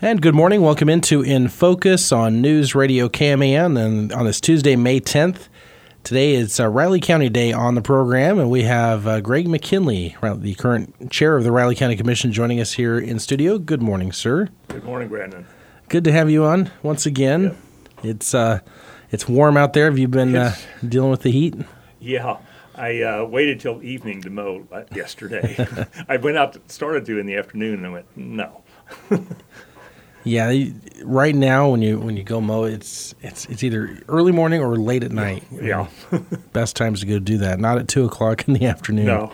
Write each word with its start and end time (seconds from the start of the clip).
And 0.00 0.22
good 0.22 0.36
morning. 0.36 0.62
Welcome 0.62 0.88
into 0.88 1.22
In 1.22 1.48
Focus 1.48 2.12
on 2.12 2.40
News 2.40 2.72
Radio 2.72 3.08
KMAN 3.08 3.76
and 3.84 4.12
on 4.12 4.26
this 4.26 4.40
Tuesday, 4.40 4.76
May 4.76 5.00
10th. 5.00 5.48
Today 6.04 6.36
is 6.36 6.60
uh, 6.60 6.68
Riley 6.68 7.00
County 7.00 7.28
Day 7.28 7.52
on 7.52 7.74
the 7.74 7.82
program, 7.82 8.38
and 8.38 8.48
we 8.48 8.62
have 8.62 9.08
uh, 9.08 9.20
Greg 9.20 9.48
McKinley, 9.48 10.14
the 10.22 10.54
current 10.54 11.10
chair 11.10 11.36
of 11.36 11.42
the 11.42 11.50
Riley 11.50 11.74
County 11.74 11.96
Commission, 11.96 12.30
joining 12.30 12.60
us 12.60 12.74
here 12.74 12.96
in 12.96 13.18
studio. 13.18 13.58
Good 13.58 13.82
morning, 13.82 14.12
sir. 14.12 14.50
Good 14.68 14.84
morning, 14.84 15.08
Brandon. 15.08 15.46
Good 15.88 16.04
to 16.04 16.12
have 16.12 16.30
you 16.30 16.44
on 16.44 16.70
once 16.84 17.04
again. 17.04 17.42
Yep. 17.42 17.56
It's 18.04 18.34
uh, 18.34 18.60
it's 19.10 19.28
warm 19.28 19.56
out 19.56 19.72
there. 19.72 19.86
Have 19.86 19.98
you 19.98 20.06
been 20.06 20.36
uh, 20.36 20.54
dealing 20.88 21.10
with 21.10 21.22
the 21.22 21.32
heat? 21.32 21.56
Yeah, 21.98 22.36
I 22.76 23.02
uh, 23.02 23.24
waited 23.24 23.58
till 23.58 23.82
evening 23.82 24.22
to 24.22 24.30
mow 24.30 24.64
uh, 24.70 24.84
yesterday. 24.94 25.56
I 26.08 26.18
went 26.18 26.36
out, 26.36 26.52
to, 26.52 26.60
started 26.68 27.04
to 27.06 27.18
in 27.18 27.26
the 27.26 27.34
afternoon, 27.34 27.78
and 27.78 27.86
I 27.86 27.90
went 27.90 28.16
no. 28.16 28.62
Yeah, 30.24 30.52
right 31.04 31.34
now 31.34 31.70
when 31.70 31.80
you 31.82 31.98
when 31.98 32.16
you 32.16 32.22
go 32.22 32.40
mow, 32.40 32.64
it's 32.64 33.14
it's 33.22 33.46
it's 33.46 33.62
either 33.62 33.98
early 34.08 34.32
morning 34.32 34.60
or 34.60 34.76
late 34.76 35.04
at 35.04 35.12
night. 35.12 35.44
Yeah, 35.50 35.88
best 36.52 36.76
times 36.76 37.00
to 37.00 37.06
go 37.06 37.18
do 37.18 37.38
that. 37.38 37.58
Not 37.58 37.78
at 37.78 37.88
two 37.88 38.04
o'clock 38.04 38.46
in 38.48 38.54
the 38.54 38.66
afternoon. 38.66 39.06
No. 39.06 39.32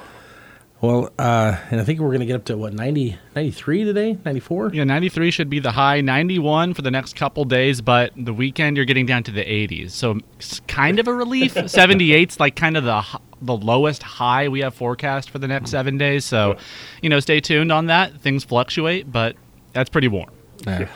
Well, 0.80 1.10
uh, 1.18 1.56
and 1.70 1.80
I 1.80 1.84
think 1.84 2.00
we're 2.00 2.08
going 2.08 2.20
to 2.20 2.26
get 2.26 2.36
up 2.36 2.44
to 2.46 2.58
what 2.58 2.74
90, 2.74 3.16
93 3.34 3.84
today, 3.84 4.18
ninety 4.22 4.40
four. 4.40 4.70
Yeah, 4.74 4.84
ninety 4.84 5.08
three 5.08 5.30
should 5.30 5.48
be 5.48 5.58
the 5.58 5.72
high. 5.72 6.02
Ninety 6.02 6.38
one 6.38 6.74
for 6.74 6.82
the 6.82 6.90
next 6.90 7.16
couple 7.16 7.46
days, 7.46 7.80
but 7.80 8.12
the 8.16 8.34
weekend 8.34 8.76
you're 8.76 8.84
getting 8.84 9.06
down 9.06 9.22
to 9.22 9.30
the 9.30 9.40
eighties. 9.50 9.94
So 9.94 10.18
it's 10.36 10.60
kind 10.68 10.98
of 10.98 11.08
a 11.08 11.14
relief. 11.14 11.56
Seventy 11.70 12.12
eight's 12.12 12.38
like 12.38 12.54
kind 12.54 12.76
of 12.76 12.84
the 12.84 13.02
the 13.40 13.56
lowest 13.56 14.02
high 14.02 14.48
we 14.48 14.60
have 14.60 14.74
forecast 14.74 15.30
for 15.30 15.38
the 15.38 15.48
next 15.48 15.70
seven 15.70 15.96
days. 15.96 16.24
So, 16.24 16.56
you 17.02 17.08
know, 17.08 17.20
stay 17.20 17.40
tuned 17.40 17.72
on 17.72 17.86
that. 17.86 18.20
Things 18.20 18.44
fluctuate, 18.44 19.10
but 19.10 19.36
that's 19.72 19.88
pretty 19.88 20.08
warm. 20.08 20.30
Yeah. 20.66 20.80
yeah. 20.80 20.88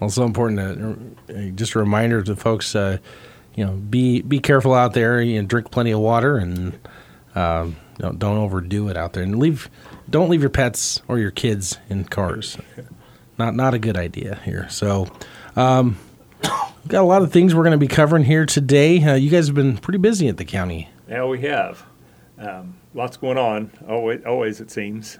Also 0.00 0.24
important 0.24 0.58
to 1.28 1.36
uh, 1.36 1.50
just 1.50 1.74
a 1.74 1.78
reminder 1.78 2.22
to 2.22 2.34
folks, 2.34 2.74
uh, 2.74 2.98
you 3.54 3.64
know, 3.64 3.72
be 3.72 4.22
be 4.22 4.40
careful 4.40 4.72
out 4.74 4.94
there. 4.94 5.20
You 5.20 5.40
know, 5.40 5.46
drink 5.46 5.70
plenty 5.70 5.90
of 5.90 6.00
water 6.00 6.36
and 6.36 6.78
um, 7.34 7.76
don't, 7.98 8.18
don't 8.18 8.38
overdo 8.38 8.88
it 8.88 8.96
out 8.96 9.12
there. 9.12 9.22
And 9.22 9.38
leave 9.38 9.68
don't 10.08 10.30
leave 10.30 10.40
your 10.40 10.50
pets 10.50 11.02
or 11.08 11.18
your 11.18 11.30
kids 11.30 11.78
in 11.88 12.04
cars. 12.04 12.56
Not 13.38 13.54
not 13.54 13.74
a 13.74 13.78
good 13.78 13.96
idea 13.96 14.40
here. 14.44 14.68
So. 14.70 15.08
Um, 15.56 15.98
got 16.88 17.02
a 17.02 17.06
lot 17.06 17.22
of 17.22 17.32
things 17.32 17.54
we're 17.54 17.62
going 17.62 17.72
to 17.72 17.78
be 17.78 17.88
covering 17.88 18.24
here 18.24 18.46
today. 18.46 19.02
Uh, 19.02 19.14
you 19.14 19.30
guys 19.30 19.46
have 19.46 19.56
been 19.56 19.76
pretty 19.76 19.98
busy 19.98 20.28
at 20.28 20.36
the 20.36 20.44
county. 20.44 20.88
Yeah, 21.08 21.26
we 21.26 21.40
have. 21.42 21.84
Um, 22.38 22.78
lots 22.94 23.16
going 23.16 23.36
on. 23.36 23.70
Always, 23.88 24.24
always 24.24 24.60
it 24.60 24.70
seems. 24.70 25.18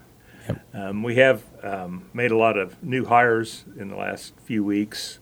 Um, 0.73 1.03
we 1.03 1.17
have 1.17 1.43
um, 1.63 2.09
made 2.13 2.31
a 2.31 2.37
lot 2.37 2.57
of 2.57 2.83
new 2.83 3.05
hires 3.05 3.65
in 3.79 3.89
the 3.89 3.97
last 3.97 4.35
few 4.41 4.65
weeks. 4.65 5.19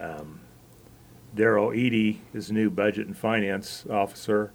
Um, 0.00 0.40
Daryl 1.34 1.74
Eady 1.74 2.20
is 2.34 2.52
new 2.52 2.70
budget 2.70 3.06
and 3.06 3.16
finance 3.16 3.84
officer. 3.88 4.52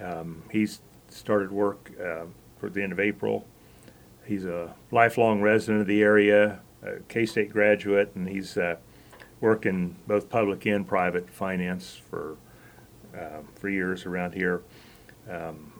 Um, 0.00 0.42
he's 0.50 0.80
started 1.08 1.50
work 1.50 1.92
uh, 2.00 2.24
for 2.58 2.70
the 2.70 2.82
end 2.82 2.92
of 2.92 3.00
April. 3.00 3.46
He's 4.24 4.44
a 4.44 4.74
lifelong 4.90 5.40
resident 5.40 5.80
of 5.80 5.86
the 5.86 6.02
area, 6.02 6.60
a 6.82 7.00
K 7.08 7.26
State 7.26 7.50
graduate, 7.50 8.12
and 8.14 8.28
he's 8.28 8.56
uh, 8.56 8.76
worked 9.40 9.66
in 9.66 9.96
both 10.06 10.28
public 10.28 10.66
and 10.66 10.86
private 10.86 11.28
finance 11.30 12.00
for 12.10 12.36
uh, 13.16 13.40
for 13.54 13.68
years 13.68 14.06
around 14.06 14.34
here. 14.34 14.62
Um, 15.30 15.72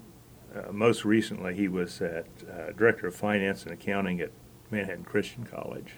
uh, 0.59 0.73
most 0.73 1.05
recently, 1.05 1.55
he 1.55 1.69
was 1.69 2.01
at 2.01 2.27
uh, 2.51 2.73
director 2.73 3.07
of 3.07 3.15
finance 3.15 3.65
and 3.65 3.73
accounting 3.73 4.21
at 4.21 4.31
Manhattan 4.71 5.05
Christian 5.05 5.45
College. 5.45 5.95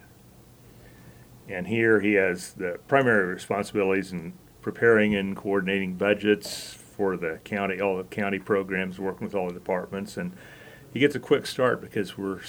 And 1.48 1.67
here 1.67 2.00
he 2.00 2.14
has 2.14 2.55
the 2.55 2.78
primary 2.86 3.27
responsibilities 3.27 4.12
in 4.12 4.34
preparing 4.62 5.14
and 5.14 5.36
coordinating 5.36 5.94
budgets 5.94 6.75
for 6.75 7.17
the 7.17 7.41
county, 7.44 7.80
all 7.80 7.97
the 7.97 8.05
county 8.05 8.39
programs, 8.39 8.98
working 8.98 9.27
with 9.27 9.34
all 9.34 9.48
the 9.48 9.55
departments. 9.55 10.17
And 10.17 10.33
he 10.92 11.01
gets 11.01 11.14
a 11.14 11.20
quick 11.20 11.46
start 11.46 11.80
because 11.80 12.17
we're 12.17 12.40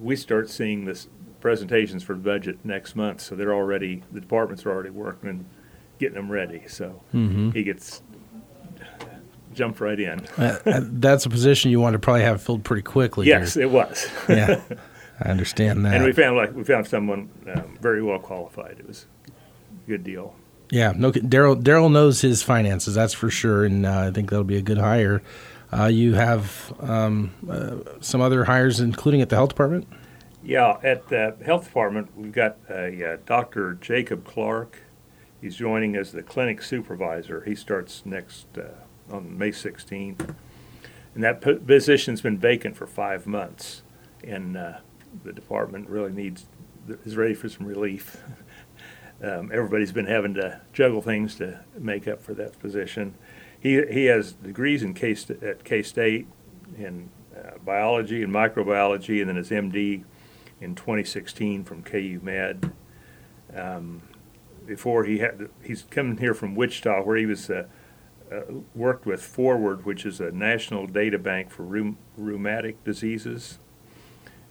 we 0.00 0.16
start 0.16 0.48
seeing 0.48 0.86
this 0.86 1.08
presentations 1.40 2.02
for 2.02 2.14
the 2.14 2.20
budget 2.20 2.58
next 2.64 2.94
month, 2.96 3.20
so 3.20 3.34
they're 3.34 3.52
already 3.52 4.02
the 4.12 4.20
departments 4.20 4.64
are 4.64 4.70
already 4.70 4.90
working 4.90 5.28
and 5.28 5.44
getting 5.98 6.14
them 6.14 6.30
ready. 6.30 6.62
So 6.68 7.02
mm-hmm. 7.12 7.50
he 7.50 7.62
gets 7.62 8.02
jumped 9.54 9.80
right 9.80 9.98
in. 9.98 10.26
uh, 10.38 10.58
uh 10.66 10.80
that's 10.82 11.26
a 11.26 11.30
position 11.30 11.70
you 11.70 11.80
want 11.80 11.94
to 11.94 11.98
probably 11.98 12.22
have 12.22 12.42
filled 12.42 12.64
pretty 12.64 12.82
quickly. 12.82 13.26
Yes, 13.26 13.54
here. 13.54 13.64
it 13.64 13.70
was. 13.70 14.08
yeah, 14.28 14.60
I 15.20 15.28
understand 15.28 15.84
that. 15.84 15.94
And 15.94 16.04
we 16.04 16.12
found 16.12 16.36
like 16.36 16.54
we 16.54 16.64
found 16.64 16.86
someone 16.86 17.30
um, 17.54 17.76
very 17.80 18.02
well 18.02 18.18
qualified. 18.18 18.78
It 18.78 18.86
was 18.86 19.06
a 19.28 19.88
good 19.88 20.04
deal. 20.04 20.34
Yeah, 20.70 20.92
no, 20.96 21.12
Daryl. 21.12 21.60
Daryl 21.60 21.92
knows 21.92 22.22
his 22.22 22.42
finances, 22.42 22.94
that's 22.94 23.12
for 23.12 23.28
sure, 23.28 23.64
and 23.64 23.84
uh, 23.84 24.06
I 24.08 24.10
think 24.10 24.30
that'll 24.30 24.44
be 24.44 24.56
a 24.56 24.62
good 24.62 24.78
hire. 24.78 25.22
Uh, 25.72 25.86
you 25.86 26.14
have 26.14 26.72
um, 26.80 27.32
uh, 27.48 27.76
some 28.00 28.20
other 28.20 28.44
hires, 28.44 28.80
including 28.80 29.22
at 29.22 29.28
the 29.28 29.36
health 29.36 29.50
department. 29.50 29.88
Yeah, 30.44 30.78
at 30.82 31.08
the 31.08 31.36
health 31.44 31.64
department, 31.64 32.16
we've 32.16 32.32
got 32.32 32.58
uh, 32.68 33.16
Dr. 33.24 33.74
Jacob 33.80 34.24
Clark. 34.24 34.78
He's 35.40 35.56
joining 35.56 35.96
as 35.96 36.12
the 36.12 36.22
clinic 36.22 36.62
supervisor. 36.62 37.42
He 37.42 37.54
starts 37.54 38.02
next 38.04 38.46
uh, 38.56 38.68
on 39.10 39.36
May 39.38 39.50
16th. 39.50 40.34
And 41.14 41.22
that 41.24 41.40
position's 41.66 42.20
been 42.22 42.38
vacant 42.38 42.76
for 42.76 42.86
five 42.86 43.26
months, 43.26 43.82
and 44.24 44.56
uh, 44.56 44.78
the 45.24 45.32
department 45.32 45.88
really 45.88 46.10
needs 46.10 46.46
is 47.04 47.16
ready 47.16 47.34
for 47.34 47.48
some 47.48 47.66
relief. 47.66 48.22
um, 49.22 49.50
everybody's 49.52 49.92
been 49.92 50.06
having 50.06 50.34
to 50.34 50.60
juggle 50.72 51.02
things 51.02 51.36
to 51.36 51.60
make 51.78 52.08
up 52.08 52.22
for 52.22 52.32
that 52.34 52.58
position. 52.60 53.14
He 53.60 53.82
he 53.90 54.06
has 54.06 54.32
degrees 54.32 54.82
in 54.82 54.94
K 54.94 55.14
at 55.42 55.64
K 55.64 55.82
State 55.82 56.26
in 56.78 57.10
uh, 57.36 57.58
biology 57.64 58.22
and 58.22 58.32
microbiology, 58.32 59.20
and 59.20 59.28
then 59.28 59.36
his 59.36 59.50
MD 59.50 60.04
in 60.62 60.74
2016 60.74 61.64
from 61.64 61.82
KU 61.82 62.20
Med. 62.22 62.72
Um, 63.54 64.00
before 64.64 65.04
he 65.04 65.18
had 65.18 65.50
he's 65.62 65.82
coming 65.90 66.16
here 66.16 66.32
from 66.32 66.54
Wichita, 66.54 67.02
where 67.02 67.16
he 67.16 67.26
was. 67.26 67.50
Uh, 67.50 67.66
worked 68.74 69.06
with 69.06 69.22
Forward, 69.22 69.84
which 69.84 70.04
is 70.06 70.20
a 70.20 70.30
national 70.30 70.86
data 70.86 71.18
bank 71.18 71.50
for 71.50 71.62
rheum- 71.62 71.98
rheumatic 72.16 72.82
diseases. 72.84 73.58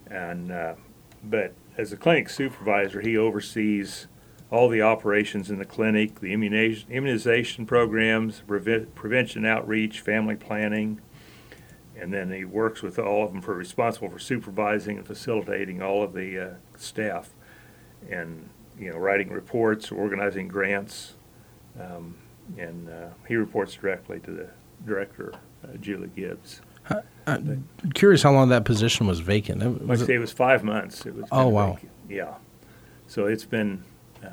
And 0.08 0.52
uh, 0.52 0.75
but 1.24 1.53
as 1.78 1.94
a 1.94 1.97
clinic 1.97 2.30
supervisor, 2.30 3.02
he 3.02 3.18
oversees 3.18 4.08
all 4.50 4.68
the 4.68 4.81
operations 4.81 5.50
in 5.50 5.58
the 5.58 5.66
clinic, 5.66 6.20
the 6.20 6.34
immunization, 6.34 6.91
immunization 6.91 7.66
programs, 7.66 8.44
prevention 8.96 9.46
outreach, 9.46 10.02
family 10.02 10.36
planning, 10.36 11.00
and 11.96 12.14
then 12.14 12.31
he 12.31 12.44
works 12.44 12.81
with 12.81 13.00
all 13.00 13.24
of 13.24 13.31
them 13.31 13.41
for 13.41 13.53
responsible 13.53 14.09
for 14.09 14.20
supervising 14.20 14.97
and 14.97 15.08
facilitating 15.08 15.81
all 15.81 16.03
of 16.03 16.14
the 16.14 16.40
uh, 16.40 16.53
staff, 16.75 17.30
and 18.09 18.50
you 18.78 18.91
know 18.91 18.97
writing 18.97 19.30
reports, 19.30 19.91
organizing 19.91 20.47
grants. 20.47 21.14
Um, 21.80 22.16
and 22.58 22.90
uh, 22.90 23.10
he 23.28 23.36
reports 23.36 23.76
directly 23.76 24.20
to 24.22 24.32
the 24.32 24.50
director, 24.86 25.34
uh, 25.64 25.78
Julie 25.78 26.12
Gibbs. 26.16 26.62
Uh, 26.90 27.02
I'm 27.28 27.68
curious 27.94 28.24
how 28.24 28.32
long 28.32 28.50
that 28.50 28.66
position 28.66 29.08
was 29.08 29.20
vacant. 29.20 29.64
Was 29.64 29.82
like 29.82 30.00
I 30.00 30.06
say, 30.06 30.16
it 30.16 30.20
was 30.20 30.32
five 30.32 30.64
months. 30.64 31.06
It 31.06 31.16
was 31.16 31.26
oh 31.32 31.48
wow, 31.48 31.74
vacant. 31.74 31.92
yeah. 32.10 32.34
So 33.08 33.26
it's 33.26 33.46
been 33.46 33.84
um, 34.24 34.32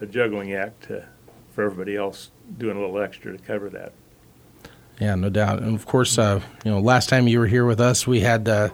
a 0.00 0.06
juggling 0.06 0.54
act 0.54 0.84
to, 0.84 1.06
for 1.54 1.64
everybody 1.64 1.96
else 1.96 2.30
doing 2.58 2.76
a 2.76 2.80
little 2.80 3.00
extra 3.00 3.32
to 3.32 3.38
cover 3.38 3.70
that. 3.70 3.92
Yeah, 5.00 5.14
no 5.14 5.30
doubt. 5.30 5.62
And 5.62 5.74
of 5.74 5.86
course, 5.86 6.18
uh, 6.18 6.40
you 6.64 6.70
know, 6.70 6.80
last 6.80 7.08
time 7.08 7.26
you 7.26 7.38
were 7.38 7.46
here 7.46 7.64
with 7.64 7.80
us, 7.80 8.06
we 8.06 8.20
had 8.20 8.46
uh, 8.48 8.68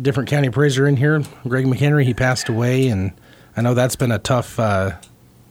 different 0.00 0.28
county 0.28 0.46
appraiser 0.46 0.86
in 0.86 0.96
here, 0.96 1.22
Greg 1.48 1.64
McHenry. 1.66 2.04
He 2.04 2.14
passed 2.14 2.48
away, 2.48 2.86
and 2.88 3.12
I 3.56 3.62
know 3.62 3.74
that's 3.74 3.96
been 3.96 4.12
a 4.12 4.18
tough 4.18 4.60
uh, 4.60 4.92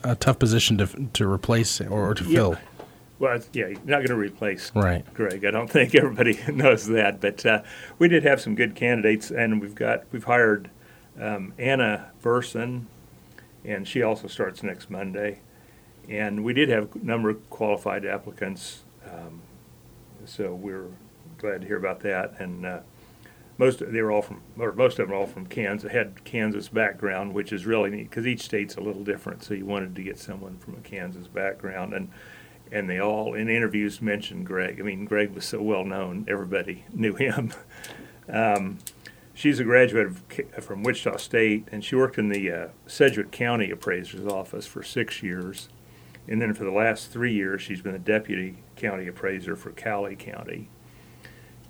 a 0.03 0.15
tough 0.15 0.39
position 0.39 0.77
to 0.77 1.09
to 1.13 1.29
replace 1.29 1.81
or, 1.81 2.13
to 2.13 2.23
yeah. 2.23 2.35
fill. 2.35 2.57
Well, 3.19 3.37
yeah, 3.51 3.67
you're 3.67 3.79
not 3.79 3.97
going 3.97 4.07
to 4.07 4.15
replace 4.15 4.71
right. 4.73 5.05
Greg. 5.13 5.43
I 5.43 5.51
don't 5.51 5.69
think 5.71 5.93
everybody 5.93 6.39
knows 6.51 6.87
that, 6.87 7.19
but 7.19 7.45
uh, 7.45 7.63
we 7.97 8.07
did 8.07 8.23
have 8.23 8.39
some 8.39 8.55
good 8.55 8.75
candidates, 8.75 9.29
and 9.31 9.61
we've 9.61 9.75
got 9.75 10.05
we've 10.11 10.23
hired 10.23 10.69
um, 11.19 11.53
Anna 11.57 12.11
Burson, 12.21 12.87
and 13.65 13.87
she 13.87 14.01
also 14.01 14.27
starts 14.27 14.63
next 14.63 14.89
Monday. 14.89 15.41
And 16.07 16.43
we 16.43 16.53
did 16.53 16.69
have 16.69 16.95
a 16.95 17.05
number 17.05 17.29
of 17.29 17.49
qualified 17.51 18.03
applicants, 18.03 18.81
um, 19.05 19.41
so 20.25 20.55
we're 20.55 20.87
glad 21.37 21.61
to 21.61 21.67
hear 21.67 21.77
about 21.77 21.99
that. 21.99 22.39
And 22.39 22.65
uh, 22.65 22.79
most 23.59 23.83
they 23.85 24.01
were 24.01 24.11
all 24.11 24.21
from, 24.21 24.41
or 24.57 24.71
most 24.71 24.97
of 24.99 25.09
them 25.09 25.17
all 25.17 25.27
from 25.27 25.45
Kansas, 25.45 25.91
had 25.91 26.23
Kansas 26.23 26.69
background, 26.69 27.33
which 27.33 27.51
is 27.51 27.65
really 27.65 27.89
neat 27.89 28.09
because 28.09 28.25
each 28.25 28.41
state's 28.41 28.77
a 28.77 28.81
little 28.81 29.03
different. 29.03 29.43
So 29.43 29.53
you 29.53 29.65
wanted 29.65 29.95
to 29.97 30.01
get 30.01 30.17
someone 30.17 30.57
from 30.57 30.75
a 30.75 30.79
Kansas 30.79 31.27
background, 31.27 31.93
and 31.93 32.09
and 32.71 32.89
they 32.89 32.99
all 32.99 33.33
in 33.33 33.49
interviews 33.49 34.01
mentioned 34.01 34.45
Greg. 34.45 34.79
I 34.79 34.83
mean, 34.83 35.03
Greg 35.05 35.35
was 35.35 35.43
so 35.43 35.61
well 35.61 35.83
known, 35.83 36.25
everybody 36.29 36.85
knew 36.93 37.15
him. 37.15 37.51
um, 38.31 38.79
she's 39.33 39.59
a 39.59 39.65
graduate 39.65 40.07
of, 40.07 40.63
from 40.63 40.81
Wichita 40.81 41.17
State, 41.17 41.67
and 41.69 41.83
she 41.83 41.95
worked 41.95 42.17
in 42.17 42.29
the 42.29 42.51
uh, 42.51 42.67
Sedgwick 42.87 43.31
County 43.31 43.69
Appraiser's 43.71 44.25
Office 44.25 44.65
for 44.65 44.83
six 44.83 45.21
years. 45.21 45.67
And 46.29 46.41
then 46.41 46.53
for 46.53 46.63
the 46.63 46.71
last 46.71 47.11
three 47.11 47.33
years, 47.33 47.61
she's 47.61 47.81
been 47.81 47.95
a 47.95 47.99
deputy 47.99 48.63
county 48.75 49.07
appraiser 49.07 49.55
for 49.55 49.71
Cowley 49.71 50.15
County. 50.15 50.69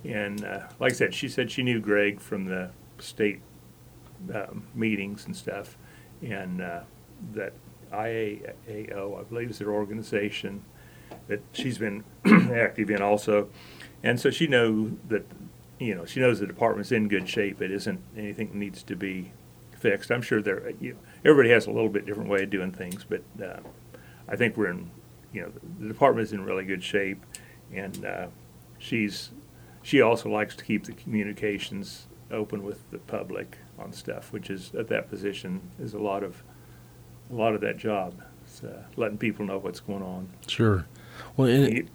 And 0.04 0.46
uh, 0.46 0.68
like 0.80 0.94
I 0.94 0.96
said, 0.96 1.14
she 1.14 1.28
said 1.28 1.52
she 1.52 1.64
knew 1.64 1.80
Greg 1.80 2.20
from 2.20 2.46
the 2.46 2.72
state 3.00 3.42
um, 4.34 4.68
meetings 4.74 5.26
and 5.26 5.36
stuff, 5.36 5.78
and 6.22 6.62
uh, 6.62 6.82
that 7.34 7.54
IAAO, 7.92 9.20
I 9.20 9.24
believe, 9.24 9.50
is 9.50 9.60
their 9.60 9.72
organization 9.72 10.64
that 11.28 11.42
she's 11.52 11.78
been 11.78 12.04
active 12.26 12.90
in 12.90 13.02
also. 13.02 13.50
And 14.04 14.20
so 14.20 14.30
she 14.30 14.48
knows 14.48 14.92
that, 15.08 15.26
you 15.80 15.96
know, 15.96 16.06
she 16.06 16.20
knows 16.20 16.40
the 16.40 16.48
department's 16.48 16.92
in 16.92 17.08
good 17.08 17.28
shape. 17.28 17.62
It 17.62 17.72
isn't 17.72 18.00
anything 18.16 18.50
that 18.50 18.56
needs 18.56 18.84
to 18.84 18.96
be 18.96 19.32
fixed. 19.78 20.12
I'm 20.12 20.22
sure 20.22 20.42
there, 20.42 20.72
you 20.80 20.94
know, 20.94 21.00
everybody 21.26 21.50
has 21.50 21.68
a 21.68 21.72
little 21.72 21.90
bit 21.90 22.06
different 22.06 22.30
way 22.30 22.44
of 22.44 22.50
doing 22.50 22.72
things, 22.72 23.06
but 23.08 23.24
uh, 23.44 23.60
I 24.28 24.36
think 24.36 24.58
we're 24.58 24.70
in, 24.70 24.92
you 25.34 25.42
know, 25.42 25.52
the 25.80 25.88
department 25.88 26.28
is 26.28 26.34
in 26.34 26.44
really 26.44 26.66
good 26.66 26.84
shape, 26.84 27.24
and 27.74 28.06
uh, 28.06 28.28
she's 28.78 29.32
she 29.82 30.02
also 30.02 30.30
likes 30.30 30.56
to 30.58 30.64
keep 30.64 30.86
the 30.86 30.92
communications 30.94 32.08
open 32.32 32.64
with 32.64 32.90
the 32.92 33.00
public 33.00 33.58
on 33.78 33.92
stuff, 33.94 34.32
which 34.32 34.50
is 34.50 34.72
at 34.78 34.88
that 34.90 35.10
position 35.10 35.62
is 35.80 35.94
a 35.94 36.00
lot 36.00 36.24
of 36.24 36.44
a 37.32 37.36
lot 37.36 37.54
of 37.56 37.62
that 37.62 37.78
job. 37.78 38.14
It's, 38.46 38.64
uh, 38.64 38.84
letting 38.96 39.18
people 39.18 39.46
know 39.46 39.60
what's 39.60 39.80
going 39.80 40.02
on. 40.02 40.30
Sure. 40.48 40.86
Well, 41.38 41.48
in, 41.48 41.72
You- 41.76 41.88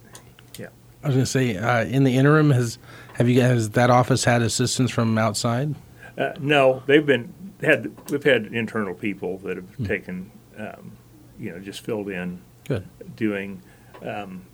yeah. 0.57 0.67
I 1.03 1.07
was 1.07 1.15
going 1.15 1.25
to 1.25 1.31
say, 1.31 1.57
uh, 1.57 1.83
in 1.85 2.03
the 2.05 2.15
interim, 2.17 2.51
has 2.51 2.79
have 3.15 3.27
you 3.29 3.39
guys 3.39 3.69
that 3.71 3.89
office 3.89 4.23
had 4.23 4.41
assistance 4.41 4.91
from 4.91 5.17
outside? 5.17 5.75
Uh, 6.17 6.31
no, 6.39 6.81
they've 6.85 7.05
been 7.05 7.33
had 7.61 7.91
we've 8.09 8.23
had 8.23 8.47
internal 8.47 8.93
people 8.93 9.37
that 9.39 9.57
have 9.57 9.85
taken, 9.85 10.31
um, 10.57 10.93
you 11.39 11.51
know, 11.51 11.59
just 11.59 11.81
filled 11.81 12.09
in 12.09 12.41
Good. 12.67 12.87
doing. 13.15 13.61
Um, 14.01 14.45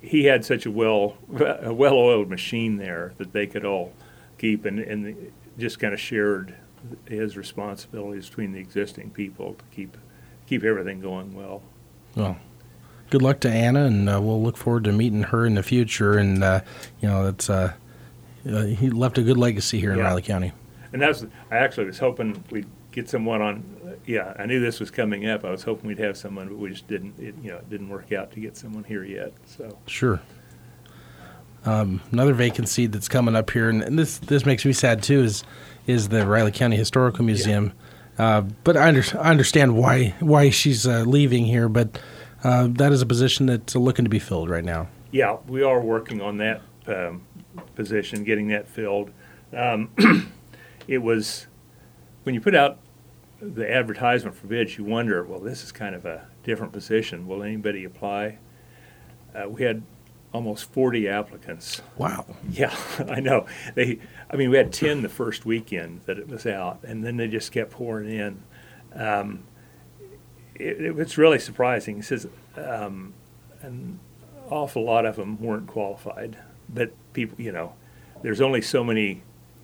he 0.00 0.24
had 0.24 0.44
such 0.44 0.66
a 0.66 0.70
well 0.70 1.16
a 1.62 1.72
well 1.72 1.94
oiled 1.94 2.28
machine 2.28 2.76
there 2.76 3.12
that 3.18 3.32
they 3.32 3.46
could 3.46 3.64
all 3.64 3.92
keep 4.38 4.64
and, 4.64 4.78
and 4.78 5.32
just 5.58 5.78
kind 5.78 5.94
of 5.94 6.00
shared 6.00 6.54
his 7.06 7.36
responsibilities 7.36 8.28
between 8.28 8.52
the 8.52 8.58
existing 8.58 9.10
people 9.10 9.54
to 9.54 9.64
keep 9.74 9.96
keep 10.46 10.64
everything 10.64 11.00
going 11.00 11.34
well. 11.34 11.62
Well, 12.14 12.36
good 13.10 13.22
luck 13.22 13.40
to 13.40 13.50
Anna, 13.50 13.84
and 13.84 14.08
uh, 14.08 14.20
we'll 14.20 14.42
look 14.42 14.56
forward 14.56 14.84
to 14.84 14.92
meeting 14.92 15.24
her 15.24 15.46
in 15.46 15.54
the 15.54 15.62
future. 15.62 16.18
And 16.18 16.42
uh, 16.42 16.60
you 17.00 17.08
know, 17.08 17.28
it's 17.28 17.48
uh, 17.48 17.72
uh, 18.50 18.64
he 18.64 18.90
left 18.90 19.18
a 19.18 19.22
good 19.22 19.36
legacy 19.36 19.80
here 19.80 19.92
in 19.92 19.98
Riley 19.98 20.22
County. 20.22 20.52
And 20.92 21.00
that's 21.00 21.24
I 21.50 21.56
actually 21.56 21.86
was 21.86 21.98
hoping 21.98 22.42
we'd 22.50 22.66
get 22.90 23.08
someone 23.08 23.40
on. 23.40 23.64
Yeah, 24.06 24.34
I 24.38 24.46
knew 24.46 24.60
this 24.60 24.80
was 24.80 24.90
coming 24.90 25.28
up. 25.28 25.44
I 25.44 25.50
was 25.50 25.62
hoping 25.62 25.88
we'd 25.88 25.98
have 25.98 26.16
someone, 26.16 26.48
but 26.48 26.58
we 26.58 26.70
just 26.70 26.88
didn't. 26.88 27.18
It, 27.18 27.34
you 27.42 27.50
know, 27.50 27.58
it 27.58 27.70
didn't 27.70 27.88
work 27.88 28.12
out 28.12 28.32
to 28.32 28.40
get 28.40 28.56
someone 28.56 28.84
here 28.84 29.04
yet. 29.04 29.32
So 29.46 29.78
Sure. 29.86 30.20
Um, 31.64 32.00
another 32.10 32.34
vacancy 32.34 32.86
that's 32.86 33.08
coming 33.08 33.36
up 33.36 33.50
here, 33.50 33.68
and, 33.68 33.82
and 33.82 33.98
this 33.98 34.18
this 34.18 34.44
makes 34.44 34.64
me 34.64 34.72
sad 34.72 35.02
too, 35.02 35.22
is 35.22 35.44
is 35.86 36.08
the 36.08 36.26
Riley 36.26 36.52
County 36.52 36.76
Historical 36.76 37.24
Museum. 37.24 37.72
Uh, 38.18 38.42
but 38.62 38.76
I, 38.76 38.88
under, 38.88 39.02
I 39.18 39.30
understand 39.30 39.76
why 39.76 40.14
why 40.20 40.50
she's 40.50 40.86
uh, 40.86 41.04
leaving 41.06 41.44
here, 41.44 41.68
but 41.68 41.98
uh, 42.44 42.68
that 42.72 42.92
is 42.92 43.00
a 43.00 43.06
position 43.06 43.46
that's 43.46 43.76
looking 43.76 44.04
to 44.04 44.08
be 44.08 44.18
filled 44.18 44.50
right 44.50 44.64
now. 44.64 44.88
yeah, 45.12 45.36
we 45.46 45.62
are 45.62 45.80
working 45.80 46.20
on 46.20 46.38
that 46.38 46.62
um, 46.86 47.24
position, 47.74 48.24
getting 48.24 48.48
that 48.48 48.68
filled. 48.68 49.10
Um, 49.56 49.90
it 50.88 50.98
was 50.98 51.46
when 52.24 52.34
you 52.34 52.40
put 52.40 52.54
out 52.54 52.78
the 53.42 53.68
advertisement 53.68 54.36
for 54.36 54.46
bids, 54.46 54.78
you 54.78 54.84
wonder, 54.84 55.24
well, 55.24 55.40
this 55.40 55.64
is 55.64 55.72
kind 55.72 55.94
of 55.94 56.06
a 56.06 56.26
different 56.44 56.72
position. 56.72 57.26
Will 57.26 57.42
anybody 57.42 57.84
apply? 57.84 58.38
Uh, 59.34 59.48
we 59.48 59.64
had 59.64 59.82
almost 60.32 60.72
40 60.72 61.08
applicants. 61.08 61.82
Wow. 61.96 62.24
Yeah, 62.48 62.74
I 63.08 63.20
know. 63.20 63.46
They, 63.74 63.98
I 64.30 64.36
mean, 64.36 64.50
we 64.50 64.56
had 64.56 64.72
ten 64.72 65.02
the 65.02 65.08
first 65.08 65.44
weekend 65.44 66.02
that 66.06 66.18
it 66.18 66.28
was 66.28 66.46
out, 66.46 66.84
and 66.84 67.04
then 67.04 67.16
they 67.16 67.26
just 67.26 67.50
kept 67.50 67.72
pouring 67.72 68.10
in. 68.10 68.42
Um, 68.94 69.44
it, 70.54 70.80
it 70.80 70.94
was 70.94 71.18
really 71.18 71.38
surprising. 71.40 71.96
He 71.96 72.02
says 72.02 72.28
um, 72.56 73.12
an 73.62 73.98
awful 74.48 74.84
lot 74.84 75.04
of 75.04 75.16
them 75.16 75.40
weren't 75.40 75.66
qualified, 75.66 76.38
but 76.68 76.92
people, 77.12 77.40
you 77.40 77.50
know, 77.50 77.74
there's 78.22 78.40
only 78.40 78.62
so 78.62 78.84
many 78.84 79.22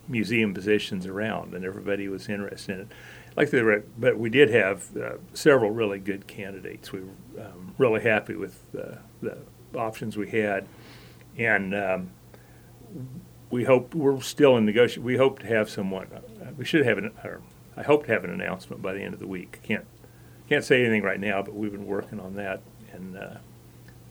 museum 0.09 0.53
positions 0.53 1.05
around, 1.05 1.53
and 1.53 1.63
everybody 1.63 2.07
was 2.07 2.27
interested 2.27 2.75
in 2.75 2.81
it. 2.81 2.87
Like 3.35 3.51
the, 3.51 3.63
re- 3.63 3.83
but 3.97 4.17
we 4.17 4.29
did 4.29 4.49
have 4.49 4.95
uh, 4.97 5.11
several 5.33 5.71
really 5.71 5.99
good 5.99 6.27
candidates. 6.27 6.91
We 6.91 7.01
were 7.01 7.45
um, 7.45 7.73
really 7.77 8.01
happy 8.01 8.35
with 8.35 8.59
uh, 8.77 8.95
the 9.21 9.37
options 9.75 10.17
we 10.17 10.29
had, 10.29 10.67
and 11.37 11.75
um, 11.75 12.11
we 13.49 13.63
hope 13.63 13.95
we're 13.95 14.19
still 14.21 14.57
in 14.57 14.65
negotiation. 14.65 15.03
We 15.03 15.17
hope 15.17 15.39
to 15.39 15.47
have 15.47 15.69
someone. 15.69 16.07
Uh, 16.11 16.51
we 16.57 16.65
should 16.65 16.85
have 16.85 16.97
an. 16.97 17.11
I 17.77 17.83
hope 17.83 18.05
to 18.07 18.11
have 18.11 18.23
an 18.23 18.31
announcement 18.31 18.81
by 18.81 18.93
the 18.93 19.01
end 19.01 19.13
of 19.13 19.19
the 19.19 19.27
week. 19.27 19.59
Can't 19.63 19.85
can't 20.49 20.63
say 20.63 20.81
anything 20.81 21.03
right 21.03 21.19
now, 21.19 21.41
but 21.41 21.55
we've 21.55 21.71
been 21.71 21.87
working 21.87 22.19
on 22.19 22.35
that, 22.35 22.61
and 22.91 23.15
uh, 23.17 23.35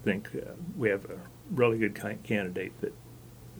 think 0.04 0.30
uh, 0.34 0.52
we 0.76 0.88
have 0.88 1.04
a 1.06 1.18
really 1.50 1.78
good 1.78 1.94
candidate 2.22 2.72
that. 2.80 2.94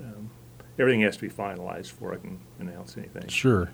Um, 0.01 0.31
everything 0.79 1.01
has 1.03 1.17
to 1.17 1.23
be 1.23 1.29
finalized 1.29 1.91
before 1.91 2.15
I 2.15 2.17
can 2.17 2.39
announce 2.61 2.97
anything. 2.97 3.29
Sure. 3.29 3.71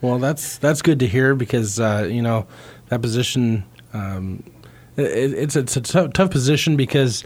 well, 0.00 0.18
that's 0.18 0.58
that's 0.58 0.82
good 0.82 0.98
to 1.00 1.06
hear 1.06 1.34
because 1.34 1.80
uh, 1.80 2.08
you 2.10 2.22
know 2.22 2.46
that 2.88 3.00
position. 3.02 3.64
Um, 3.92 4.42
it, 4.96 5.02
it's 5.34 5.56
it's 5.56 5.76
a 5.76 5.80
tough, 5.80 6.12
tough 6.12 6.30
position 6.30 6.76
because 6.76 7.24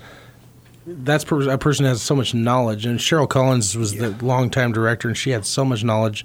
that's 0.87 1.25
per, 1.25 1.49
a 1.50 1.58
person 1.58 1.82
that 1.84 1.90
has 1.90 2.02
so 2.02 2.14
much 2.14 2.32
knowledge. 2.34 2.87
And 2.87 2.99
Cheryl 2.99 3.28
Collins 3.28 3.76
was 3.76 3.94
Yeah. 3.94 4.08
the 4.11 4.25
longtime 4.25 4.73
director, 4.73 5.08
and 5.08 5.17
she 5.17 5.31
had 5.31 5.44
so 5.44 5.64
much 5.64 5.82
knowledge. 5.84 6.25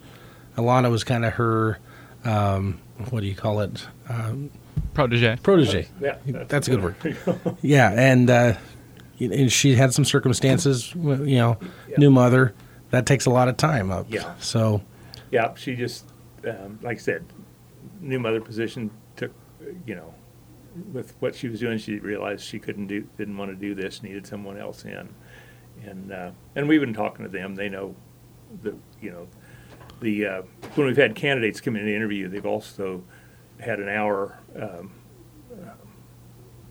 Alana 0.58 0.92
was 0.92 1.04
kind 1.04 1.26
of 1.26 1.34
her. 1.34 1.80
Um, 2.24 2.80
what 3.10 3.22
do 3.22 3.26
you 3.28 3.36
call 3.36 3.62
it? 3.62 3.88
Um, 4.10 4.52
Protege. 4.94 5.38
protege. 5.42 5.88
Yeah, 6.00 6.18
That's 6.48 6.68
a 6.68 6.72
good 6.72 6.84
word. 6.84 6.96
Yeah, 7.62 7.92
and 7.92 8.30
uh, 8.30 8.54
and 9.20 9.52
she 9.52 9.76
had 9.76 9.94
some 9.94 10.06
circumstances. 10.06 10.94
You 10.96 11.16
know, 11.38 11.58
Yeah. 11.90 11.96
new 11.98 12.12
mother. 12.12 12.54
That 12.92 13.06
takes 13.06 13.26
a 13.26 13.30
lot 13.30 13.48
of 13.48 13.58
time 13.58 13.92
up. 13.92 14.06
Yeah. 14.10 14.36
So 14.40 14.82
Yeah, 15.32 15.54
she 15.56 15.76
just, 15.76 16.06
um, 16.48 16.80
like 16.82 16.98
I 16.98 17.02
said, 17.02 17.26
new 18.02 18.20
mother 18.20 18.42
position 18.42 18.92
took, 19.16 19.32
you 19.86 19.96
know, 19.96 20.14
with 20.94 21.16
what 21.20 21.36
she 21.36 21.48
was 21.48 21.60
doing, 21.60 21.78
she 21.78 22.00
realized 22.00 22.46
she 22.46 22.60
couldn't 22.60 22.88
do, 22.88 23.08
didn't 23.18 23.38
want 23.38 23.52
to 23.52 23.56
do 23.56 23.74
this, 23.74 24.04
needed 24.04 24.28
someone 24.28 24.58
else 24.58 24.86
in. 24.86 25.10
And, 25.84 26.12
uh, 26.12 26.32
and 26.56 26.68
we've 26.68 26.82
been 26.82 26.94
talking 26.94 27.26
to 27.26 27.32
them, 27.32 27.56
they 27.56 27.70
know 27.70 27.96
the, 28.62 28.76
you 29.02 29.12
know, 29.12 29.28
the, 30.02 30.26
uh, 30.26 30.42
when 30.76 30.88
we've 30.88 30.98
had 30.98 31.16
candidates 31.16 31.62
come 31.62 31.76
in 31.76 31.84
and 31.84 31.90
interview, 31.90 32.28
they've 32.28 32.46
also 32.46 33.04
had 33.60 33.80
an 33.80 33.90
hour, 33.90 34.40
um, 34.56 34.92
uh, 35.54 35.72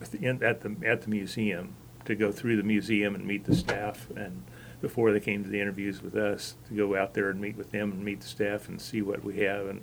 at 0.01 0.11
the, 0.11 0.27
at 0.27 0.61
the, 0.61 0.75
at 0.85 1.01
the 1.01 1.09
museum 1.09 1.75
to 2.05 2.15
go 2.15 2.31
through 2.31 2.57
the 2.57 2.63
museum 2.63 3.15
and 3.15 3.25
meet 3.25 3.45
the 3.45 3.55
staff 3.55 4.07
and 4.15 4.43
before 4.81 5.11
they 5.11 5.19
came 5.19 5.43
to 5.43 5.49
the 5.49 5.61
interviews 5.61 6.01
with 6.01 6.15
us, 6.15 6.55
to 6.67 6.75
go 6.75 6.95
out 6.95 7.13
there 7.13 7.29
and 7.29 7.39
meet 7.39 7.55
with 7.55 7.71
them 7.71 7.91
and 7.91 8.03
meet 8.03 8.21
the 8.21 8.27
staff 8.27 8.67
and 8.67 8.81
see 8.81 9.01
what 9.01 9.23
we 9.23 9.39
have 9.39 9.67
and 9.67 9.81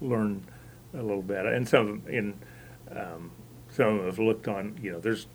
learn 0.00 0.44
a 0.94 1.02
little 1.02 1.22
bit. 1.22 1.44
And 1.46 1.68
some 1.68 1.80
of 1.80 1.86
them, 1.86 2.02
in, 2.08 2.34
um, 2.96 3.30
some 3.70 3.86
of 3.88 3.96
them 3.98 4.06
have 4.06 4.18
looked 4.18 4.48
on, 4.48 4.78
you 4.82 4.92
know, 4.92 5.00
there's, 5.00 5.26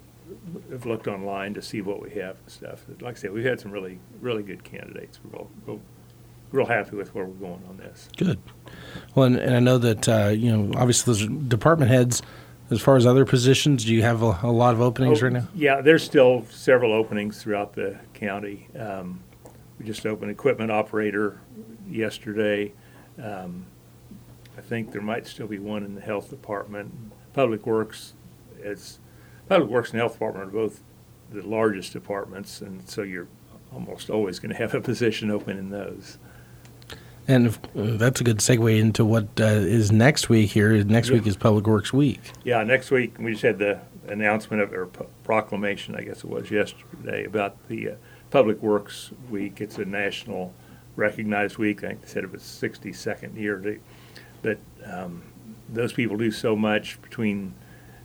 have 0.71 0.85
looked 0.85 1.07
online 1.07 1.53
to 1.53 1.61
see 1.61 1.81
what 1.81 2.01
we 2.01 2.09
have 2.11 2.37
and 2.39 2.49
stuff. 2.49 2.85
Like 3.01 3.17
I 3.17 3.19
said, 3.19 3.33
we've 3.33 3.45
had 3.45 3.59
some 3.59 3.71
really, 3.71 3.99
really 4.19 4.41
good 4.41 4.63
candidates. 4.63 5.19
We're 5.23 5.37
real, 5.37 5.49
real, 5.65 5.81
real 6.51 6.65
happy 6.65 6.95
with 6.95 7.13
where 7.13 7.25
we're 7.25 7.33
going 7.33 7.63
on 7.69 7.77
this. 7.77 8.09
Good. 8.17 8.39
Well, 9.15 9.27
and, 9.27 9.35
and 9.35 9.55
I 9.55 9.59
know 9.59 9.77
that 9.77 10.09
uh, 10.09 10.29
you 10.29 10.55
know, 10.55 10.71
obviously, 10.77 11.13
those 11.13 11.27
department 11.47 11.91
heads. 11.91 12.21
As 12.69 12.81
far 12.81 12.95
as 12.95 13.05
other 13.05 13.25
positions, 13.25 13.85
do 13.85 13.93
you 13.93 14.01
have 14.03 14.21
a, 14.23 14.39
a 14.43 14.51
lot 14.51 14.73
of 14.73 14.81
openings 14.81 15.21
Oh, 15.21 15.25
right 15.25 15.33
now? 15.33 15.47
Yeah, 15.53 15.81
there's 15.81 16.03
still 16.03 16.45
several 16.49 16.93
openings 16.93 17.41
throughout 17.41 17.73
the 17.73 17.99
county. 18.13 18.67
Um, 18.77 19.21
we 19.77 19.85
just 19.85 20.05
opened 20.05 20.31
equipment 20.31 20.71
operator 20.71 21.39
yesterday. 21.89 22.73
Um, 23.21 23.65
I 24.57 24.61
think 24.61 24.91
there 24.91 25.01
might 25.01 25.27
still 25.27 25.47
be 25.47 25.59
one 25.59 25.83
in 25.83 25.95
the 25.95 26.01
health 26.01 26.29
department. 26.29 26.93
Public 27.33 27.65
Works, 27.65 28.13
it's, 28.61 28.99
Public 29.49 29.69
Works 29.69 29.91
and 29.91 29.99
Health 29.99 30.13
Department 30.13 30.47
are 30.47 30.51
both 30.51 30.81
the 31.31 31.41
largest 31.41 31.91
departments, 31.93 32.61
and 32.61 32.87
so 32.87 33.01
you're 33.01 33.27
almost 33.73 34.09
always 34.09 34.39
going 34.39 34.51
to 34.51 34.57
have 34.57 34.73
a 34.73 34.81
position 34.81 35.29
open 35.31 35.57
in 35.57 35.69
those. 35.69 36.17
And 37.27 37.47
if, 37.47 37.57
uh, 37.75 37.97
that's 37.97 38.21
a 38.21 38.23
good 38.23 38.37
segue 38.37 38.79
into 38.79 39.05
what 39.05 39.27
uh, 39.39 39.45
is 39.45 39.91
next 39.91 40.29
week. 40.29 40.51
Here, 40.51 40.83
next 40.83 41.09
week 41.09 41.25
is 41.25 41.37
Public 41.37 41.67
Works 41.67 41.93
Week. 41.93 42.19
Yeah, 42.43 42.63
next 42.63 42.91
week, 42.91 43.15
we 43.17 43.31
just 43.31 43.43
had 43.43 43.59
the 43.59 43.79
announcement 44.07 44.61
of, 44.61 44.73
or 44.73 44.87
pro- 44.87 45.07
proclamation, 45.23 45.95
I 45.95 46.01
guess 46.01 46.17
it 46.19 46.29
was 46.29 46.51
yesterday, 46.51 47.25
about 47.25 47.67
the 47.69 47.91
uh, 47.91 47.95
Public 48.29 48.61
Works 48.61 49.11
Week. 49.29 49.61
It's 49.61 49.77
a 49.77 49.85
national 49.85 50.53
recognized 50.95 51.57
week. 51.57 51.83
I 51.83 51.89
think 51.89 52.01
they 52.01 52.07
said 52.07 52.23
it 52.23 52.31
was 52.31 52.41
62nd 52.41 53.37
year. 53.37 53.57
They, 53.57 53.79
but 54.41 54.59
um, 54.85 55.23
those 55.69 55.93
people 55.93 56.17
do 56.17 56.31
so 56.31 56.55
much 56.55 57.01
between 57.01 57.53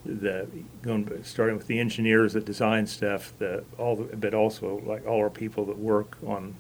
the 0.04 0.48
going 0.80 1.22
starting 1.24 1.56
with 1.56 1.66
the 1.66 1.78
engineers 1.78 2.32
that 2.32 2.44
design 2.44 2.86
stuff, 2.86 3.32
the 3.38 3.64
all 3.76 3.96
the, 3.96 4.16
but 4.16 4.32
also 4.32 4.80
like 4.86 5.06
all 5.06 5.18
our 5.18 5.30
people 5.30 5.64
that 5.66 5.78
work 5.78 6.16
on 6.26 6.54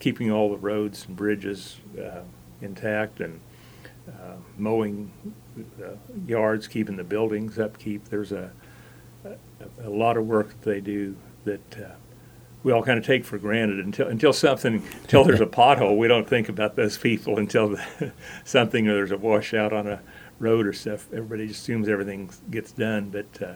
keeping 0.00 0.32
all 0.32 0.50
the 0.50 0.56
roads 0.56 1.06
and 1.06 1.14
bridges 1.14 1.76
uh, 1.98 2.22
intact 2.60 3.20
and 3.20 3.40
uh, 4.08 4.34
mowing 4.58 5.12
the 5.78 5.96
yards, 6.26 6.66
keeping 6.66 6.96
the 6.96 7.04
buildings 7.04 7.58
upkeep. 7.58 8.06
There's 8.06 8.32
a, 8.32 8.50
a, 9.24 9.36
a 9.84 9.90
lot 9.90 10.16
of 10.16 10.26
work 10.26 10.48
that 10.48 10.62
they 10.62 10.80
do 10.80 11.16
that 11.44 11.78
uh, 11.78 11.94
we 12.62 12.72
all 12.72 12.82
kind 12.82 12.98
of 12.98 13.04
take 13.04 13.24
for 13.24 13.38
granted 13.38 13.78
until 13.78 14.08
until 14.08 14.32
something 14.32 14.82
until 15.02 15.24
there's 15.24 15.40
a 15.40 15.46
pothole. 15.60 15.96
We 15.96 16.08
don't 16.08 16.28
think 16.28 16.48
about 16.48 16.76
those 16.76 16.98
people 16.98 17.38
until 17.38 17.68
the, 17.68 18.12
something 18.44 18.88
or 18.88 18.94
there's 18.94 19.12
a 19.12 19.18
washout 19.18 19.72
on 19.72 19.86
a 19.86 20.00
road 20.38 20.66
or 20.66 20.72
stuff. 20.72 21.06
Everybody 21.12 21.46
just 21.46 21.62
assumes 21.62 21.88
everything 21.88 22.30
gets 22.50 22.72
done, 22.72 23.10
but 23.10 23.42
uh, 23.42 23.54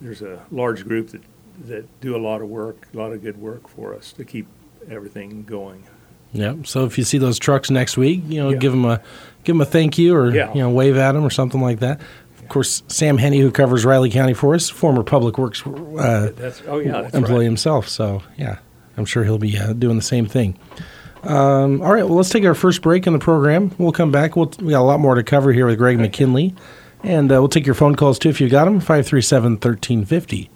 there's 0.00 0.22
a 0.22 0.44
large 0.50 0.84
group 0.84 1.10
that 1.10 1.22
that 1.60 2.00
do 2.00 2.14
a 2.14 2.18
lot 2.18 2.40
of 2.40 2.48
work, 2.48 2.86
a 2.94 2.96
lot 2.96 3.12
of 3.12 3.22
good 3.22 3.36
work 3.36 3.68
for 3.68 3.94
us 3.94 4.12
to 4.12 4.24
keep 4.24 4.46
everything 4.90 5.44
going. 5.44 5.84
Yeah. 6.32 6.54
So 6.64 6.84
if 6.84 6.98
you 6.98 7.04
see 7.04 7.18
those 7.18 7.38
trucks 7.38 7.70
next 7.70 7.96
week, 7.96 8.22
you 8.28 8.42
know, 8.42 8.50
Yeah. 8.50 8.58
give 8.58 8.72
them 8.72 8.84
a 8.84 9.00
give 9.44 9.54
them 9.54 9.60
a 9.62 9.64
thank 9.64 9.96
you 9.98 10.14
or 10.14 10.30
Yeah. 10.34 10.52
you 10.52 10.60
know 10.60 10.70
wave 10.70 10.96
at 10.96 11.12
them 11.12 11.24
or 11.24 11.30
something 11.30 11.60
like 11.60 11.80
that. 11.80 12.00
Of 12.42 12.48
course, 12.48 12.82
Sam 12.88 13.18
Henney, 13.18 13.40
who 13.40 13.50
covers 13.50 13.84
Riley 13.84 14.10
County 14.10 14.34
for 14.34 14.54
us, 14.54 14.68
former 14.70 15.02
Public 15.02 15.38
Works 15.38 15.66
uh, 15.66 16.30
That's 16.36 16.62
oh 16.68 16.78
yeah, 16.78 17.02
that's 17.02 17.14
employee 17.14 17.38
right. 17.40 17.44
himself. 17.44 17.88
So 17.88 18.22
yeah, 18.36 18.58
I'm 18.96 19.04
sure 19.04 19.24
he'll 19.24 19.38
be 19.38 19.58
uh, 19.58 19.72
doing 19.74 19.96
the 19.96 20.02
same 20.02 20.26
thing. 20.26 20.56
Um, 21.24 21.82
all 21.82 21.92
right, 21.92 22.04
well, 22.06 22.16
let's 22.16 22.30
take 22.30 22.44
our 22.44 22.54
first 22.54 22.80
break 22.80 23.06
in 23.06 23.12
the 23.12 23.18
program. 23.18 23.72
We'll 23.76 23.90
come 23.92 24.12
back. 24.12 24.36
We'll, 24.36 24.52
we 24.60 24.70
got 24.70 24.80
a 24.80 24.84
lot 24.86 25.00
more 25.00 25.14
to 25.16 25.22
cover 25.24 25.52
here 25.52 25.66
with 25.66 25.76
Greg 25.76 25.98
McKinley, 25.98 26.54
and 27.02 27.30
uh, 27.32 27.34
we'll 27.36 27.48
take 27.48 27.66
your 27.66 27.74
phone 27.74 27.96
calls 27.96 28.18
too 28.18 28.28
if 28.28 28.40
you 28.40 28.48
got 28.48 28.66
them. 28.66 28.80
Five 28.80 29.06
three 29.06 29.20
seven 29.22 29.56
thirteen 29.56 30.04
fifty. 30.04 30.48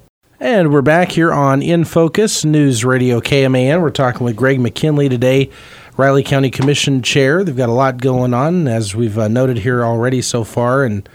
And 0.42 0.72
we're 0.72 0.82
back 0.82 1.12
here 1.12 1.32
on 1.32 1.62
In 1.62 1.84
Focus 1.84 2.44
News 2.44 2.84
Radio 2.84 3.20
KMAN. 3.20 3.80
We're 3.80 3.90
talking 3.90 4.24
with 4.24 4.34
Greg 4.34 4.58
McKinley 4.58 5.08
today, 5.08 5.50
Riley 5.96 6.24
County 6.24 6.50
Commission 6.50 7.00
Chair. 7.00 7.44
They've 7.44 7.56
got 7.56 7.68
a 7.68 7.72
lot 7.72 7.98
going 7.98 8.34
on, 8.34 8.66
as 8.66 8.92
we've 8.92 9.16
uh, 9.16 9.28
noted 9.28 9.58
here 9.58 9.84
already 9.84 10.20
so 10.20 10.42
far, 10.42 10.82
and 10.82 11.08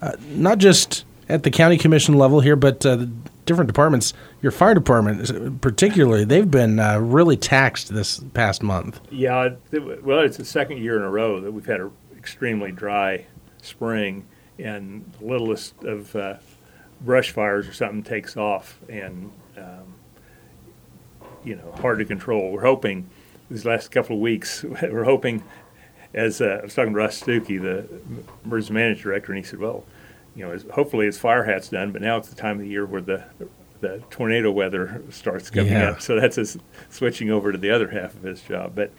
uh, 0.00 0.16
not 0.30 0.58
just 0.58 1.04
at 1.28 1.44
the 1.44 1.50
county 1.52 1.78
commission 1.78 2.18
level 2.18 2.40
here, 2.40 2.56
but 2.56 2.84
uh, 2.84 3.06
different 3.46 3.68
departments. 3.68 4.14
Your 4.42 4.50
fire 4.50 4.74
department, 4.74 5.60
particularly, 5.60 6.24
they've 6.24 6.50
been 6.50 6.80
uh, 6.80 6.98
really 6.98 7.36
taxed 7.36 7.94
this 7.94 8.18
past 8.34 8.64
month. 8.64 9.00
Yeah, 9.12 9.50
well, 10.02 10.18
it's 10.18 10.38
the 10.38 10.44
second 10.44 10.78
year 10.78 10.96
in 10.96 11.04
a 11.04 11.10
row 11.10 11.40
that 11.40 11.52
we've 11.52 11.66
had 11.66 11.80
an 11.80 11.92
extremely 12.18 12.72
dry 12.72 13.26
spring, 13.62 14.26
and 14.58 15.08
the 15.20 15.26
littlest 15.26 15.84
of 15.84 16.16
uh, 16.16 16.34
brush 17.04 17.30
fires 17.30 17.68
or 17.68 17.72
something 17.72 18.02
takes 18.02 18.36
off, 18.36 18.78
and 18.88 19.30
um, 19.56 19.94
you 21.44 21.56
know, 21.56 21.72
hard 21.80 21.98
to 21.98 22.04
control. 22.04 22.50
We're 22.52 22.62
hoping 22.64 23.08
these 23.50 23.64
last 23.64 23.90
couple 23.90 24.16
of 24.16 24.22
weeks, 24.22 24.64
we're 24.82 25.04
hoping. 25.04 25.42
As 26.14 26.42
uh, 26.42 26.58
I 26.60 26.64
was 26.64 26.74
talking 26.74 26.92
to 26.92 26.98
Russ 26.98 27.22
Stuckey, 27.22 27.58
the 27.60 27.86
emergency 28.44 28.74
management 28.74 29.02
director, 29.02 29.32
and 29.32 29.42
he 29.42 29.48
said, 29.48 29.58
"Well, 29.58 29.82
you 30.36 30.46
know, 30.46 30.56
hopefully 30.72 31.06
his 31.06 31.16
fire 31.18 31.44
hat's 31.44 31.70
done, 31.70 31.90
but 31.90 32.02
now 32.02 32.18
it's 32.18 32.28
the 32.28 32.34
time 32.36 32.56
of 32.58 32.62
the 32.64 32.68
year 32.68 32.84
where 32.84 33.00
the 33.00 33.24
the 33.80 34.02
tornado 34.10 34.50
weather 34.52 35.02
starts 35.10 35.48
coming 35.50 35.72
Yeah. 35.72 35.90
up. 35.92 36.00
So 36.02 36.20
that's 36.20 36.36
his 36.36 36.56
switching 36.90 37.30
over 37.30 37.50
to 37.50 37.56
the 37.58 37.70
other 37.70 37.88
half 37.88 38.14
of 38.14 38.22
his 38.22 38.40
job. 38.42 38.72
But 38.76 38.92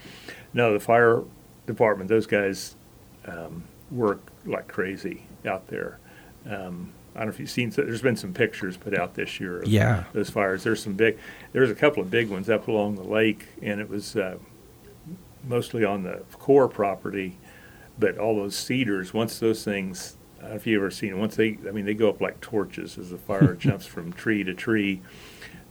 no, 0.54 0.74
the 0.74 0.80
fire 0.80 1.22
department, 1.68 2.10
those 2.10 2.26
guys 2.26 2.76
um, 3.26 3.64
work 3.92 4.20
like 4.46 4.68
crazy 4.68 5.24
out 5.46 5.68
there. 5.68 6.00
Um, 6.50 6.92
I 7.16 7.20
don't 7.20 7.28
know 7.28 7.34
if 7.34 7.40
you've 7.40 7.50
seen. 7.50 7.70
There's 7.70 8.02
been 8.02 8.16
some 8.16 8.34
pictures 8.34 8.76
put 8.78 8.98
out 8.98 9.14
this 9.14 9.40
year. 9.40 9.60
Of 9.62 9.68
Yeah. 9.68 10.06
those 10.14 10.30
fires. 10.30 10.64
There's 10.64 10.82
some 10.82 10.94
big. 10.94 11.18
There's 11.52 11.70
a 11.70 11.76
couple 11.76 12.02
of 12.02 12.10
big 12.10 12.30
ones 12.30 12.50
up 12.50 12.68
along 12.68 12.96
the 12.96 13.04
lake, 13.04 13.46
and 13.62 13.80
it 13.80 13.88
was 13.90 14.16
uh, 14.16 14.38
mostly 15.48 15.84
on 15.86 16.04
the 16.04 16.24
Corps 16.40 16.68
property. 16.68 17.38
But 18.00 18.18
all 18.18 18.36
those 18.36 18.56
cedars, 18.56 19.14
once 19.14 19.38
those 19.40 19.64
things, 19.64 20.18
I 20.40 20.42
don't 20.42 20.50
know 20.52 20.56
if 20.56 20.66
you've 20.68 20.82
ever 20.82 20.90
seen 20.92 21.12
them, 21.12 21.20
once 21.20 21.36
they, 21.36 21.60
I 21.68 21.72
mean, 21.72 21.86
they 21.86 21.94
go 21.94 22.10
up 22.10 22.20
like 22.20 22.42
torches 22.42 22.98
as 22.98 23.12
the 23.12 23.18
fire 23.20 23.54
jumps 23.60 23.86
from 23.86 24.12
tree 24.14 24.44
to 24.44 24.54
tree. 24.56 25.02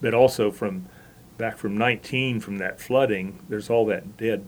But 0.01 0.15
also 0.15 0.51
from 0.53 0.87
back 1.39 1.57
from 1.59 1.77
19, 1.77 2.39
from 2.41 2.59
that 2.59 2.81
flooding, 2.81 3.41
there's 3.49 3.69
all 3.71 3.85
that 3.87 4.17
dead, 4.17 4.47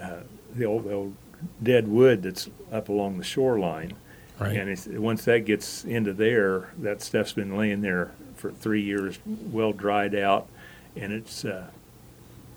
uh, 0.00 0.20
the 0.54 0.66
old, 0.66 0.84
the 0.84 0.92
old 0.92 1.14
dead 1.62 1.88
wood 1.88 2.22
that's 2.22 2.50
up 2.70 2.90
along 2.90 3.16
the 3.18 3.24
shoreline. 3.24 3.94
Right. 4.38 4.56
And 4.56 4.98
once 4.98 5.24
that 5.24 5.46
gets 5.46 5.84
into 5.84 6.12
there, 6.12 6.70
that 6.78 7.00
stuff's 7.00 7.32
been 7.32 7.56
laying 7.56 7.80
there 7.80 8.12
for 8.34 8.50
three 8.50 8.82
years, 8.82 9.18
well 9.24 9.72
dried 9.72 10.14
out, 10.14 10.46
and 10.94 11.12
it's, 11.12 11.44
uh, 11.44 11.68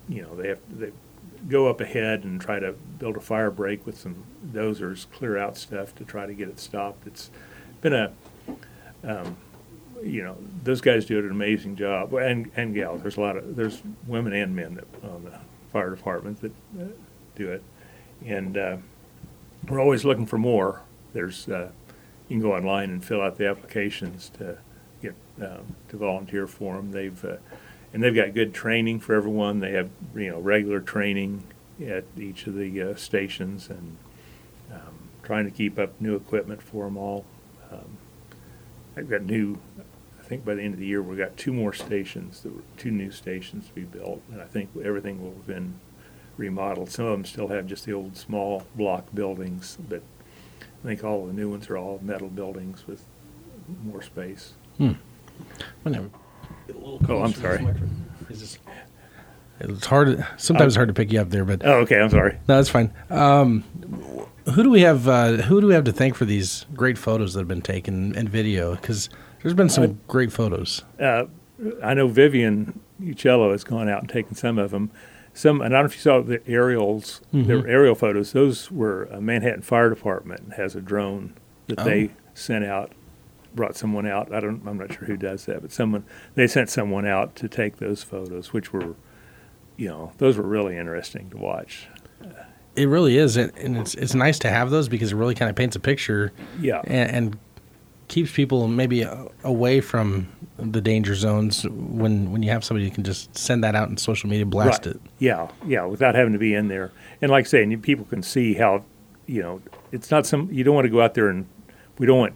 you 0.10 0.22
know, 0.22 0.36
they 0.36 0.50
have 0.50 0.60
they 0.70 0.92
go 1.48 1.68
up 1.68 1.80
ahead 1.80 2.26
and 2.26 2.42
try 2.42 2.60
to 2.60 2.74
build 2.74 3.16
a 3.16 3.22
fire 3.22 3.50
break 3.50 3.86
with 3.86 3.98
some 3.98 4.24
dozers, 4.52 5.10
clear 5.14 5.38
out 5.38 5.56
stuff 5.58 5.96
to 5.96 6.04
try 6.04 6.26
to 6.26 6.34
get 6.34 6.50
it 6.50 6.60
stopped. 6.60 7.08
It's 7.08 7.32
been 7.80 7.94
a, 7.94 8.12
um, 9.06 9.38
you 10.04 10.22
know, 10.22 10.38
those 10.64 10.82
guys 10.82 11.06
do 11.06 11.18
an 11.20 11.32
amazing 11.32 11.78
job, 11.78 12.14
and 12.14 12.52
and 12.58 12.76
gals. 12.76 13.02
There's 13.02 13.18
a 13.18 13.22
lot 13.22 13.38
of 13.38 13.56
there's 13.56 13.82
women 14.06 14.34
and 14.34 14.54
men 14.54 14.76
that 14.76 15.10
on 15.10 15.24
the 15.24 15.40
fire 15.72 15.96
department 15.96 16.42
that 16.42 16.52
uh, 16.78 16.86
do 17.36 17.52
it, 17.52 17.64
and 18.26 18.58
uh, 18.58 18.78
we're 19.70 19.80
always 19.80 20.04
looking 20.04 20.26
for 20.26 20.38
more. 20.38 20.82
There's 21.14 21.48
uh, 21.48 21.72
you 22.28 22.36
can 22.36 22.42
go 22.42 22.56
online 22.56 22.92
and 22.92 23.04
fill 23.04 23.22
out 23.22 23.38
the 23.38 23.48
applications 23.48 24.30
to 24.38 24.58
get 25.02 25.16
um, 25.42 25.76
to 25.90 25.98
volunteer 25.98 26.48
for 26.48 26.76
them. 26.76 26.92
They've 26.92 27.26
uh, 27.26 27.38
and 27.94 28.04
they've 28.04 28.16
got 28.16 28.34
good 28.34 28.54
training 28.54 29.00
for 29.00 29.16
everyone. 29.16 29.60
They 29.60 29.72
have 29.72 29.90
you 30.16 30.30
know 30.30 30.40
regular 30.40 30.80
training 30.80 31.44
at 31.86 32.04
each 32.18 32.46
of 32.48 32.56
the 32.56 32.82
uh, 32.82 32.96
stations 32.96 33.70
and 33.70 33.98
um, 34.72 35.10
trying 35.24 35.46
to 35.46 35.52
keep 35.52 35.80
up 35.80 36.00
new 36.00 36.16
equipment 36.16 36.62
for 36.62 36.86
them 36.86 36.98
all. 36.98 37.26
Um, 37.72 37.98
I've 38.96 39.10
got 39.10 39.24
new. 39.24 39.58
I 40.20 40.24
think 40.30 40.46
by 40.46 40.54
the 40.54 40.62
end 40.62 40.76
of 40.76 40.80
the 40.80 40.86
year 40.86 41.02
we've 41.02 41.18
got 41.18 41.36
two 41.38 41.54
more 41.54 41.74
stations, 41.74 42.46
two 42.78 42.92
new 42.92 43.10
stations 43.12 43.68
to 43.68 43.74
be 43.74 43.82
built, 43.82 44.22
and 44.32 44.42
I 44.42 44.46
think 44.46 44.70
everything 44.84 45.24
will 45.24 45.32
have 45.32 45.48
been 45.48 45.80
remodeled. 46.38 46.92
Some 46.92 47.06
of 47.06 47.12
them 47.14 47.26
still 47.26 47.48
have 47.48 47.66
just 47.66 47.86
the 47.86 47.94
old 47.94 48.16
small 48.16 48.64
block 48.76 49.06
buildings, 49.14 49.78
but 49.90 50.04
I 50.84 50.88
think 50.88 51.04
all 51.04 51.26
the 51.26 51.34
new 51.34 51.50
ones 51.50 51.70
are 51.70 51.78
all 51.78 52.00
metal 52.02 52.28
buildings 52.30 52.86
with 52.88 53.04
more 53.84 54.02
space. 54.02 54.54
Whenever. 55.84 56.10
Oh, 57.08 57.22
I'm 57.22 57.34
sorry. 57.34 57.66
It's 59.62 59.86
hard. 59.86 60.26
Sometimes 60.38 60.68
it's 60.72 60.76
hard 60.78 60.88
to 60.88 60.94
pick 60.94 61.12
you 61.12 61.20
up 61.20 61.30
there, 61.32 61.44
but 61.44 61.66
Oh, 61.66 61.80
okay. 61.80 62.00
I'm 62.00 62.10
sorry. 62.10 62.34
no, 62.48 62.56
that's 62.56 62.70
fine. 62.70 62.94
Um, 63.10 63.64
who 64.54 64.64
do 64.64 64.70
we 64.70 64.82
have? 64.82 65.08
Uh, 65.08 65.34
who 65.34 65.60
do 65.60 65.68
we 65.68 65.74
have 65.74 65.84
to 65.86 65.92
thank 65.92 66.16
for 66.16 66.24
these 66.26 66.66
great 66.76 66.98
photos 66.98 67.34
that 67.34 67.42
have 67.42 67.48
been 67.50 67.62
taken 67.62 68.16
and 68.16 68.30
video? 68.30 68.76
Because 68.76 69.10
there's 69.44 69.54
been 69.54 69.68
some 69.70 70.00
great 70.08 70.32
photos. 70.32 70.84
Uh, 71.00 71.26
I 71.84 71.94
know 71.94 72.08
Vivian 72.08 72.80
Uccello 73.02 73.52
has 73.52 73.66
gone 73.66 73.90
out 73.90 74.00
and 74.02 74.10
taken 74.10 74.34
some 74.36 74.58
of 74.58 74.72
them. 74.72 74.92
Some, 75.34 75.62
and 75.62 75.74
I 75.74 75.78
don't 75.78 75.84
know 75.84 75.92
if 75.92 75.96
you 75.96 76.02
saw 76.02 76.22
the 76.22 76.42
aerials, 76.48 77.22
the 77.32 77.64
aerial 77.68 77.96
photos. 77.96 78.34
Those 78.34 78.70
were 78.72 79.08
uh, 79.12 79.22
Manhattan 79.22 79.62
Fire 79.62 79.90
Department 79.90 80.54
has 80.54 80.76
a 80.76 80.82
drone 80.82 81.34
that 81.68 81.84
they 81.86 82.12
sent 82.34 82.66
out, 82.66 82.92
brought 83.56 83.76
someone 83.76 84.06
out. 84.06 84.34
I 84.34 84.40
don't, 84.40 84.68
I'm 84.68 84.78
not 84.78 84.92
sure 84.94 85.06
who 85.06 85.16
does 85.18 85.46
that, 85.46 85.62
but 85.62 85.72
someone 85.72 86.04
they 86.36 86.48
sent 86.48 86.70
someone 86.70 87.06
out 87.06 87.36
to 87.38 87.48
take 87.48 87.78
those 87.78 88.04
photos, 88.04 88.52
which 88.52 88.74
were, 88.74 88.96
you 89.78 89.88
know, 89.88 90.12
those 90.18 90.36
were 90.38 90.48
really 90.48 90.76
interesting 90.76 91.30
to 91.30 91.38
watch. 91.38 91.88
It 92.76 92.86
really 92.88 93.18
is, 93.18 93.36
and, 93.36 93.52
and 93.58 93.78
it's 93.78 93.94
it's 93.96 94.14
nice 94.14 94.40
to 94.40 94.50
have 94.50 94.70
those 94.70 94.88
because 94.90 95.12
it 95.12 95.16
really 95.16 95.36
kind 95.36 95.50
of 95.50 95.56
paints 95.56 95.76
a 95.76 95.80
picture 95.80 96.32
Yeah, 96.60 96.82
and, 96.86 97.12
and 97.12 97.40
keeps 98.10 98.32
people 98.34 98.68
maybe 98.68 99.06
uh, 99.06 99.26
away 99.46 99.80
from 99.80 100.28
the 100.58 100.82
danger 100.82 101.16
zones 101.16 101.64
when 101.70 102.32
when 102.34 102.44
you 102.44 102.50
have 102.50 102.66
somebody 102.66 102.90
who 102.90 102.94
can 102.94 103.04
just 103.06 103.36
send 103.38 103.64
that 103.64 103.76
out 103.76 103.88
in 103.90 103.96
social 103.96 104.30
media, 104.30 104.46
blast 104.46 104.86
Right. 104.86 104.96
it. 104.96 105.02
Yeah, 105.20 105.48
yeah, 105.66 105.86
without 105.86 106.16
having 106.16 106.34
to 106.34 106.40
be 106.40 106.54
in 106.54 106.68
there. 106.68 106.92
And 107.22 107.32
like 107.32 107.46
I 107.46 107.48
say, 107.48 107.64
and 107.64 107.82
people 107.82 108.04
can 108.06 108.22
see 108.22 108.56
how, 108.56 108.84
you 109.26 109.42
know, 109.42 109.62
it's 109.94 110.12
not 110.12 110.26
some, 110.26 110.50
you 110.52 110.64
don't 110.66 110.76
want 110.76 110.86
to 110.86 110.90
go 110.92 111.02
out 111.02 111.14
there 111.14 111.30
and, 111.30 111.48
we 111.98 112.06
don't 112.06 112.18
want 112.20 112.34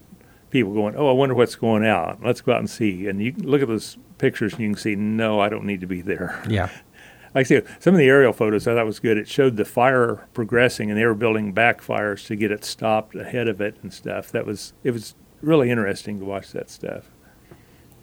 people 0.50 0.74
going, 0.74 0.96
oh, 0.98 1.10
I 1.10 1.13
wonder 1.13 1.36
what's 1.36 1.56
going 1.56 1.86
out. 1.86 2.20
Let's 2.24 2.42
go 2.42 2.51
out 2.53 2.60
and 2.60 2.70
see. 2.70 3.08
And 3.08 3.22
you 3.22 3.34
look 3.38 3.62
at 3.62 3.68
those 3.70 3.98
pictures 4.18 4.51
and 4.53 4.62
you 4.62 4.70
can 4.70 4.77
see, 4.77 4.96
no, 4.96 5.39
I 5.39 5.48
don't 5.50 5.63
need 5.65 5.82
to 5.82 5.88
be 5.88 6.01
there. 6.01 6.42
Yeah, 6.50 6.70
Like 7.36 7.48
I 7.48 7.50
say, 7.50 7.62
some 7.80 7.96
of 7.96 7.98
the 7.98 8.06
aerial 8.08 8.32
photos 8.34 8.68
I 8.68 8.75
thought 8.75 8.86
was 8.86 9.00
good. 9.00 9.18
It 9.18 9.27
showed 9.27 9.56
the 9.58 9.65
fire 9.65 10.27
progressing 10.34 10.92
and 10.92 11.00
they 11.00 11.06
were 11.06 11.15
building 11.15 11.51
backfires 11.53 12.27
to 12.27 12.36
get 12.36 12.51
it 12.51 12.63
stopped 12.63 13.15
ahead 13.15 13.48
of 13.48 13.60
it 13.60 13.75
and 13.82 13.92
stuff. 13.92 14.32
That 14.32 14.46
was, 14.46 14.74
it 14.84 14.92
was 14.92 15.15
really 15.43 15.69
interesting 15.69 16.19
to 16.19 16.25
watch 16.25 16.51
that 16.51 16.69
stuff. 16.69 17.09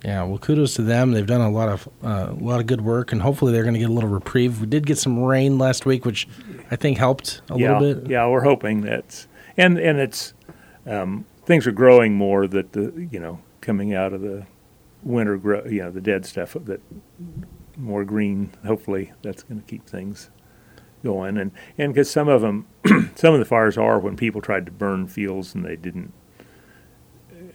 Yeah, 0.04 0.22
well, 0.22 0.38
kudos 0.38 0.74
to 0.74 0.82
them. 0.82 1.12
They've 1.12 1.26
done 1.26 1.42
a 1.42 1.50
lot 1.50 1.68
of 1.68 1.88
uh, 2.02 2.28
a 2.30 2.42
lot 2.42 2.60
of 2.60 2.66
good 2.66 2.80
work, 2.80 3.12
and 3.12 3.20
hopefully 3.20 3.52
they're 3.52 3.64
going 3.64 3.74
to 3.74 3.80
get 3.80 3.90
a 3.90 3.92
little 3.92 4.08
reprieve. 4.08 4.60
We 4.60 4.66
did 4.66 4.86
get 4.86 4.96
some 4.96 5.18
rain 5.18 5.58
last 5.58 5.84
week, 5.84 6.06
which 6.06 6.26
I 6.70 6.76
think 6.76 6.96
helped 6.96 7.42
a 7.50 7.58
yeah, 7.58 7.78
little 7.78 8.00
bit. 8.00 8.10
Yeah, 8.10 8.26
we're 8.28 8.44
hoping 8.44 8.80
that's 8.80 9.28
and 9.58 9.78
and 9.78 9.98
it's 9.98 10.32
um, 10.86 11.26
things 11.44 11.66
are 11.66 11.72
growing 11.72 12.14
more 12.14 12.46
that 12.46 12.72
the 12.72 13.08
you 13.10 13.20
know 13.20 13.40
coming 13.60 13.92
out 13.92 14.14
of 14.14 14.22
the 14.22 14.46
winter 15.02 15.36
grow 15.36 15.64
you 15.66 15.82
know 15.82 15.90
the 15.90 16.00
dead 16.00 16.24
stuff 16.24 16.56
that 16.58 16.80
more 17.76 18.04
green. 18.04 18.52
Hopefully 18.64 19.12
that's 19.22 19.42
going 19.42 19.60
to 19.60 19.66
keep 19.66 19.86
things 19.86 20.30
going 21.02 21.38
and 21.38 21.50
and 21.78 21.94
because 21.94 22.10
some 22.10 22.28
of 22.28 22.42
them 22.42 22.66
some 23.14 23.32
of 23.32 23.38
the 23.38 23.44
fires 23.46 23.78
are 23.78 23.98
when 23.98 24.16
people 24.16 24.40
tried 24.40 24.66
to 24.66 24.72
burn 24.72 25.06
fields 25.06 25.54
and 25.54 25.64
they 25.64 25.76
didn't 25.76 26.12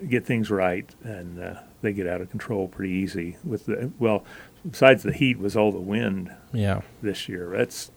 get 0.10 0.26
things 0.26 0.50
right 0.50 0.94
and 1.04 1.42
uh, 1.42 1.56
they 1.82 1.94
get 1.94 2.08
out 2.08 2.22
of 2.22 2.30
control 2.30 2.68
pretty 2.68 2.94
easy 2.94 3.38
with 3.44 3.66
the 3.66 3.92
well 4.00 4.24
besides 4.70 5.04
the 5.04 5.14
heat 5.14 5.38
was 5.40 5.56
all 5.56 5.72
the 5.72 5.80
wind 5.80 6.34
Yeah, 6.54 6.82
this 7.02 7.28
year 7.30 7.52
that's 7.56 7.92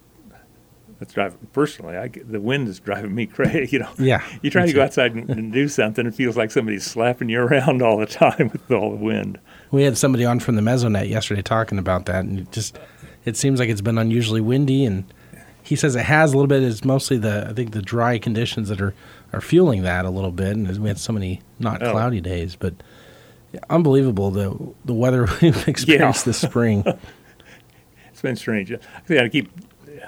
that's 0.99 1.13
driving 1.13 1.39
personally 1.53 1.97
I 1.97 2.09
the 2.09 2.41
wind 2.41 2.69
is 2.69 2.81
driving 2.81 3.15
me 3.15 3.27
crazy 3.37 3.77
you 3.77 3.79
know 3.81 3.91
yeah. 3.99 4.23
you 4.43 4.51
try 4.51 4.67
to 4.67 4.73
go 4.73 4.83
outside 4.83 5.15
and, 5.15 5.31
and 5.31 5.53
do 5.53 5.69
something 5.69 6.07
it 6.07 6.15
feels 6.15 6.37
like 6.37 6.51
somebody's 6.51 6.85
slapping 6.85 7.29
you 7.29 7.41
around 7.43 7.83
all 7.83 7.99
the 7.99 8.07
time 8.07 8.51
with 8.53 8.71
all 8.71 8.91
the 8.91 8.97
wind 8.97 9.39
We 9.71 9.83
had 9.83 9.99
somebody 9.99 10.25
on 10.25 10.41
from 10.41 10.57
the 10.57 10.63
Mesonet 10.63 11.09
yesterday 11.09 11.43
talking 11.43 11.79
about 11.79 12.07
that, 12.07 12.25
and 12.25 12.41
it 12.41 12.53
just 12.53 12.79
it 13.25 13.37
seems 13.37 13.61
like 13.61 13.69
it's 13.69 13.83
been 13.83 13.99
unusually 13.99 14.41
windy, 14.41 14.85
and 14.85 15.05
he 15.63 15.77
says 15.77 15.95
it 15.95 16.05
has 16.05 16.33
a 16.33 16.37
little 16.37 16.49
bit. 16.49 16.63
It's 16.63 16.85
mostly 16.85 17.19
the 17.19 17.49
I 17.51 17.53
think 17.53 17.73
the 17.73 17.83
dry 17.83 18.19
conditions 18.19 18.71
that 18.71 18.81
are 18.81 18.95
are 19.33 19.41
fueling 19.41 19.83
that 19.83 20.05
a 20.05 20.11
little 20.11 20.33
bit, 20.33 20.57
and 20.57 20.79
we 20.79 20.89
had 20.89 20.99
so 20.99 21.13
many 21.13 21.41
not 21.59 21.83
Oh. 21.83 21.91
cloudy 21.93 22.21
days, 22.21 22.57
but 22.57 22.75
unbelievable 23.71 24.31
the 24.31 24.57
the 24.85 24.95
weather 24.95 25.27
we've 25.43 25.69
experienced 25.69 26.25
this 26.25 26.39
spring. 26.39 26.85
it's 28.11 28.23
been 28.23 28.37
strange. 28.37 28.73
I 28.73 28.79
gotta 29.09 29.29
keep 29.29 29.51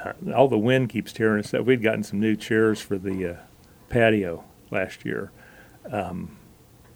uh, 0.05 0.13
all 0.35 0.49
the 0.49 0.59
wind 0.59 0.89
keeps 0.89 1.13
tearing 1.13 1.41
us 1.41 1.53
up. 1.55 1.65
We'd 1.65 1.83
gotten 1.83 2.03
some 2.03 2.21
new 2.21 2.37
chairs 2.37 2.81
for 2.81 2.99
the 2.99 3.33
uh, 3.33 3.37
patio 3.89 4.45
last 4.71 5.05
year. 5.05 5.31
Um, 5.91 6.37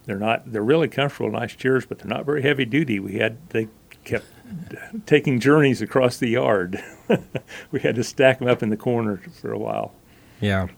they're 0.07 0.19
not 0.19 0.53
they're 0.53 0.63
really 0.63 0.89
comfortable 0.89 1.31
nice 1.31 1.55
chairs 1.57 1.87
but 1.87 1.99
they're 1.99 2.09
not 2.11 2.27
very 2.27 2.43
heavy 2.43 2.65
duty. 2.67 3.01
We 3.01 3.15
had 3.15 3.39
they 3.51 3.69
kept 4.05 4.27
taking 5.07 5.41
journeys 5.41 5.81
across 5.81 6.19
the 6.19 6.29
yard. 6.29 6.83
We 7.71 7.81
had 7.81 7.95
to 7.97 8.05
stack 8.05 8.39
them 8.39 8.49
up 8.49 8.63
in 8.63 8.69
the 8.69 8.77
corner 8.77 9.21
for 9.41 9.51
a 9.53 9.59
while. 9.59 9.93
Yeah. 10.41 10.69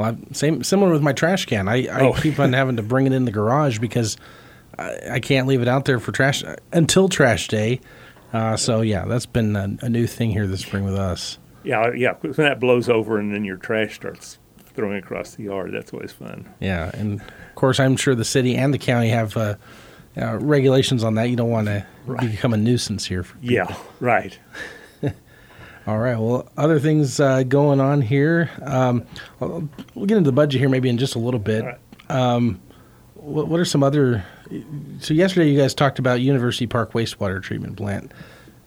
Well, 0.00 0.08
I'm, 0.08 0.32
same 0.34 0.62
similar 0.64 0.90
with 0.92 1.02
my 1.02 1.12
trash 1.12 1.46
can. 1.46 1.68
I, 1.68 1.86
I 1.86 2.00
Oh. 2.00 2.12
keep 2.14 2.38
on 2.40 2.52
having 2.52 2.76
to 2.76 2.82
bring 2.82 3.06
it 3.06 3.12
in 3.12 3.24
the 3.26 3.30
garage 3.30 3.78
because 3.78 4.16
I, 4.78 4.98
I 5.12 5.20
can't 5.20 5.46
leave 5.46 5.62
it 5.62 5.68
out 5.68 5.84
there 5.84 6.00
for 6.00 6.10
trash 6.12 6.42
until 6.72 7.08
trash 7.08 7.48
day. 7.48 7.80
Uh, 8.32 8.56
so 8.56 8.80
yeah, 8.80 9.04
that's 9.06 9.26
been 9.26 9.56
a, 9.56 9.76
a 9.82 9.88
new 9.88 10.06
thing 10.06 10.30
here 10.30 10.46
this 10.46 10.60
spring 10.60 10.84
with 10.84 10.94
us. 10.94 11.38
Yeah, 11.64 11.92
yeah. 11.94 12.14
When 12.20 12.32
that 12.32 12.60
blows 12.60 12.88
over 12.88 13.18
and 13.18 13.34
then 13.34 13.44
your 13.44 13.56
trash 13.58 13.94
starts 13.96 14.38
throwing 14.74 14.96
across 14.96 15.34
the 15.34 15.42
yard, 15.44 15.72
that's 15.74 15.92
always 15.92 16.12
fun. 16.12 16.48
Yeah, 16.60 16.90
and 16.94 17.20
of 17.20 17.54
course, 17.56 17.78
I'm 17.78 17.96
sure 17.96 18.14
the 18.14 18.24
city 18.24 18.56
and 18.56 18.72
the 18.72 18.78
county 18.78 19.08
have 19.10 19.36
uh, 19.36 19.56
uh, 20.16 20.38
regulations 20.38 21.04
on 21.04 21.14
that. 21.16 21.28
You 21.28 21.36
don't 21.36 21.50
want 21.50 21.66
to 21.66 21.84
become 22.20 22.54
a 22.54 22.56
nuisance 22.56 23.04
here. 23.04 23.22
For. 23.24 23.36
Yeah, 23.42 23.74
right. 23.98 24.38
All 25.86 25.98
right. 25.98 26.18
Well, 26.18 26.48
other 26.56 26.78
things 26.78 27.20
uh, 27.20 27.42
going 27.42 27.80
on 27.80 28.02
here. 28.02 28.50
Um, 28.62 29.04
we'll 29.38 29.68
we'll 29.94 30.06
get 30.06 30.18
into 30.18 30.28
the 30.28 30.34
budget 30.34 30.60
here 30.60 30.68
maybe 30.68 30.88
in 30.88 30.98
just 30.98 31.14
a 31.14 31.18
little 31.18 31.40
bit. 31.40 31.64
Right. 31.64 31.78
Um, 32.08 32.60
what, 33.14 33.48
what 33.48 33.60
are 33.60 33.64
some 33.64 33.82
other? 33.82 34.24
So 34.98 35.14
yesterday 35.14 35.48
you 35.48 35.58
guys 35.58 35.74
talked 35.74 35.98
about 35.98 36.20
University 36.20 36.66
Park 36.66 36.92
wastewater 36.92 37.42
treatment 37.42 37.76
plant, 37.76 38.12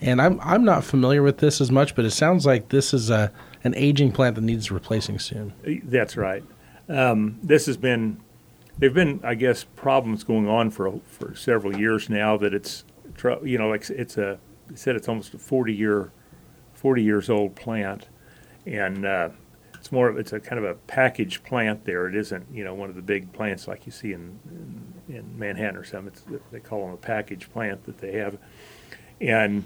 and 0.02 0.22
I'm 0.22 0.40
I'm 0.42 0.64
not 0.64 0.84
familiar 0.84 1.22
with 1.22 1.38
this 1.38 1.62
as 1.62 1.72
much, 1.72 1.96
but 1.96 2.06
it 2.06 2.12
sounds 2.12 2.46
like 2.46 2.70
this 2.70 2.94
is 2.94 3.10
a 3.10 3.32
an 3.64 3.74
aging 3.76 4.12
plant 4.12 4.36
that 4.36 4.42
needs 4.42 4.72
replacing 4.72 5.20
soon. 5.20 5.54
That's 5.84 6.18
right. 6.18 6.44
Um, 6.90 7.40
this 7.42 7.66
has 7.68 7.78
been, 7.78 8.20
there've 8.78 8.94
been, 8.94 9.22
I 9.24 9.36
guess, 9.36 9.64
problems 9.64 10.26
going 10.26 10.50
on 10.50 10.70
for 10.70 11.00
for 11.06 11.34
several 11.36 11.78
years 11.78 12.10
now. 12.10 12.36
That 12.38 12.54
it's, 12.54 12.84
you 13.44 13.58
know, 13.58 13.70
like 13.70 13.90
it's 13.90 14.18
a, 14.18 14.40
said 14.76 14.96
it's 14.98 15.08
almost 15.08 15.34
a 15.34 15.38
forty 15.38 15.74
year, 15.74 16.12
forty 16.84 17.02
years 17.02 17.30
old 17.30 17.56
plant, 17.56 18.10
and 18.68 19.06
uh, 19.06 19.30
it's 19.74 19.92
more 19.92 20.10
of 20.10 20.18
it's 20.18 20.34
a 20.34 20.40
kind 20.40 20.64
of 20.64 20.70
a 20.70 20.76
package 20.76 21.42
plant. 21.44 21.86
There, 21.86 22.08
it 22.08 22.16
isn't, 22.16 22.46
you 22.54 22.64
know, 22.64 22.76
one 22.76 22.90
of 22.90 22.96
the 22.96 23.02
big 23.02 23.32
plants 23.32 23.68
like 23.70 23.86
you 23.86 23.92
see 23.92 24.12
in 24.12 24.38
in, 25.10 25.16
in 25.16 25.40
Manhattan 25.40 25.78
or 25.78 25.86
something. 25.86 26.14
They 26.52 26.60
call 26.60 26.86
them 26.86 26.94
a 26.94 26.98
package 26.98 27.50
plant 27.52 27.86
that 27.86 28.00
they 28.00 28.18
have, 28.18 28.38
and 29.22 29.64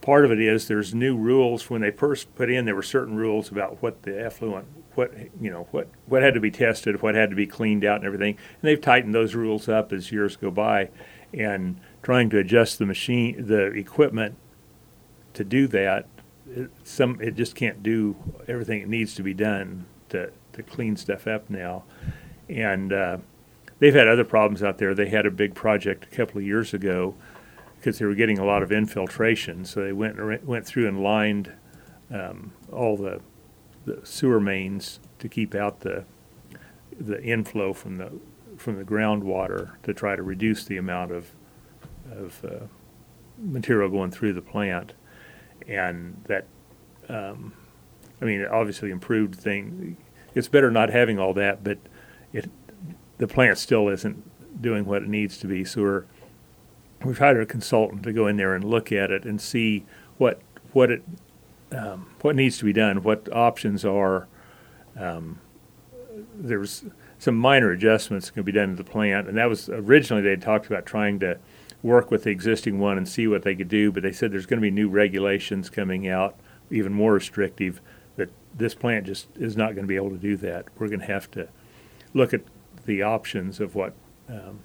part 0.00 0.24
of 0.24 0.32
it 0.32 0.40
is 0.40 0.66
there's 0.66 0.92
new 0.92 1.16
rules 1.16 1.70
when 1.70 1.80
they 1.80 1.92
first 1.92 2.34
put 2.34 2.50
in 2.50 2.64
there 2.64 2.74
were 2.74 2.82
certain 2.82 3.16
rules 3.16 3.50
about 3.50 3.80
what 3.82 4.02
the 4.02 4.20
effluent 4.20 4.66
what 4.94 5.12
you 5.40 5.50
know 5.50 5.66
what 5.70 5.88
what 6.06 6.22
had 6.22 6.34
to 6.34 6.40
be 6.40 6.50
tested 6.50 7.02
what 7.02 7.14
had 7.14 7.30
to 7.30 7.36
be 7.36 7.46
cleaned 7.46 7.84
out 7.84 7.96
and 7.96 8.04
everything 8.04 8.34
and 8.34 8.62
they've 8.62 8.80
tightened 8.80 9.14
those 9.14 9.34
rules 9.34 9.68
up 9.68 9.92
as 9.92 10.12
years 10.12 10.36
go 10.36 10.50
by 10.50 10.88
and 11.34 11.80
trying 12.02 12.30
to 12.30 12.38
adjust 12.38 12.78
the 12.78 12.86
machine 12.86 13.46
the 13.46 13.66
equipment 13.72 14.36
to 15.38 15.44
do 15.44 15.66
that 15.66 16.06
it, 16.50 16.70
some 16.84 17.20
it 17.20 17.34
just 17.34 17.54
can't 17.54 17.82
do 17.82 18.16
everything 18.46 18.80
it 18.80 18.88
needs 18.88 19.14
to 19.14 19.22
be 19.22 19.34
done 19.34 19.86
to 20.10 20.30
to 20.52 20.62
clean 20.62 20.96
stuff 20.96 21.26
up 21.26 21.48
now. 21.48 21.84
And 22.48 22.92
uh, 22.92 23.18
they've 23.78 23.94
had 23.94 24.08
other 24.08 24.24
problems 24.24 24.62
out 24.62 24.78
there. 24.78 24.94
They 24.94 25.08
had 25.08 25.26
a 25.26 25.30
big 25.30 25.54
project 25.54 26.04
a 26.04 26.16
couple 26.16 26.38
of 26.38 26.44
years 26.44 26.74
ago 26.74 27.14
because 27.76 27.98
they 27.98 28.06
were 28.06 28.14
getting 28.14 28.38
a 28.38 28.44
lot 28.44 28.62
of 28.62 28.72
infiltration. 28.72 29.64
So 29.64 29.82
they 29.82 29.92
went 29.92 30.44
went 30.44 30.66
through 30.66 30.88
and 30.88 31.02
lined 31.02 31.52
um, 32.10 32.52
all 32.72 32.96
the, 32.96 33.20
the 33.84 34.00
sewer 34.04 34.40
mains 34.40 35.00
to 35.18 35.28
keep 35.28 35.54
out 35.54 35.80
the 35.80 36.04
the 36.98 37.22
inflow 37.22 37.72
from 37.72 37.98
the 37.98 38.12
from 38.56 38.76
the 38.76 38.84
groundwater 38.84 39.72
to 39.84 39.94
try 39.94 40.16
to 40.16 40.22
reduce 40.22 40.64
the 40.64 40.76
amount 40.76 41.12
of 41.12 41.30
of 42.10 42.44
uh, 42.44 42.64
material 43.38 43.88
going 43.90 44.10
through 44.10 44.32
the 44.32 44.42
plant, 44.42 44.94
and 45.66 46.22
that 46.26 46.46
um, 47.08 47.52
I 48.20 48.24
mean 48.24 48.44
obviously 48.44 48.90
improved 48.90 49.34
thing. 49.34 49.96
It's 50.34 50.48
better 50.48 50.70
not 50.70 50.90
having 50.90 51.18
all 51.18 51.34
that, 51.34 51.64
but 51.64 51.78
it 52.32 52.50
the 53.18 53.26
plant 53.26 53.58
still 53.58 53.88
isn't 53.88 54.62
doing 54.62 54.84
what 54.84 55.02
it 55.02 55.08
needs 55.08 55.38
to 55.38 55.46
be. 55.46 55.64
So 55.64 55.82
we're 55.82 56.04
we've 57.04 57.18
hired 57.18 57.40
a 57.40 57.46
consultant 57.46 58.02
to 58.04 58.12
go 58.12 58.26
in 58.26 58.36
there 58.36 58.54
and 58.54 58.64
look 58.64 58.90
at 58.92 59.10
it 59.10 59.24
and 59.24 59.40
see 59.40 59.84
what 60.16 60.40
what 60.72 60.90
it 60.90 61.02
um, 61.72 62.10
what 62.20 62.34
needs 62.34 62.58
to 62.58 62.64
be 62.64 62.72
done, 62.72 63.02
what 63.02 63.28
options 63.32 63.84
are. 63.84 64.26
Um, 64.98 65.40
there's 66.34 66.84
some 67.18 67.36
minor 67.36 67.70
adjustments 67.70 68.26
that 68.26 68.32
can 68.32 68.42
be 68.42 68.52
done 68.52 68.70
to 68.70 68.76
the 68.82 68.88
plant, 68.88 69.28
and 69.28 69.36
that 69.36 69.48
was 69.48 69.68
originally 69.68 70.22
they 70.22 70.36
talked 70.36 70.66
about 70.66 70.86
trying 70.86 71.18
to 71.20 71.38
work 71.82 72.10
with 72.10 72.24
the 72.24 72.30
existing 72.30 72.78
one 72.78 72.98
and 72.98 73.08
see 73.08 73.26
what 73.26 73.42
they 73.42 73.54
could 73.54 73.68
do, 73.68 73.92
but 73.92 74.02
they 74.02 74.12
said 74.12 74.32
there's 74.32 74.46
going 74.46 74.60
to 74.60 74.62
be 74.62 74.70
new 74.70 74.88
regulations 74.88 75.70
coming 75.70 76.08
out, 76.08 76.36
even 76.70 76.92
more 76.92 77.14
restrictive. 77.14 77.80
That 78.16 78.30
this 78.54 78.74
plant 78.74 79.06
just 79.06 79.28
is 79.36 79.56
not 79.56 79.74
going 79.74 79.84
to 79.84 79.88
be 79.88 79.96
able 79.96 80.10
to 80.10 80.18
do 80.18 80.36
that. 80.38 80.66
We're 80.76 80.88
going 80.88 81.00
to 81.00 81.06
have 81.06 81.30
to 81.32 81.48
look 82.14 82.34
at 82.34 82.42
the 82.84 83.02
options 83.02 83.60
of 83.60 83.74
what 83.74 83.94
um, 84.28 84.60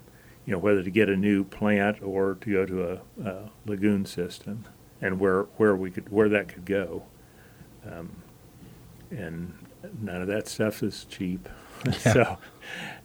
you 0.45 0.51
know, 0.51 0.59
whether 0.59 0.83
to 0.83 0.91
get 0.91 1.09
a 1.09 1.15
new 1.15 1.43
plant 1.43 2.01
or 2.01 2.35
to 2.41 2.51
go 2.51 2.65
to 2.65 2.91
a, 2.91 3.01
a 3.23 3.49
lagoon 3.65 4.05
system, 4.05 4.65
and 5.01 5.19
where 5.19 5.43
where 5.57 5.75
we 5.75 5.89
could 5.89 6.09
where 6.09 6.29
that 6.29 6.47
could 6.47 6.65
go. 6.65 7.03
Um, 7.89 8.23
and 9.09 9.53
none 10.01 10.21
of 10.21 10.27
that 10.27 10.47
stuff 10.47 10.83
is 10.83 11.05
cheap. 11.05 11.47
so, 11.99 12.37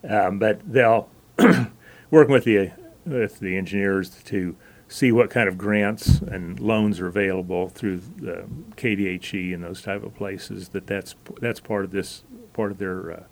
um, 0.09 0.39
but 0.39 0.61
they'll 0.71 1.09
working 2.11 2.33
with 2.33 2.45
the 2.45 2.71
with 3.09 3.41
the 3.41 3.57
engineers 3.57 4.11
to 4.25 4.57
see 4.89 5.13
what 5.13 5.31
kind 5.31 5.49
of 5.49 5.59
grants 5.59 6.21
and 6.21 6.59
loans 6.59 6.99
are 6.99 7.07
available 7.07 7.69
through 7.69 7.99
the 8.17 8.47
KDHE 8.77 9.55
and 9.55 9.63
those 9.63 9.83
type 9.83 10.03
of 10.03 10.15
places. 10.15 10.71
That 10.71 10.87
that's 10.87 11.15
that's 11.41 11.61
part 11.61 11.85
of 11.85 11.91
this 11.91 12.25
part 12.53 12.73
of 12.73 12.79
their 12.79 13.13
uh, 13.13 13.23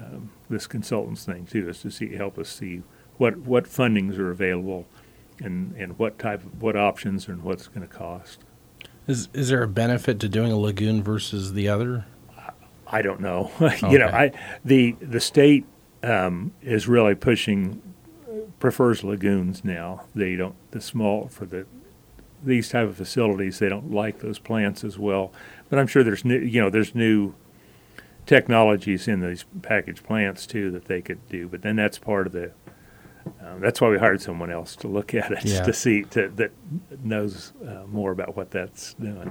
um, 0.00 0.30
this 0.50 0.66
consultants 0.66 1.24
thing 1.24 1.46
too 1.46 1.68
is 1.68 1.80
to 1.82 1.90
see 1.90 2.14
help 2.14 2.38
us 2.38 2.48
see 2.48 2.82
what 3.18 3.38
what 3.38 3.64
fundings 3.64 4.18
are 4.18 4.30
available 4.30 4.86
and 5.40 5.74
and 5.76 5.98
what 5.98 6.18
type 6.18 6.44
of 6.44 6.60
what 6.60 6.76
options 6.76 7.28
and 7.28 7.42
what's 7.42 7.68
going 7.68 7.86
to 7.86 7.92
cost. 7.92 8.40
Is 9.06 9.28
is 9.32 9.48
there 9.48 9.62
a 9.62 9.68
benefit 9.68 10.18
to 10.20 10.28
doing 10.28 10.50
a 10.50 10.56
lagoon 10.58 11.02
versus 11.02 11.52
the 11.52 11.68
other? 11.68 12.06
I 12.86 13.02
don't 13.02 13.20
know. 13.20 13.50
you 13.88 13.98
know, 13.98 14.08
I 14.08 14.32
the 14.64 14.92
the 15.00 15.20
state 15.20 15.64
um, 16.02 16.52
is 16.62 16.88
really 16.88 17.14
pushing 17.14 17.80
prefers 18.64 19.04
lagoons 19.04 19.62
now. 19.62 20.04
They 20.14 20.36
don't 20.36 20.54
the 20.70 20.80
small 20.80 21.28
for 21.28 21.44
the 21.44 21.66
these 22.42 22.70
type 22.70 22.88
of 22.88 22.96
facilities. 22.96 23.58
They 23.58 23.68
don't 23.68 23.90
like 23.90 24.20
those 24.20 24.38
plants 24.38 24.82
as 24.84 24.98
well. 24.98 25.32
But 25.68 25.78
I'm 25.78 25.86
sure 25.86 26.02
there's 26.02 26.24
new 26.24 26.38
you 26.38 26.62
know 26.62 26.70
there's 26.70 26.94
new 26.94 27.34
technologies 28.24 29.06
in 29.06 29.20
these 29.20 29.44
packaged 29.60 30.02
plants 30.02 30.46
too 30.46 30.70
that 30.70 30.86
they 30.86 31.02
could 31.02 31.28
do. 31.28 31.46
But 31.46 31.60
then 31.60 31.76
that's 31.76 31.98
part 31.98 32.26
of 32.26 32.32
the 32.32 32.52
Um, 33.44 33.60
that's 33.60 33.82
why 33.82 33.88
we 33.90 33.98
hired 33.98 34.22
someone 34.22 34.50
else 34.50 34.76
to 34.76 34.88
look 34.88 35.12
at 35.14 35.30
it 35.30 35.44
Yeah. 35.44 35.62
to 35.62 35.72
see 35.74 36.04
to, 36.14 36.28
that 36.36 36.50
knows 37.02 37.52
uh, 37.68 37.84
more 37.86 38.12
about 38.12 38.34
what 38.34 38.50
that's 38.50 38.94
doing. 38.94 39.30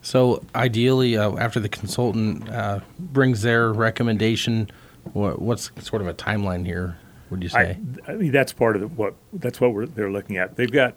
So 0.00 0.42
ideally, 0.54 1.16
uh, 1.18 1.36
after 1.36 1.60
the 1.60 1.68
consultant 1.68 2.48
uh, 2.48 2.80
brings 2.98 3.40
their 3.42 3.70
recommendation, 3.72 4.70
what, 5.12 5.40
what's 5.42 5.70
sort 5.80 6.00
of 6.02 6.08
a 6.08 6.14
timeline 6.14 6.64
here? 6.66 6.96
Would 7.34 7.42
you 7.42 7.48
say? 7.48 7.78
I, 8.06 8.12
I 8.12 8.14
mean, 8.14 8.30
that's 8.30 8.52
part 8.52 8.76
of 8.76 8.82
the, 8.82 8.86
what 8.86 9.14
that's 9.32 9.60
what 9.60 9.74
we're, 9.74 9.86
they're 9.86 10.10
looking 10.10 10.36
at. 10.36 10.54
They've 10.54 10.70
got 10.70 10.94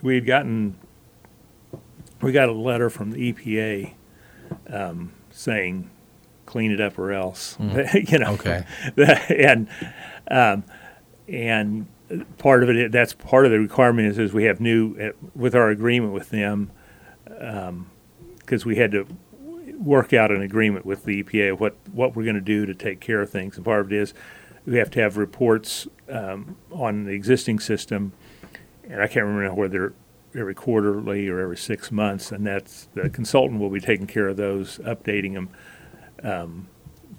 we 0.00 0.14
had 0.14 0.24
gotten 0.24 0.78
we 2.22 2.32
got 2.32 2.48
a 2.48 2.52
letter 2.52 2.88
from 2.88 3.10
the 3.10 3.30
EPA 3.30 3.92
um, 4.70 5.12
saying 5.30 5.90
clean 6.46 6.72
it 6.72 6.80
up 6.80 6.98
or 6.98 7.12
else. 7.12 7.58
you 7.60 8.18
know, 8.18 8.32
Okay. 8.32 8.64
and 8.96 9.68
um, 10.30 10.64
and 11.28 11.86
part 12.38 12.62
of 12.62 12.70
it 12.70 12.90
that's 12.90 13.12
part 13.12 13.44
of 13.44 13.52
the 13.52 13.58
requirement 13.58 14.08
is, 14.08 14.18
is 14.18 14.32
we 14.32 14.44
have 14.44 14.58
new 14.58 14.96
uh, 14.98 15.10
with 15.34 15.54
our 15.54 15.68
agreement 15.68 16.14
with 16.14 16.30
them 16.30 16.70
because 17.24 18.64
we 18.64 18.76
had 18.76 18.92
to 18.92 19.06
work 19.78 20.14
out 20.14 20.30
an 20.30 20.40
agreement 20.40 20.86
with 20.86 21.04
the 21.04 21.22
EPA 21.22 21.52
of 21.52 21.60
what 21.60 21.76
what 21.92 22.16
we're 22.16 22.24
going 22.24 22.34
to 22.34 22.40
do 22.40 22.64
to 22.64 22.72
take 22.72 22.98
care 22.98 23.20
of 23.20 23.28
things 23.28 23.56
and 23.56 23.64
part 23.66 23.80
of 23.80 23.92
it 23.92 23.96
is 23.98 24.14
we 24.66 24.76
have 24.78 24.90
to 24.90 25.00
have 25.00 25.16
reports 25.16 25.86
um, 26.10 26.56
on 26.72 27.04
the 27.04 27.12
existing 27.12 27.58
system 27.58 28.12
and 28.88 29.02
I 29.02 29.06
can't 29.06 29.26
remember 29.26 29.54
whether 29.54 29.94
every 30.34 30.54
quarterly 30.54 31.28
or 31.28 31.40
every 31.40 31.56
six 31.56 31.90
months 31.90 32.32
and 32.32 32.46
that's 32.46 32.88
the 32.94 33.08
consultant 33.08 33.60
will 33.60 33.70
be 33.70 33.80
taking 33.80 34.06
care 34.06 34.28
of 34.28 34.36
those 34.36 34.78
updating 34.78 35.34
them 35.34 35.48
um, 36.22 36.68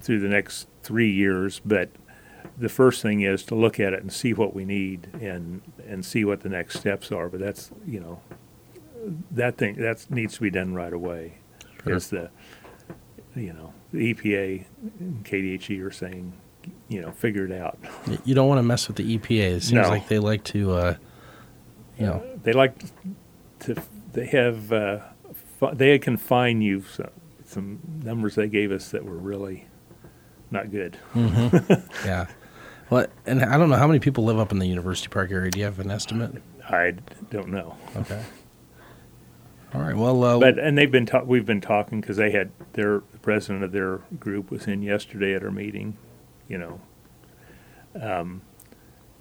through 0.00 0.20
the 0.20 0.28
next 0.28 0.68
three 0.82 1.10
years 1.10 1.60
but 1.64 1.90
the 2.58 2.68
first 2.68 3.02
thing 3.02 3.22
is 3.22 3.44
to 3.44 3.54
look 3.54 3.78
at 3.78 3.92
it 3.92 4.02
and 4.02 4.12
see 4.12 4.32
what 4.32 4.54
we 4.54 4.64
need 4.64 5.08
and 5.20 5.62
and 5.86 6.04
see 6.04 6.24
what 6.24 6.40
the 6.40 6.48
next 6.48 6.78
steps 6.78 7.12
are. 7.12 7.28
But 7.28 7.40
that's 7.40 7.70
you 7.86 8.00
know 8.00 8.20
that 9.30 9.56
thing 9.56 9.76
that 9.76 10.10
needs 10.10 10.34
to 10.34 10.40
be 10.40 10.50
done 10.50 10.74
right 10.74 10.92
away. 10.92 11.38
Sure. 11.84 11.94
Is 11.94 12.10
the 12.10 12.30
you 13.34 13.52
know 13.52 13.72
the 13.92 14.12
EPA 14.12 14.64
and 14.98 15.24
KDHE 15.24 15.84
are 15.84 15.90
saying 15.90 16.32
you 16.88 17.00
know 17.02 17.10
figure 17.12 17.44
it 17.44 17.52
out. 17.52 17.78
You 18.24 18.34
don't 18.34 18.48
want 18.48 18.58
to 18.58 18.62
mess 18.62 18.88
with 18.88 18.96
the 18.96 19.18
EPA. 19.18 19.56
It 19.56 19.62
seems 19.62 19.72
No. 19.72 19.88
like 19.88 20.08
they 20.08 20.18
like 20.18 20.44
to, 20.44 20.72
uh, 20.72 20.94
you 21.98 22.06
know, 22.06 22.22
They 22.42 22.52
like 22.52 22.74
to 23.60 23.76
they 24.12 24.26
have 24.26 24.72
uh, 24.72 24.98
fi- 25.58 25.74
they 25.74 25.98
can 25.98 26.16
fine 26.16 26.62
you 26.62 26.82
some, 26.82 27.10
some 27.44 27.78
numbers 28.02 28.34
they 28.36 28.48
gave 28.48 28.72
us 28.72 28.90
that 28.90 29.04
were 29.04 29.16
really 29.18 29.66
not 30.50 30.70
good. 30.70 30.96
yeah. 32.04 32.26
Well, 32.90 33.06
and 33.26 33.44
I 33.44 33.58
don't 33.58 33.68
know 33.68 33.76
how 33.76 33.86
many 33.86 33.98
people 33.98 34.24
live 34.24 34.38
up 34.38 34.50
in 34.50 34.58
the 34.60 34.66
University 34.66 35.08
Park 35.08 35.30
area. 35.30 35.50
Do 35.50 35.58
you 35.58 35.66
have 35.66 35.78
an 35.78 35.90
estimate? 35.90 36.42
I 36.70 36.94
don't 37.30 37.48
know. 37.48 37.76
Okay. 37.96 38.22
All 39.74 39.82
right. 39.82 39.94
Well, 39.94 40.24
uh, 40.24 40.38
But 40.38 40.58
and 40.58 40.78
they've 40.78 40.90
been 40.90 41.04
ta- 41.04 41.22
we've 41.24 41.44
been 41.44 41.60
talking 41.60 42.00
because 42.00 42.16
they 42.16 42.30
had 42.30 42.50
their 42.72 43.02
the 43.12 43.18
president 43.18 43.62
of 43.64 43.72
their 43.72 43.98
group 44.18 44.50
was 44.50 44.66
in 44.66 44.80
yesterday 44.80 45.34
at 45.34 45.42
our 45.44 45.50
meeting, 45.50 45.98
you 46.48 46.58
know. 46.58 46.80
Um, 48.00 48.42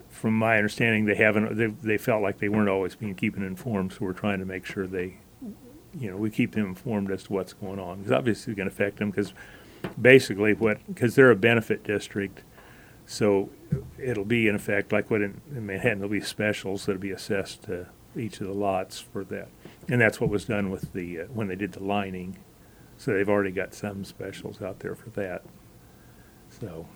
from 0.09 0.37
my 0.37 0.57
understanding, 0.57 1.05
they 1.05 1.15
haven't. 1.15 1.55
They, 1.57 1.67
they 1.67 1.97
felt 1.97 2.21
like 2.21 2.39
they 2.39 2.49
weren't 2.49 2.69
always 2.69 2.95
being 2.95 3.15
keeping 3.15 3.43
informed, 3.43 3.93
so 3.93 3.99
we're 4.01 4.13
trying 4.13 4.39
to 4.39 4.45
make 4.45 4.65
sure 4.65 4.87
they, 4.87 5.17
you 5.97 6.09
know, 6.09 6.17
we 6.17 6.29
keep 6.29 6.53
them 6.53 6.65
informed 6.65 7.11
as 7.11 7.23
to 7.23 7.33
what's 7.33 7.53
going 7.53 7.79
on 7.79 7.99
because 7.99 8.11
obviously 8.11 8.51
it's 8.51 8.57
going 8.57 8.69
to 8.69 8.73
affect 8.73 8.97
them 8.97 9.11
because 9.11 9.33
basically 9.99 10.53
what 10.53 10.79
because 10.87 11.15
they're 11.15 11.31
a 11.31 11.35
benefit 11.35 11.83
district, 11.83 12.43
so 13.05 13.49
it'll 13.99 14.25
be 14.25 14.47
in 14.47 14.55
effect 14.55 14.91
like 14.91 15.11
what 15.11 15.21
in, 15.21 15.39
in 15.55 15.65
Manhattan 15.65 15.99
there'll 15.99 16.11
be 16.11 16.21
specials 16.21 16.85
that'll 16.85 16.99
be 16.99 17.11
assessed 17.11 17.63
to 17.63 17.87
each 18.15 18.41
of 18.41 18.47
the 18.47 18.53
lots 18.53 18.99
for 18.99 19.23
that, 19.25 19.49
and 19.87 20.01
that's 20.01 20.19
what 20.19 20.29
was 20.29 20.45
done 20.45 20.71
with 20.71 20.93
the 20.93 21.21
uh, 21.21 21.23
when 21.25 21.47
they 21.47 21.55
did 21.55 21.73
the 21.73 21.83
lining, 21.83 22.37
so 22.97 23.13
they've 23.13 23.29
already 23.29 23.51
got 23.51 23.73
some 23.73 24.03
specials 24.03 24.61
out 24.61 24.79
there 24.79 24.95
for 24.95 25.11
that. 25.11 25.43
So 26.49 26.87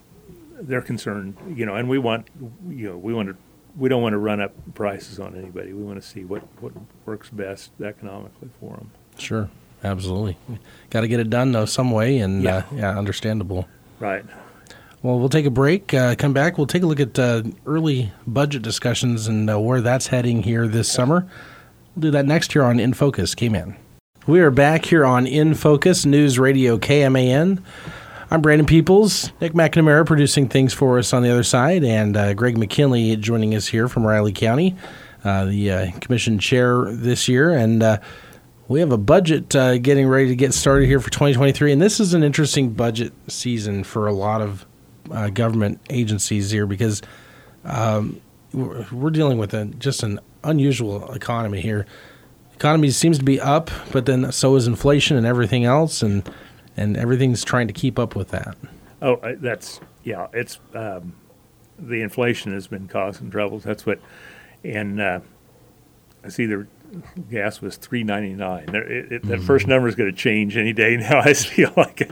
they're 0.62 0.82
concerned, 0.82 1.36
you 1.56 1.66
know, 1.66 1.76
and 1.76 1.90
we 1.90 1.98
want, 1.98 2.28
you 2.70 2.90
know, 2.90 2.98
we 2.98 3.14
want 3.14 3.30
to, 3.30 3.36
we 3.78 3.90
don't 3.90 4.02
want 4.02 4.14
to 4.14 4.18
run 4.20 4.40
up 4.42 4.54
prices 4.76 5.20
on 5.20 5.36
anybody. 5.38 5.74
We 5.74 5.84
want 5.84 6.02
to 6.02 6.08
see 6.08 6.24
what 6.26 6.44
what 6.62 6.74
works 7.06 7.30
best 7.30 7.72
economically 7.84 8.50
for 8.60 8.76
them. 8.76 8.92
sure. 9.18 9.50
Absolutely. 9.84 10.38
Got 10.92 11.02
to 11.02 11.08
get 11.08 11.20
it 11.20 11.32
done 11.32 11.52
though 11.54 11.66
some 11.66 11.90
way, 11.90 12.20
and 12.20 12.44
Yeah. 12.44 12.58
Uh, 12.58 12.64
yeah, 12.76 12.98
understandable. 12.98 13.68
Right. 14.00 14.24
Well, 15.02 15.18
we'll 15.18 15.30
take 15.30 15.48
a 15.48 15.50
break. 15.50 15.92
Uh, 15.92 16.14
come 16.16 16.34
back. 16.34 16.60
We'll 16.60 16.68
take 16.68 16.84
a 16.84 16.86
look 16.86 17.00
at 17.00 17.18
uh, 17.18 17.42
early 17.66 18.12
budget 18.28 18.62
discussions 18.62 19.26
and 19.28 19.50
uh, 19.50 19.60
where 19.60 19.82
that's 19.82 20.06
heading 20.08 20.44
here 20.44 20.68
this 20.68 20.92
summer. 20.92 21.28
We'll 21.96 22.02
do 22.02 22.12
that 22.12 22.28
next 22.28 22.54
here 22.54 22.64
on 22.64 22.80
In 22.80 22.94
Focus, 22.94 23.34
KMAN. 23.34 23.76
We 24.28 24.40
are 24.42 24.52
back 24.52 24.86
here 24.86 25.04
on 25.04 25.26
In 25.26 25.56
Focus 25.56 26.06
News 26.06 26.38
Radio 26.38 26.78
KMAN. 26.78 27.64
I'm 28.34 28.42
Brandon 28.42 28.66
Peoples, 28.66 29.34
Nick 29.42 29.52
McNamara 29.52 30.06
producing 30.06 30.48
things 30.48 30.74
for 30.74 30.98
us 30.98 31.12
on 31.12 31.22
the 31.22 31.30
other 31.30 31.44
side, 31.44 31.84
and 31.84 32.16
uh, 32.16 32.34
Greg 32.34 32.58
McKinley 32.58 33.18
joining 33.18 33.54
us 33.56 33.68
here 33.68 33.90
from 33.90 34.08
Riley 34.08 34.32
County, 34.32 34.78
uh, 35.26 35.44
the 35.44 35.70
uh, 35.70 35.92
commission 36.00 36.40
chair 36.40 36.86
this 36.86 37.28
year. 37.28 37.52
And 37.52 37.84
uh, 37.84 38.00
we 38.70 38.80
have 38.80 38.94
a 38.94 38.98
budget 38.98 39.54
uh, 39.54 39.80
getting 39.80 40.08
ready 40.08 40.30
to 40.30 40.38
get 40.38 40.54
started 40.54 40.86
here 40.86 41.02
for 41.02 41.10
2023, 41.10 41.74
and 41.74 41.82
this 41.82 42.00
is 42.00 42.14
an 42.14 42.24
interesting 42.24 42.72
budget 42.72 43.12
season 43.28 43.84
for 43.84 44.08
a 44.08 44.14
lot 44.14 44.40
of 44.40 44.66
uh, 45.12 45.28
government 45.30 45.82
agencies 45.90 46.52
here 46.52 46.66
because 46.66 47.02
um, 47.66 48.22
we're, 48.54 49.10
dealing 49.10 49.40
with 49.40 49.54
a, 49.54 49.66
just 49.66 50.04
an 50.04 50.22
unusual 50.46 51.12
economy 51.12 51.60
here. 51.60 51.86
Economy 52.56 52.92
seems 52.92 53.18
to 53.18 53.26
be 53.26 53.42
up, 53.42 53.70
but 53.92 54.06
then 54.06 54.32
so 54.32 54.56
is 54.56 54.68
inflation 54.68 55.18
and 55.18 55.26
everything 55.26 55.66
else, 55.66 56.02
and 56.02 56.24
and 56.78 56.98
everything's 56.98 57.44
trying 57.44 57.68
to 57.68 57.74
keep 57.74 58.00
up 58.00 58.16
with 58.16 58.30
that. 58.30 58.58
Oh, 59.02 59.20
that's 59.38 59.80
yeah. 60.04 60.28
It's 60.34 60.60
um, 60.74 61.14
the 61.78 62.02
inflation 62.02 62.54
has 62.54 62.68
been 62.68 62.88
causing 62.88 63.30
troubles. 63.32 63.64
That's 63.64 63.86
what, 63.86 64.00
and 64.64 65.02
uh, 65.02 65.20
I 66.24 66.30
see 66.30 66.46
the 66.46 66.68
gas 67.30 67.62
was 67.62 67.78
three 67.78 68.04
ninety 68.04 68.34
nine. 68.34 68.70
It, 68.74 69.24
That 69.24 69.42
first 69.42 69.68
number 69.68 69.88
is 69.88 69.96
going 69.96 70.12
to 70.12 70.18
change 70.18 70.58
any 70.58 70.74
day 70.74 70.98
now. 71.00 71.20
I 71.20 71.34
feel 71.34 71.74
like 71.76 72.02
it, 72.02 72.12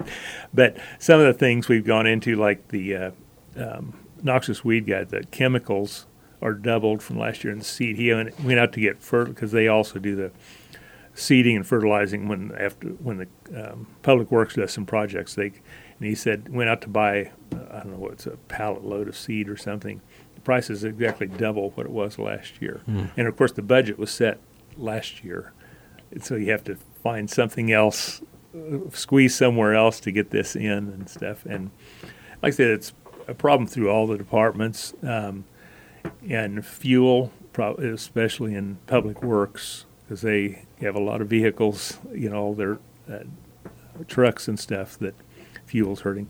but 0.53 0.77
some 0.97 1.19
of 1.19 1.27
the 1.27 1.33
things 1.33 1.67
we've 1.67 1.85
gone 1.85 2.07
into, 2.07 2.35
like 2.35 2.69
the 2.69 2.95
uh, 2.95 3.11
um, 3.55 3.99
noxious 4.23 4.63
weed 4.63 4.87
guy, 4.87 5.03
the 5.03 5.23
chemicals 5.25 6.05
are 6.41 6.53
doubled 6.53 7.03
from 7.03 7.19
last 7.19 7.43
year 7.43 7.51
in 7.51 7.59
the 7.59 7.65
seed. 7.65 7.97
He 7.97 8.13
went 8.13 8.39
went 8.43 8.59
out 8.59 8.73
to 8.73 8.79
get 8.79 9.01
fertile 9.01 9.33
because 9.33 9.51
they 9.51 9.67
also 9.67 9.99
do 9.99 10.15
the 10.15 10.31
seeding 11.19 11.55
and 11.55 11.67
fertilizing 11.67 12.27
when 12.27 12.51
after 12.57 12.89
when 12.89 13.17
the 13.17 13.27
um, 13.71 13.87
public 14.01 14.31
works 14.31 14.55
does 14.55 14.71
some 14.71 14.85
projects 14.85 15.35
they 15.35 15.47
and 15.47 16.07
he 16.07 16.15
said 16.15 16.49
went 16.49 16.69
out 16.69 16.81
to 16.81 16.87
buy 16.87 17.31
uh, 17.53 17.57
I 17.71 17.79
don't 17.79 17.91
know 17.91 17.97
what's 17.97 18.25
a 18.25 18.37
pallet 18.47 18.83
load 18.85 19.07
of 19.07 19.17
seed 19.17 19.49
or 19.49 19.57
something. 19.57 20.01
The 20.35 20.41
price 20.41 20.69
is 20.69 20.83
exactly 20.83 21.27
double 21.27 21.71
what 21.71 21.85
it 21.85 21.91
was 21.91 22.17
last 22.17 22.61
year. 22.61 22.81
And 23.17 23.27
of 23.27 23.35
course 23.35 23.51
the 23.51 23.61
budget 23.61 23.99
was 23.99 24.11
set 24.11 24.39
last 24.77 25.23
year. 25.23 25.51
And 26.11 26.23
so 26.23 26.35
you 26.35 26.51
have 26.51 26.63
to 26.63 26.77
find 27.03 27.29
something 27.29 27.71
else 27.71 28.21
uh, 28.55 28.89
squeeze 28.91 29.35
somewhere 29.35 29.75
else 29.75 29.99
to 30.01 30.11
get 30.11 30.31
this 30.31 30.55
in 30.55 30.71
and 30.71 31.09
stuff. 31.09 31.45
And 31.45 31.71
like 32.41 32.53
I 32.53 32.55
said 32.55 32.67
it's 32.67 32.93
a 33.27 33.33
problem 33.33 33.67
through 33.67 33.89
all 33.89 34.07
the 34.07 34.17
departments. 34.17 34.93
Um, 35.03 35.45
and 36.27 36.65
fuel, 36.65 37.31
especially 37.57 38.55
in 38.55 38.77
public 38.87 39.21
works, 39.21 39.85
because 40.09 40.21
they 40.21 40.65
have 40.81 40.95
a 40.95 40.99
lot 40.99 41.21
of 41.21 41.27
vehicles, 41.27 41.99
you 42.11 42.31
know, 42.31 42.55
their 42.55 42.79
uh, 43.07 43.19
trucks 44.07 44.47
and 44.47 44.59
stuff 44.59 44.97
that 44.97 45.13
fuel's 45.67 46.01
hurting. 46.01 46.27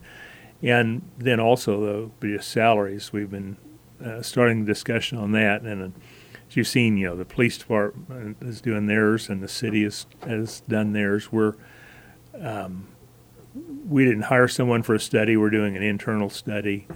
And 0.62 1.00
then 1.16 1.40
also, 1.40 2.10
the, 2.20 2.38
salaries. 2.42 3.10
We've 3.10 3.30
been 3.30 3.56
uh, 4.04 4.20
starting 4.20 4.66
the 4.66 4.66
discussion 4.66 5.16
on 5.16 5.32
that. 5.32 5.62
And 5.62 5.82
uh, 5.82 5.98
as 6.46 6.56
you've 6.56 6.68
seen, 6.68 6.98
you 6.98 7.06
know, 7.06 7.16
the 7.16 7.24
police 7.24 7.56
department 7.56 8.36
is 8.42 8.60
doing 8.60 8.84
theirs 8.84 9.30
and 9.30 9.42
the 9.42 9.48
city 9.48 9.84
has, 9.84 10.04
has 10.26 10.60
done 10.68 10.92
theirs. 10.92 11.32
We're, 11.32 11.54
um, 12.38 12.86
we 13.88 14.04
didn't 14.04 14.24
hire 14.24 14.48
someone 14.48 14.82
for 14.82 14.94
a 14.94 15.00
study. 15.00 15.38
We're 15.38 15.48
doing 15.48 15.74
an 15.74 15.82
internal 15.82 16.28
study 16.28 16.86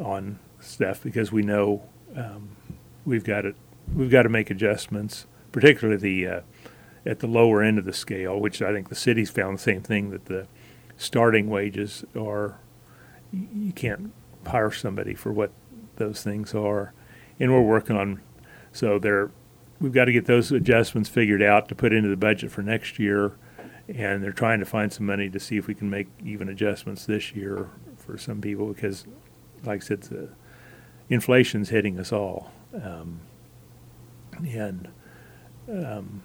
on 0.00 0.40
stuff 0.58 1.04
because 1.04 1.30
we 1.30 1.42
know 1.42 1.84
um, 2.16 2.56
we've 3.04 3.22
got 3.22 3.42
to 3.42 3.54
we've 3.94 4.10
got 4.10 4.22
to 4.22 4.28
make 4.28 4.50
adjustments, 4.50 5.26
particularly 5.52 6.00
the 6.00 6.26
uh, 6.26 6.40
at 7.04 7.20
the 7.20 7.26
lower 7.26 7.62
end 7.62 7.78
of 7.78 7.84
the 7.84 7.92
scale, 7.92 8.40
which 8.40 8.62
I 8.62 8.72
think 8.72 8.88
the 8.88 8.94
city's 8.94 9.30
found 9.30 9.58
the 9.58 9.62
same 9.62 9.82
thing 9.82 10.10
that 10.10 10.26
the 10.26 10.46
starting 10.96 11.48
wages 11.48 12.04
are. 12.16 12.58
You 13.32 13.72
can't 13.72 14.12
hire 14.46 14.70
somebody 14.70 15.14
for 15.14 15.32
what 15.32 15.52
those 15.96 16.22
things 16.22 16.54
are, 16.54 16.92
and 17.40 17.52
we're 17.52 17.62
working 17.62 17.96
on. 17.96 18.20
So 18.72 18.98
there, 18.98 19.30
we've 19.80 19.92
got 19.92 20.06
to 20.06 20.12
get 20.12 20.26
those 20.26 20.52
adjustments 20.52 21.08
figured 21.08 21.42
out 21.42 21.68
to 21.68 21.74
put 21.74 21.92
into 21.92 22.08
the 22.08 22.16
budget 22.16 22.50
for 22.50 22.62
next 22.62 22.98
year, 22.98 23.32
and 23.88 24.22
they're 24.22 24.32
trying 24.32 24.60
to 24.60 24.66
find 24.66 24.92
some 24.92 25.06
money 25.06 25.28
to 25.30 25.40
see 25.40 25.56
if 25.56 25.66
we 25.66 25.74
can 25.74 25.90
make 25.90 26.08
even 26.24 26.48
adjustments 26.48 27.06
this 27.06 27.32
year 27.32 27.70
for 27.96 28.18
some 28.18 28.40
people 28.40 28.66
because, 28.66 29.06
like 29.64 29.82
I 29.82 29.84
said, 29.84 30.02
the 30.02 30.28
inflation's 31.08 31.70
hitting 31.70 31.98
us 31.98 32.12
all, 32.12 32.50
um, 32.82 33.20
and 34.36 34.88
um, 35.70 36.22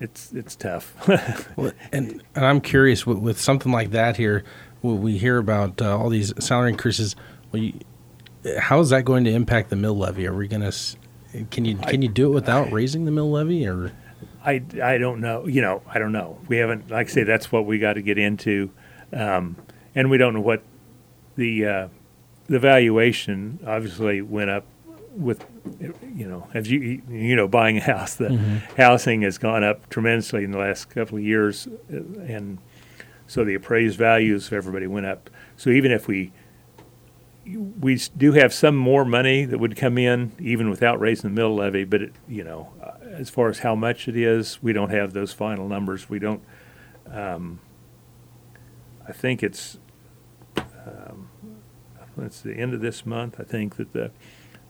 it's 0.00 0.32
it's 0.32 0.56
tough. 0.56 0.94
Well, 1.56 1.72
and, 1.92 2.22
and 2.34 2.44
I'm 2.44 2.60
curious 2.60 3.06
with, 3.06 3.18
with 3.18 3.40
something 3.40 3.72
like 3.72 3.90
that 3.92 4.16
here, 4.16 4.44
we 4.82 5.16
hear 5.16 5.38
about 5.38 5.80
uh, 5.80 5.96
all 5.96 6.10
these 6.10 6.32
salary 6.44 6.70
increases. 6.70 7.16
Well, 7.50 7.62
you, 7.62 7.74
how 8.58 8.80
is 8.80 8.90
that 8.90 9.04
going 9.04 9.24
to 9.24 9.30
impact 9.30 9.70
the 9.70 9.76
mill 9.76 9.96
levy? 9.96 10.26
Are 10.26 10.34
we 10.34 10.48
going 10.48 10.70
to? 10.70 10.96
Can 11.50 11.64
you 11.64 11.76
can 11.76 12.02
you 12.02 12.08
do 12.08 12.30
it 12.30 12.34
without 12.34 12.70
raising 12.72 13.04
the 13.04 13.10
mill 13.10 13.30
levy 13.30 13.66
or? 13.66 13.92
I, 14.44 14.62
I 14.82 14.98
don't 14.98 15.20
know. 15.20 15.46
You 15.46 15.60
know, 15.60 15.82
I 15.92 15.98
don't 15.98 16.12
know. 16.12 16.38
We 16.46 16.58
haven't, 16.58 16.90
like 16.90 17.08
I 17.08 17.10
say, 17.10 17.24
that's 17.24 17.50
what 17.50 17.66
we 17.66 17.78
got 17.78 17.94
to 17.94 18.02
get 18.02 18.16
into, 18.16 18.70
um, 19.12 19.56
and 19.94 20.08
we 20.08 20.18
don't 20.18 20.34
know 20.34 20.40
what 20.40 20.62
the 21.36 21.66
uh, 21.66 21.88
the 22.46 22.58
valuation 22.58 23.58
obviously 23.66 24.22
went 24.22 24.50
up 24.50 24.64
with, 25.16 25.44
you 26.14 26.28
know, 26.28 26.46
as 26.54 26.70
you 26.70 27.02
you 27.08 27.34
know, 27.34 27.48
buying 27.48 27.78
a 27.78 27.80
house, 27.80 28.14
the 28.14 28.28
housing 28.76 29.22
has 29.22 29.38
gone 29.38 29.64
up 29.64 29.88
tremendously 29.88 30.44
in 30.44 30.50
the 30.50 30.58
last 30.58 30.90
couple 30.90 31.18
of 31.18 31.24
years, 31.24 31.66
and 31.88 32.58
so 33.26 33.44
the 33.44 33.54
appraised 33.54 33.98
values 33.98 34.46
of 34.48 34.52
everybody 34.52 34.86
went 34.86 35.06
up. 35.06 35.30
So 35.56 35.70
even 35.70 35.90
if 35.90 36.06
we 36.06 36.32
we 37.80 37.96
do 38.16 38.32
have 38.32 38.52
some 38.52 38.76
more 38.76 39.04
money 39.04 39.44
that 39.44 39.58
would 39.58 39.76
come 39.76 39.98
in 39.98 40.32
even 40.38 40.68
without 40.68 40.98
raising 41.00 41.30
the 41.30 41.34
mill 41.34 41.54
levy, 41.54 41.84
but 41.84 42.02
it, 42.02 42.12
you 42.28 42.42
know, 42.42 42.72
uh, 42.82 42.92
as 43.04 43.30
far 43.30 43.48
as 43.48 43.60
how 43.60 43.74
much 43.74 44.08
it 44.08 44.16
is, 44.16 44.62
we 44.62 44.72
don't 44.72 44.90
have 44.90 45.12
those 45.12 45.32
final 45.32 45.68
numbers. 45.68 46.10
We 46.10 46.18
don't. 46.18 46.42
Um, 47.10 47.60
I 49.08 49.12
think 49.12 49.42
it's 49.42 49.78
um, 50.56 51.28
it's 52.18 52.40
the 52.40 52.54
end 52.54 52.74
of 52.74 52.80
this 52.80 53.06
month. 53.06 53.38
I 53.38 53.44
think 53.44 53.76
that 53.76 53.92
the 53.92 54.10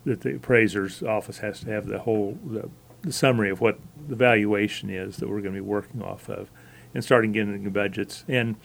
that 0.07 0.23
the 0.23 0.37
appraiser's 0.37 1.03
office 1.03 1.39
has 1.39 1.61
to 1.61 1.71
have 1.71 1.87
the 1.87 1.99
whole 1.99 2.39
the, 2.47 2.71
the 3.03 3.13
summary 3.13 3.51
of 3.51 3.61
what 3.61 3.79
the 4.09 4.17
valuation 4.17 4.89
is 4.89 5.19
that 5.19 5.29
we're 5.29 5.41
going 5.43 5.55
to 5.55 5.61
be 5.61 5.69
working 5.69 6.03
off 6.03 6.31
of, 6.31 6.51
and 6.95 7.05
starting 7.05 7.33
getting 7.33 7.63
the 7.63 7.71
budgets. 7.71 8.25
And 8.27 8.57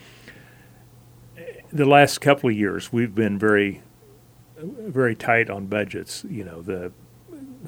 eh, 1.37 1.61
the 1.73 1.85
last 1.85 2.21
couple 2.21 2.49
of 2.49 2.55
years, 2.55 2.93
we've 2.93 3.13
been 3.13 3.37
very 3.37 3.81
very 4.63 5.15
tight 5.15 5.49
on 5.49 5.65
budgets. 5.65 6.23
You 6.29 6.43
know, 6.43 6.61
the 6.61 6.91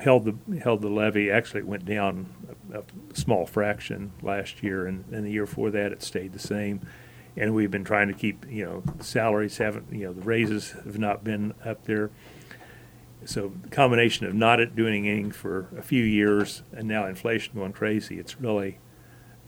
held 0.02 0.26
the 0.26 0.60
held 0.60 0.82
the 0.82 0.90
levy. 0.90 1.30
Actually, 1.30 1.62
it 1.62 1.68
went 1.68 1.86
down 1.86 2.30
a, 2.72 2.80
a 2.80 3.16
small 3.16 3.46
fraction 3.46 4.12
last 4.22 4.64
year, 4.64 4.86
and, 4.86 5.06
and 5.12 5.26
the 5.26 5.32
year 5.32 5.46
before 5.46 5.72
that, 5.72 5.92
it 5.92 6.04
stayed 6.04 6.34
the 6.34 6.40
same. 6.40 6.82
And 7.36 7.56
we've 7.56 7.72
been 7.72 7.84
trying 7.84 8.10
to 8.10 8.14
keep, 8.14 8.46
you 8.48 8.64
know, 8.64 8.84
salaries 9.00 9.58
haven't, 9.58 9.92
you 9.92 10.06
know, 10.06 10.14
the 10.14 10.22
raises 10.22 10.72
have 10.72 11.00
not 11.00 11.24
been 11.24 11.56
up 11.66 11.84
there. 11.86 12.12
So 13.26 13.52
the 13.62 13.70
combination 13.70 14.26
of 14.26 14.34
not 14.34 14.58
doing 14.76 15.08
anything 15.08 15.32
for 15.32 15.68
a 15.78 15.82
few 15.82 16.04
years 16.04 16.64
and 16.72 16.88
now 16.88 17.06
inflation 17.06 17.56
going 17.56 17.74
crazy, 17.74 18.20
it's 18.20 18.40
really 18.40 18.78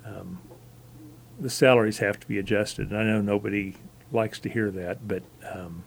um, 0.06 0.40
the 1.40 1.50
salaries 1.50 1.98
have 2.00 2.20
to 2.20 2.28
be 2.28 2.38
adjusted. 2.40 2.90
And 2.92 2.98
I 3.00 3.04
know 3.04 3.22
nobody 3.22 3.76
likes 4.12 4.40
to 4.40 4.50
hear 4.50 4.72
that, 4.72 5.08
but 5.08 5.24
um, 5.52 5.84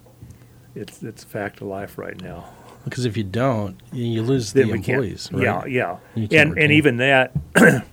it's 0.74 1.02
it's 1.02 1.24
a 1.24 1.26
fact 1.26 1.60
of 1.60 1.68
life 1.68 1.98
right 1.98 2.20
now. 2.20 2.48
Because 2.84 3.04
if 3.04 3.16
you 3.16 3.24
don't, 3.24 3.80
you- 3.92 4.22
lose 4.22 4.52
Then 4.52 4.68
the 4.68 4.74
employees. 4.74 5.30
Right? 5.32 5.44
Yeah, 5.44 5.64
yeah, 5.66 5.98
and 6.14 6.32
and 6.32 6.54
retain. 6.54 6.70
even 6.72 6.96
that, 6.98 7.32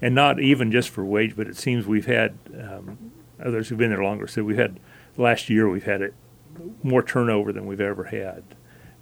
and 0.00 0.14
not 0.14 0.40
even 0.40 0.70
just 0.70 0.90
for 0.90 1.04
wage, 1.04 1.36
but 1.36 1.46
it 1.46 1.56
seems 1.56 1.86
we've 1.86 2.06
had 2.06 2.36
um, 2.60 3.12
others 3.42 3.68
who've 3.68 3.78
been 3.78 3.90
there 3.90 4.02
longer. 4.02 4.26
So 4.26 4.44
we've 4.44 4.58
had 4.58 4.78
last 5.16 5.48
year 5.48 5.68
we've 5.68 5.84
had 5.84 6.02
it 6.02 6.14
more 6.82 7.02
turnover 7.02 7.52
than 7.52 7.66
we've 7.66 7.80
ever 7.80 8.04
had. 8.04 8.42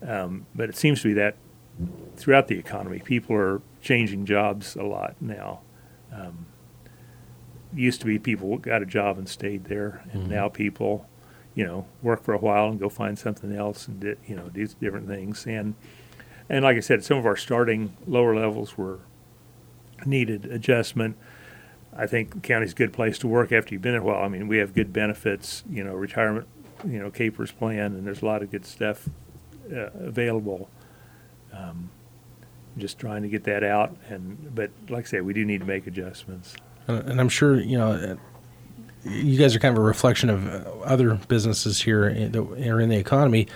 Um, 0.07 0.47
but 0.55 0.69
it 0.69 0.77
seems 0.77 1.03
to 1.03 1.09
be 1.09 1.15
that 1.15 1.37
throughout 2.17 2.49
the 2.49 2.59
economy, 2.59 3.01
people 3.01 3.37
are 3.37 3.63
changing 3.81 4.27
jobs 4.27 4.77
a 4.77 4.83
lot 4.83 5.15
now. 5.21 5.61
Um, 6.13 6.47
used 7.75 8.01
to 8.01 8.07
be 8.07 8.19
people 8.19 8.59
got 8.59 8.83
a 8.83 8.87
job 8.87 9.19
and 9.19 9.29
stayed 9.29 9.65
there, 9.65 10.05
and 10.13 10.29
now 10.29 10.49
people, 10.49 11.09
you 11.55 11.65
know, 11.65 11.87
work 12.03 12.23
for 12.23 12.35
a 12.35 12.39
while 12.39 12.69
and 12.69 12.79
go 12.79 12.89
find 12.89 13.19
something 13.19 13.55
else 13.55 13.89
and 13.89 14.01
di- 14.01 14.17
you 14.27 14.37
know 14.37 14.49
do 14.49 14.67
different 14.67 15.09
things. 15.09 15.47
And 15.47 15.75
and 16.49 16.65
like 16.65 16.77
I 16.77 16.81
said, 16.81 17.05
some 17.05 17.17
of 17.17 17.25
our 17.25 17.37
starting 17.37 17.97
lower 18.07 18.35
levels 18.35 18.77
were 18.77 19.01
needed 20.05 20.47
adjustment. 20.47 21.17
I 21.97 22.07
think 22.07 22.35
the 22.35 22.41
county's 22.41 22.73
a 22.73 22.75
good 22.75 22.93
place 22.93 23.19
to 23.19 23.29
work 23.29 23.53
after 23.53 23.75
you've 23.75 23.83
been 23.83 23.93
there 23.93 24.01
a 24.01 24.05
while. 24.05 24.25
I 24.25 24.29
mean, 24.29 24.49
we 24.49 24.59
have 24.59 24.75
good 24.75 24.93
benefits, 24.93 25.63
you 25.71 25.85
know, 25.85 25.95
retirement, 25.95 26.47
you 26.87 26.99
know, 26.99 27.11
KPERS 27.11 27.57
plan, 27.57 27.93
and 27.93 28.07
there's 28.07 28.23
a 28.23 28.27
lot 28.27 28.43
of 28.43 28.51
good 28.51 28.65
stuff 28.65 29.09
uh, 29.71 29.91
available. 29.95 30.69
Um, 31.53 31.91
just 32.79 32.99
trying 32.99 33.23
to 33.23 33.29
get 33.29 33.45
that 33.45 33.63
out, 33.63 33.95
and 34.09 34.55
but 34.55 34.71
like 34.89 35.05
I 35.05 35.09
say, 35.09 35.21
we 35.21 35.35
do 35.35 35.45
need 35.45 35.61
to 35.61 35.67
make 35.67 35.87
adjustments. 35.87 36.57
And 36.89 37.11
and 37.11 37.21
I'm 37.21 37.29
sure 37.29 37.61
you 37.61 37.77
know 37.77 37.91
uh, 37.91 38.17
you 39.05 39.39
guys 39.39 39.55
are 39.55 39.59
kind 39.59 39.77
of 39.77 39.83
a 39.83 39.87
reflection 39.87 40.31
of 40.31 40.47
uh, 40.47 40.71
other 40.85 41.15
businesses 41.29 41.83
here 41.83 42.13
that 42.29 42.41
are 42.41 42.81
in 42.81 42.89
the 42.89 42.97
economy. 42.97 43.47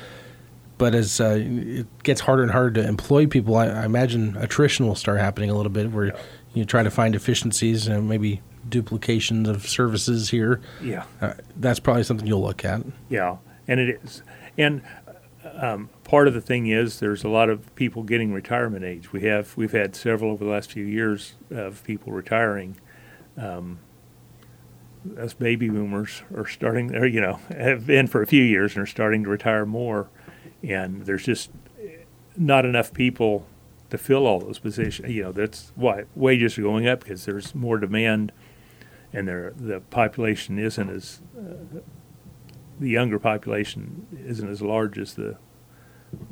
But 0.79 0.95
as 0.95 1.21
uh, 1.23 1.39
it 1.41 1.87
gets 2.03 2.21
harder 2.21 2.43
and 2.43 2.53
harder 2.53 2.83
to 2.83 2.87
employ 2.87 3.27
people, 3.27 3.57
I, 3.57 3.67
I 3.69 3.85
imagine 3.87 4.37
attrition 4.37 4.87
will 4.87 4.95
start 4.95 5.19
happening 5.19 5.49
a 5.49 5.55
little 5.55 5.73
bit, 5.73 5.91
where 5.91 6.15
you 6.53 6.67
try 6.67 6.83
to 6.83 6.91
find 6.91 7.15
efficiencies 7.15 7.89
and 7.89 8.07
maybe 8.07 8.43
duplications 8.69 9.49
of 9.49 9.67
services 9.67 10.29
here. 10.29 10.61
Yeah. 10.83 11.05
Uh, 11.23 11.35
that's 11.57 11.81
probably 11.81 12.03
something 12.03 12.27
you'll 12.27 12.43
look 12.43 12.65
at. 12.65 12.83
Yeah, 13.09 13.37
and 13.67 13.81
it 13.81 14.01
is. 14.03 14.23
And 14.59 14.83
um, 15.55 15.91
part 16.05 16.29
of 16.29 16.35
the 16.35 16.41
thing 16.41 16.67
is 16.67 17.01
there's 17.01 17.25
a 17.25 17.29
lot 17.29 17.49
of 17.49 17.75
people 17.75 18.03
getting 18.03 18.33
retirement 18.33 18.85
age. 18.85 19.13
We 19.13 19.23
have 19.23 19.57
we've 19.57 19.73
had 19.73 19.95
several 19.97 20.33
over 20.33 20.45
the 20.45 20.51
last 20.51 20.73
few 20.73 20.85
years 20.85 21.35
of 21.51 21.83
people 21.85 22.13
retiring. 22.13 22.77
Um, 23.37 23.79
us 25.19 25.35
baby 25.35 25.69
boomers 25.69 26.23
are 26.35 26.47
starting, 26.47 26.95
or 26.95 27.07
you 27.07 27.21
know, 27.21 27.39
have 27.49 27.87
been 27.87 28.07
for 28.07 28.23
a 28.23 28.27
few 28.27 28.43
years 28.43 28.75
and 28.75 28.83
are 28.83 28.87
starting 28.87 29.25
to 29.25 29.31
retire 29.31 29.65
more. 29.65 30.09
And 30.63 31.03
there's 31.03 31.25
just 31.25 31.51
not 32.37 32.65
enough 32.65 32.93
people 32.93 33.47
to 33.91 33.99
fill 33.99 34.27
all 34.27 34.41
those 34.41 34.59
positions. 34.59 35.13
You 35.13 35.25
know, 35.25 35.33
that's 35.33 35.73
why 35.75 36.05
wages 36.15 36.59
are 36.59 36.63
going 36.63 36.89
up 36.89 37.01
because 37.01 37.25
there's 37.25 37.55
more 37.55 37.79
demand, 37.79 38.33
and 39.13 39.29
there 39.29 39.53
the 39.57 39.81
population 39.81 40.59
isn't 40.59 40.91
as 40.91 41.21
uh, 41.39 41.81
the 42.81 42.89
younger 42.89 43.19
population 43.19 44.07
isn't 44.27 44.49
as 44.49 44.63
large 44.63 44.99
as 44.99 45.15
the 45.15 45.37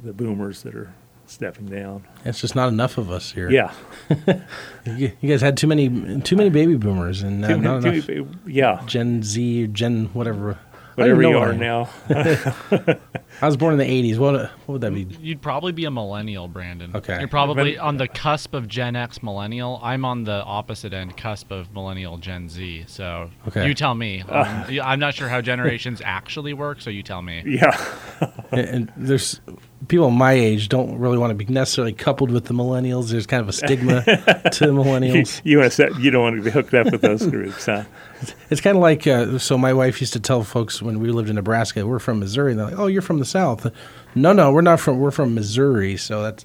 the 0.03 0.13
boomers 0.13 0.63
that 0.63 0.75
are 0.75 0.95
stepping 1.27 1.67
down. 1.67 2.05
It's 2.25 2.41
just 2.41 2.55
not 2.55 2.69
enough 2.69 2.99
of 2.99 3.11
us 3.11 3.33
here. 3.33 3.51
Yeah, 3.51 3.73
you, 4.87 5.13
you 5.21 5.29
guys 5.29 5.41
had 5.41 5.57
too 5.57 5.67
many 5.67 6.21
too 6.21 6.37
many 6.37 6.51
baby 6.51 6.77
boomers 6.77 7.23
and 7.23 7.45
uh, 7.45 7.49
Too- 7.49 7.61
not 7.61 7.85
enough 7.85 8.09
yeah, 8.47 8.83
Gen 8.87 9.23
Z, 9.23 9.69
Gen 9.69 10.07
whatever. 10.13 10.59
I 10.97 11.07
don't 11.09 11.17
whatever 11.17 11.23
you 11.23 11.39
are 11.39 11.53
now. 11.53 11.89
I 13.41 13.47
was 13.47 13.57
born 13.57 13.73
in 13.73 13.79
the 13.79 13.85
'80s. 14.13 14.19
What 14.19 14.35
what 14.35 14.69
would 14.69 14.81
that 14.83 14.95
be? 14.95 15.03
You'd 15.21 15.43
probably 15.43 15.73
be 15.73 15.85
a 15.87 15.91
millennial, 15.91 16.47
Brandon. 16.49 16.95
Okay. 16.95 17.19
You're 17.19 17.29
probably 17.29 17.75
But- 17.75 17.83
on 17.83 17.97
the 17.97 18.07
cusp 18.09 18.55
of 18.55 18.69
Gen 18.69 18.95
X 18.97 19.23
millennial. 19.23 19.81
I'm 19.83 20.05
on 20.05 20.25
the 20.25 20.43
opposite 20.45 20.93
end, 20.93 21.17
cusp 21.17 21.51
of 21.51 21.73
millennial 21.75 22.19
Gen 22.19 22.49
Z. 22.49 22.85
So 22.87 23.31
Okay. 23.49 23.67
you 23.67 23.75
tell 23.75 23.95
me. 23.95 24.23
Um, 24.35 24.65
I'm 24.83 24.99
not 24.99 25.15
sure 25.15 25.29
how 25.29 25.41
generations 25.41 26.03
actually 26.05 26.55
work, 26.55 26.81
so 26.81 26.91
you 26.91 27.03
tell 27.03 27.23
me. 27.23 27.43
yeah, 27.47 27.77
and, 28.51 28.61
and 28.61 28.93
there's 28.97 29.41
people 29.89 30.11
my 30.11 30.33
age 30.33 30.69
don't 30.69 30.99
really 30.99 31.19
want 31.19 31.31
to 31.31 31.35
be 31.35 31.45
necessarily 31.53 31.93
coupled 31.93 32.31
with 32.31 32.47
the 32.47 32.55
millennials. 32.55 33.11
There's 33.11 33.27
kind 33.27 33.41
of 33.41 33.49
a 33.49 33.53
stigma 33.53 34.03
to 34.03 34.65
you, 34.65 34.73
millennials. 34.73 35.41
you 35.45 35.59
want 35.59 35.71
to 35.71 35.75
set, 35.77 35.99
you 36.01 36.11
don't 36.11 36.23
want 36.23 36.37
to 36.37 36.43
be 36.43 36.51
hooked 36.51 36.75
up 36.75 36.91
with 36.91 37.01
those 37.03 37.27
groups, 37.27 37.67
huh? 37.67 37.85
It's 38.51 38.61
kind 38.61 38.77
of 38.77 38.83
like 38.83 39.07
uh, 39.07 39.39
so. 39.39 39.59
My 39.59 39.73
wife 39.73 40.01
used 40.01 40.13
to 40.13 40.21
tell 40.21 40.45
folks 40.45 40.81
when 40.81 41.01
we 41.01 41.11
lived 41.11 41.29
in 41.29 41.35
Nebraska, 41.37 41.87
we're 41.87 41.99
from 41.99 42.21
Missouri. 42.21 42.53
And 42.53 42.61
they're 42.61 42.69
like, 42.69 42.79
"Oh, 42.79 42.87
you're 42.87 43.03
from 43.03 43.19
the 43.19 43.25
South." 43.25 43.67
No, 44.15 44.33
no, 44.33 44.53
we're 44.53 44.61
not 44.61 44.81
from. 44.81 44.99
We're 45.01 45.11
from 45.11 45.35
Missouri. 45.35 45.97
So 45.97 46.23
that's 46.23 46.45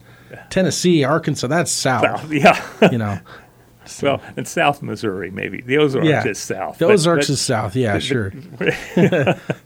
Tennessee, 0.50 1.04
Arkansas. 1.04 1.48
That's 1.48 1.72
South. 1.72 2.04
South, 2.04 2.32
yeah. 2.32 2.90
You 2.90 2.98
know, 2.98 3.20
well, 4.02 4.22
and 4.38 4.48
South 4.48 4.82
Missouri, 4.82 5.32
maybe 5.32 5.62
the 5.62 5.78
Ozarks 5.78 6.08
yeah. 6.08 6.28
is 6.28 6.40
south. 6.40 6.78
The 6.78 6.86
Ozarks 6.86 7.28
but- 7.28 7.34
is 7.34 7.42
South. 7.42 7.76
Yeah, 7.76 8.00
sure. 8.00 8.34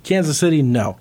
Kansas 0.03 0.37
City, 0.37 0.61
no. 0.61 0.97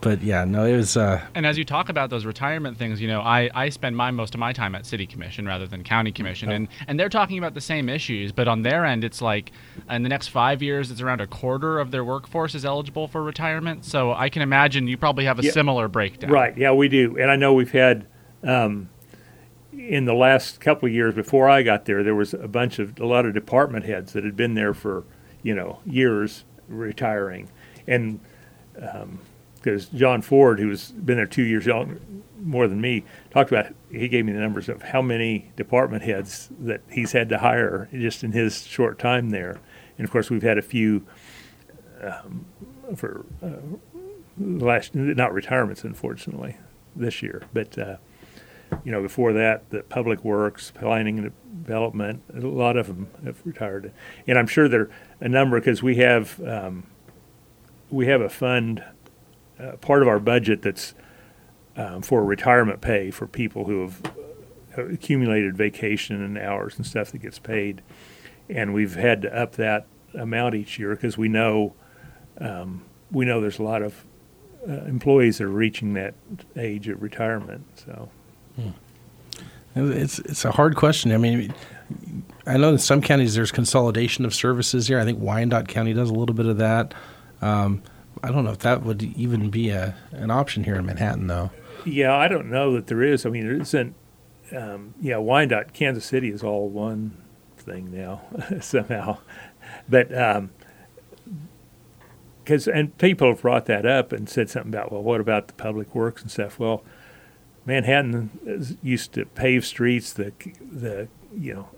But 0.00 0.22
yeah, 0.22 0.44
no, 0.44 0.64
it 0.64 0.76
was. 0.76 0.96
Uh, 0.96 1.20
And 1.34 1.44
as 1.46 1.58
you 1.58 1.64
talk 1.64 1.88
about 1.88 2.10
those 2.10 2.24
retirement 2.24 2.76
things, 2.78 3.00
you 3.00 3.08
know, 3.08 3.20
I, 3.20 3.50
I 3.54 3.68
spend 3.68 3.96
my 3.96 4.10
most 4.10 4.34
of 4.34 4.40
my 4.40 4.52
time 4.52 4.74
at 4.74 4.86
city 4.86 5.06
commission 5.06 5.46
rather 5.46 5.66
than 5.66 5.84
county 5.84 6.12
commission, 6.12 6.50
and 6.50 6.68
and 6.86 6.98
they're 6.98 7.08
talking 7.08 7.38
about 7.38 7.54
the 7.54 7.60
same 7.60 7.88
issues, 7.88 8.32
but 8.32 8.48
on 8.48 8.62
their 8.62 8.84
end, 8.84 9.04
it's 9.04 9.20
like 9.20 9.52
in 9.90 10.02
the 10.02 10.08
next 10.08 10.28
five 10.28 10.62
years, 10.62 10.90
it's 10.90 11.00
around 11.00 11.20
a 11.20 11.26
quarter 11.26 11.78
of 11.78 11.90
their 11.90 12.04
workforce 12.04 12.54
is 12.54 12.64
eligible 12.64 13.08
for 13.08 13.22
retirement. 13.22 13.84
So 13.84 14.12
I 14.12 14.28
can 14.28 14.42
imagine 14.42 14.86
you 14.88 14.96
probably 14.96 15.24
have 15.24 15.38
a 15.38 15.42
Yeah. 15.42 15.50
similar 15.52 15.88
breakdown. 15.88 16.30
Right. 16.30 16.56
Yeah, 16.56 16.72
we 16.72 16.88
do. 16.88 17.16
And 17.18 17.30
I 17.30 17.36
know 17.36 17.52
we've 17.54 17.72
had 17.72 18.06
um, 18.44 18.88
in 19.72 20.04
the 20.04 20.14
last 20.14 20.60
couple 20.60 20.88
of 20.88 20.94
years 20.94 21.14
before 21.14 21.48
I 21.48 21.62
got 21.62 21.84
there, 21.84 22.02
there 22.02 22.14
was 22.14 22.34
a 22.34 22.48
bunch 22.48 22.78
of 22.78 22.98
a 23.00 23.06
lot 23.06 23.26
of 23.26 23.34
department 23.34 23.84
heads 23.84 24.12
that 24.12 24.24
had 24.24 24.36
been 24.36 24.54
there 24.54 24.74
for 24.74 25.04
you 25.42 25.54
know 25.54 25.80
years 25.86 26.44
retiring, 26.68 27.48
and 27.86 28.20
um, 28.80 29.18
because 29.58 29.86
John 29.88 30.22
Ford, 30.22 30.58
who's 30.58 30.90
been 30.92 31.16
there 31.16 31.26
two 31.26 31.42
years 31.42 31.68
more 32.40 32.68
than 32.68 32.80
me, 32.80 33.04
talked 33.30 33.50
about. 33.50 33.74
He 33.90 34.08
gave 34.08 34.24
me 34.24 34.32
the 34.32 34.40
numbers 34.40 34.68
of 34.68 34.82
how 34.82 35.02
many 35.02 35.50
department 35.56 36.02
heads 36.02 36.48
that 36.60 36.82
he's 36.90 37.12
had 37.12 37.28
to 37.30 37.38
hire 37.38 37.88
just 37.92 38.22
in 38.22 38.32
his 38.32 38.66
short 38.66 38.98
time 38.98 39.30
there, 39.30 39.60
and 39.96 40.04
of 40.04 40.10
course 40.10 40.30
we've 40.30 40.42
had 40.42 40.58
a 40.58 40.62
few 40.62 41.06
um, 42.02 42.46
for 42.94 43.26
uh, 43.42 43.56
last 44.38 44.94
not 44.94 45.32
retirements, 45.32 45.84
unfortunately, 45.84 46.56
this 46.96 47.22
year, 47.22 47.42
but. 47.52 47.76
Uh, 47.78 47.96
you 48.84 48.92
know, 48.92 49.00
before 49.00 49.32
that, 49.32 49.70
the 49.70 49.82
public 49.82 50.22
works, 50.22 50.70
planning 50.72 51.18
and 51.18 51.32
development, 51.64 52.22
a 52.34 52.40
lot 52.40 52.76
of 52.76 52.86
them 52.86 53.08
have 53.24 53.40
retired, 53.46 53.90
and 54.26 54.38
I'm 54.38 54.46
sure 54.46 54.68
there 54.68 54.82
are 54.82 54.90
a 55.22 55.28
number 55.28 55.58
because 55.58 55.82
we 55.82 55.96
have 55.96 56.38
um, 56.46 56.86
we 57.90 58.06
have 58.06 58.20
a 58.20 58.28
fund, 58.28 58.84
uh, 59.60 59.72
part 59.76 60.02
of 60.02 60.08
our 60.08 60.18
budget 60.18 60.62
that's 60.62 60.94
um, 61.76 62.02
for 62.02 62.24
retirement 62.24 62.80
pay 62.80 63.10
for 63.10 63.26
people 63.26 63.64
who 63.64 63.82
have 63.82 64.02
uh, 64.76 64.86
accumulated 64.86 65.56
vacation 65.56 66.22
and 66.22 66.38
hours 66.38 66.76
and 66.76 66.86
stuff 66.86 67.12
that 67.12 67.18
gets 67.18 67.38
paid, 67.38 67.82
and 68.48 68.74
we've 68.74 68.94
had 68.94 69.22
to 69.22 69.36
up 69.36 69.52
that 69.52 69.86
amount 70.14 70.54
each 70.54 70.78
year 70.78 70.94
because 70.94 71.16
we 71.16 71.28
know 71.28 71.74
um, 72.38 72.82
we 73.10 73.24
know 73.24 73.40
there's 73.40 73.58
a 73.58 73.62
lot 73.64 73.82
of 73.82 74.04
uh, 74.68 74.72
employees 74.84 75.38
that 75.38 75.44
are 75.44 75.48
reaching 75.48 75.94
that 75.94 76.14
age 76.56 76.88
of 76.88 77.02
retirement, 77.02 77.64
so. 77.74 78.08
It's 79.76 80.18
it's 80.20 80.44
a 80.44 80.50
hard 80.50 80.76
question. 80.76 81.12
I 81.12 81.18
mean, 81.18 81.54
I 82.46 82.56
know 82.56 82.70
in 82.70 82.78
some 82.78 83.00
counties 83.00 83.34
there's 83.34 83.52
consolidation 83.52 84.24
of 84.24 84.34
services 84.34 84.88
here. 84.88 84.98
I 84.98 85.04
think 85.04 85.20
Wyandotte 85.20 85.68
County 85.68 85.92
does 85.92 86.10
a 86.10 86.14
little 86.14 86.34
bit 86.34 86.46
of 86.46 86.58
that. 86.58 86.94
Um, 87.40 87.82
I 88.22 88.30
don't 88.30 88.44
know 88.44 88.50
if 88.50 88.58
that 88.60 88.82
would 88.82 89.02
even 89.02 89.50
be 89.50 89.70
a 89.70 89.96
an 90.12 90.30
option 90.30 90.64
here 90.64 90.76
in 90.76 90.86
Manhattan, 90.86 91.26
though. 91.26 91.50
Yeah, 91.84 92.14
I 92.14 92.28
don't 92.28 92.50
know 92.50 92.74
that 92.74 92.86
there 92.86 93.02
is. 93.02 93.24
I 93.24 93.30
mean, 93.30 93.46
there 93.46 93.60
isn't. 93.60 93.94
Um, 94.54 94.94
yeah, 95.00 95.18
Wyandotte, 95.18 95.72
Kansas 95.72 96.04
City 96.04 96.30
is 96.30 96.42
all 96.42 96.68
one 96.68 97.16
thing 97.56 97.92
now 97.92 98.22
somehow, 98.60 99.18
but 99.88 100.08
because 102.48 102.66
and 102.66 102.96
people 102.96 103.28
have 103.28 103.42
brought 103.42 103.66
that 103.66 103.84
up 103.84 104.12
and 104.12 104.28
said 104.28 104.48
something 104.48 104.72
about 104.72 104.90
well, 104.90 105.02
what 105.02 105.20
about 105.20 105.48
the 105.48 105.54
public 105.54 105.94
works 105.94 106.22
and 106.22 106.30
stuff? 106.30 106.58
Well, 106.58 106.82
Manhattan 107.66 108.78
used 108.82 109.12
to 109.12 109.26
pave 109.26 109.66
streets. 109.66 110.12
The 110.14 110.32
the 110.60 111.08
you 111.36 111.54
know 111.54 111.68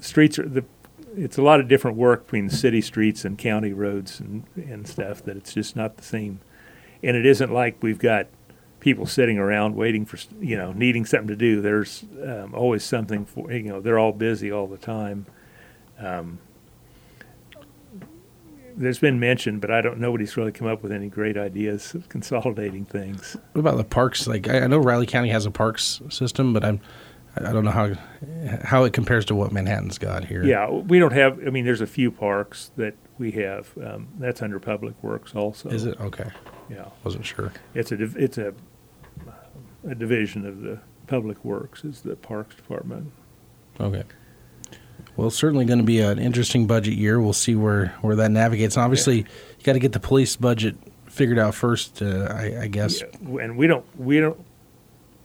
streets 0.00 0.38
are 0.40 0.48
the 0.48 0.64
it's 1.16 1.38
a 1.38 1.42
lot 1.42 1.60
of 1.60 1.68
different 1.68 1.96
work 1.96 2.24
between 2.24 2.48
city 2.48 2.80
streets 2.80 3.24
and 3.24 3.38
county 3.38 3.72
roads 3.72 4.20
and 4.20 4.44
and 4.56 4.86
stuff 4.86 5.22
that 5.24 5.36
it's 5.36 5.54
just 5.54 5.76
not 5.76 5.96
the 5.96 6.02
same. 6.02 6.40
And 7.02 7.16
it 7.16 7.26
isn't 7.26 7.52
like 7.52 7.82
we've 7.82 7.98
got 7.98 8.28
people 8.80 9.06
sitting 9.06 9.38
around 9.38 9.76
waiting 9.76 10.04
for 10.04 10.18
you 10.40 10.56
know 10.56 10.72
needing 10.72 11.04
something 11.04 11.28
to 11.28 11.36
do. 11.36 11.60
There's 11.60 12.04
um, 12.24 12.54
always 12.54 12.84
something 12.84 13.24
for 13.24 13.50
you 13.52 13.64
know 13.64 13.80
they're 13.80 13.98
all 13.98 14.12
busy 14.12 14.50
all 14.50 14.66
the 14.66 14.78
time. 14.78 15.26
Um, 15.98 16.38
there's 18.74 18.98
been 18.98 19.20
mentioned, 19.20 19.60
but 19.60 19.70
I 19.70 19.80
don't. 19.80 19.98
Nobody's 19.98 20.36
really 20.36 20.52
come 20.52 20.66
up 20.66 20.82
with 20.82 20.92
any 20.92 21.08
great 21.08 21.36
ideas 21.36 21.94
of 21.94 22.08
consolidating 22.08 22.84
things. 22.84 23.36
What 23.52 23.60
about 23.60 23.76
the 23.76 23.84
parks? 23.84 24.26
Like 24.26 24.48
I, 24.48 24.60
I 24.60 24.66
know 24.66 24.78
Riley 24.78 25.06
County 25.06 25.28
has 25.28 25.46
a 25.46 25.50
parks 25.50 26.00
system, 26.08 26.52
but 26.52 26.64
I'm 26.64 26.80
I 27.36 27.52
don't 27.52 27.64
know 27.64 27.70
how 27.70 27.94
how 28.62 28.84
it 28.84 28.92
compares 28.92 29.24
to 29.26 29.34
what 29.34 29.52
Manhattan's 29.52 29.98
got 29.98 30.24
here. 30.24 30.44
Yeah, 30.44 30.70
we 30.70 30.98
don't 30.98 31.12
have. 31.12 31.38
I 31.46 31.50
mean, 31.50 31.64
there's 31.64 31.80
a 31.80 31.86
few 31.86 32.10
parks 32.10 32.70
that 32.76 32.94
we 33.18 33.30
have. 33.32 33.70
Um, 33.82 34.08
that's 34.18 34.42
under 34.42 34.60
Public 34.60 35.00
Works 35.02 35.34
also. 35.34 35.70
Is 35.70 35.84
it 35.86 35.98
okay? 36.00 36.30
Yeah, 36.68 36.86
Wasn't 37.04 37.24
sure. 37.24 37.52
it's 37.74 37.90
a 37.92 37.96
div- 37.96 38.16
it's 38.16 38.38
a 38.38 38.52
a 39.88 39.94
division 39.94 40.46
of 40.46 40.60
the 40.60 40.78
Public 41.06 41.44
Works 41.44 41.84
is 41.84 42.02
the 42.02 42.16
Parks 42.16 42.54
Department. 42.54 43.12
Okay. 43.80 44.04
Well, 45.16 45.26
it's 45.28 45.36
certainly 45.36 45.64
going 45.64 45.78
to 45.80 45.84
be 45.84 46.00
an 46.00 46.18
interesting 46.18 46.66
budget 46.66 46.94
year. 46.94 47.20
We'll 47.20 47.32
see 47.32 47.54
where, 47.54 47.88
where 48.00 48.16
that 48.16 48.30
navigates. 48.30 48.76
And 48.76 48.84
obviously, 48.84 49.18
you 49.18 49.64
got 49.64 49.74
to 49.74 49.78
get 49.78 49.92
the 49.92 50.00
police 50.00 50.36
budget 50.36 50.76
figured 51.06 51.38
out 51.38 51.54
first. 51.54 52.00
Uh, 52.00 52.28
I, 52.30 52.62
I 52.62 52.66
guess. 52.68 53.00
Yeah, 53.02 53.38
and 53.40 53.56
we 53.56 53.66
don't 53.66 53.84
we 53.98 54.20
don't 54.20 54.42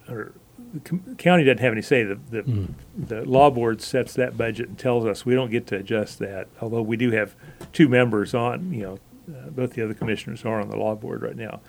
or 0.08 0.32
the 0.72 1.14
county 1.16 1.44
doesn't 1.44 1.60
have 1.60 1.72
any 1.72 1.82
say. 1.82 2.02
The 2.04 2.18
the, 2.30 2.42
Hmm. 2.42 2.64
the 2.96 3.24
law 3.24 3.50
board 3.50 3.80
sets 3.80 4.14
that 4.14 4.36
budget 4.36 4.68
and 4.68 4.78
tells 4.78 5.04
us 5.06 5.24
we 5.24 5.34
don't 5.34 5.50
get 5.50 5.66
to 5.68 5.76
adjust 5.76 6.18
that. 6.18 6.48
Although 6.60 6.82
we 6.82 6.96
do 6.96 7.10
have 7.12 7.34
two 7.72 7.88
members 7.88 8.34
on, 8.34 8.72
you 8.72 8.82
know, 8.82 8.98
uh, 9.34 9.50
both 9.50 9.72
the 9.74 9.82
other 9.82 9.94
commissioners 9.94 10.44
are 10.44 10.60
on 10.60 10.68
the 10.70 10.76
law 10.76 10.94
board 10.94 11.22
right 11.22 11.36
now, 11.36 11.60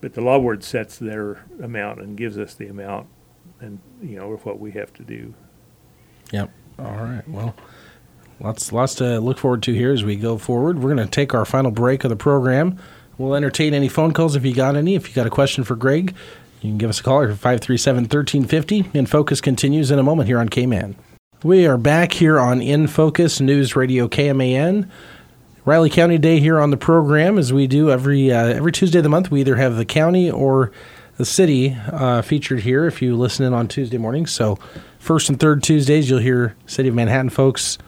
but 0.00 0.14
the 0.14 0.20
law 0.20 0.38
board 0.38 0.62
sets 0.64 0.98
their 0.98 1.44
amount 1.62 2.00
and 2.00 2.16
gives 2.16 2.38
us 2.38 2.54
the 2.54 2.66
amount, 2.68 3.06
and 3.60 3.78
you 4.02 4.16
know 4.16 4.36
what 4.42 4.58
we 4.60 4.72
have 4.72 4.92
to 4.94 5.02
do. 5.02 5.34
Yep. 6.32 6.50
All 6.78 6.84
right. 6.96 7.22
Well, 7.28 7.54
lots 8.40 8.72
lots 8.72 8.94
to 8.96 9.18
look 9.20 9.38
forward 9.38 9.62
to 9.64 9.72
here 9.72 9.92
as 9.92 10.04
we 10.04 10.16
go 10.16 10.36
forward. 10.38 10.78
We're 10.80 10.94
going 10.94 11.06
to 11.06 11.10
take 11.10 11.34
our 11.34 11.44
final 11.44 11.70
break 11.70 12.04
of 12.04 12.10
the 12.10 12.16
program. 12.16 12.78
We'll 13.18 13.34
entertain 13.34 13.72
any 13.72 13.88
phone 13.88 14.12
calls 14.12 14.36
if 14.36 14.44
you 14.44 14.54
got 14.54 14.76
any. 14.76 14.94
If 14.94 15.08
you 15.08 15.14
got 15.14 15.26
a 15.26 15.30
question 15.30 15.64
for 15.64 15.74
Greg, 15.74 16.14
you 16.60 16.70
can 16.70 16.78
give 16.78 16.90
us 16.90 17.00
a 17.00 17.02
call 17.02 17.22
at 17.22 17.30
537-1350. 17.30 18.94
In 18.94 19.06
Focus 19.06 19.40
continues 19.40 19.90
in 19.90 19.98
a 19.98 20.02
moment 20.02 20.28
here 20.28 20.38
on 20.38 20.48
KMAN. 20.48 20.94
We 21.42 21.66
are 21.66 21.76
back 21.76 22.12
here 22.12 22.40
on 22.40 22.62
In 22.62 22.86
Focus 22.86 23.40
News 23.40 23.76
Radio 23.76 24.08
KMAN. 24.08 24.88
Riley 25.64 25.90
County 25.90 26.16
Day 26.16 26.40
here 26.40 26.60
on 26.60 26.70
the 26.70 26.76
program, 26.76 27.38
as 27.38 27.52
we 27.52 27.66
do 27.66 27.90
every 27.90 28.32
uh, 28.32 28.46
every 28.46 28.72
Tuesday 28.72 28.98
of 28.98 29.02
the 29.02 29.10
month. 29.10 29.30
We 29.30 29.40
either 29.40 29.56
have 29.56 29.76
the 29.76 29.84
county 29.84 30.30
or 30.30 30.70
the 31.16 31.24
city 31.24 31.76
uh, 31.92 32.22
featured 32.22 32.60
here. 32.60 32.86
If 32.86 33.02
you 33.02 33.16
listen 33.16 33.44
in 33.44 33.52
on 33.52 33.66
Tuesday 33.68 33.98
mornings, 33.98 34.30
so 34.30 34.58
first 34.98 35.28
and 35.28 35.38
third 35.38 35.62
Tuesdays, 35.62 36.08
you'll 36.08 36.20
hear 36.20 36.54
City 36.66 36.88
of 36.88 36.94
Manhattan 36.94 37.30
folks. 37.30 37.78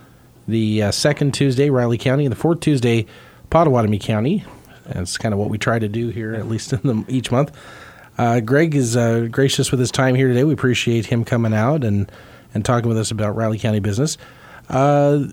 The 0.46 0.84
uh, 0.84 0.90
second 0.90 1.34
Tuesday, 1.34 1.70
Riley 1.70 1.98
County, 1.98 2.24
and 2.24 2.32
the 2.32 2.36
fourth 2.36 2.60
Tuesday, 2.60 3.06
Pottawatomie 3.50 4.00
County. 4.00 4.44
That's 4.86 5.16
kind 5.16 5.32
of 5.32 5.38
what 5.38 5.50
we 5.50 5.58
try 5.58 5.78
to 5.78 5.88
do 5.88 6.08
here, 6.08 6.34
at 6.34 6.48
least 6.48 6.72
in 6.72 6.80
the, 6.82 7.04
each 7.08 7.30
month. 7.30 7.56
Uh, 8.18 8.40
Greg 8.40 8.74
is 8.74 8.96
uh, 8.96 9.28
gracious 9.30 9.70
with 9.70 9.78
his 9.80 9.90
time 9.92 10.14
here 10.16 10.28
today. 10.28 10.44
We 10.44 10.52
appreciate 10.52 11.06
him 11.06 11.24
coming 11.24 11.54
out 11.54 11.84
and, 11.84 12.10
and 12.52 12.64
talking 12.64 12.88
with 12.88 12.98
us 12.98 13.10
about 13.10 13.36
Riley 13.36 13.58
County 13.58 13.78
business. 13.80 14.18
Uh, 14.68 15.26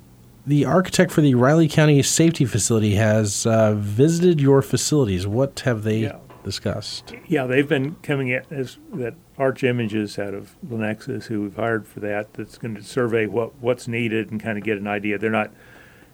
the 0.45 0.65
architect 0.65 1.11
for 1.11 1.21
the 1.21 1.33
Riley 1.33 1.67
County 1.67 2.01
Safety 2.03 2.45
Facility 2.45 2.93
has 2.95 3.47
uh, 3.47 3.73
visited 3.73 4.39
your 4.39 4.61
facilities. 4.61 5.25
What 5.25 5.61
have 5.61 5.81
they 5.83 5.97
Yeah. 6.01 6.17
discussed? 6.43 7.13
Yeah, 7.25 7.47
they've 7.47 7.67
been 7.67 7.95
coming 8.03 8.31
at 8.31 8.51
as 8.51 8.77
that 8.93 9.15
Arch 9.39 9.63
Images 9.63 10.19
out 10.19 10.35
of 10.35 10.55
Lenexa, 10.65 11.23
who 11.25 11.41
we've 11.41 11.55
hired 11.55 11.87
for 11.87 11.99
that, 12.01 12.35
that's 12.35 12.59
going 12.59 12.75
to 12.75 12.83
survey 12.83 13.25
what 13.25 13.59
what's 13.59 13.87
needed 13.87 14.29
and 14.29 14.39
kind 14.39 14.59
of 14.59 14.63
get 14.63 14.77
an 14.77 14.85
idea. 14.85 15.17
They're 15.17 15.31
not 15.31 15.51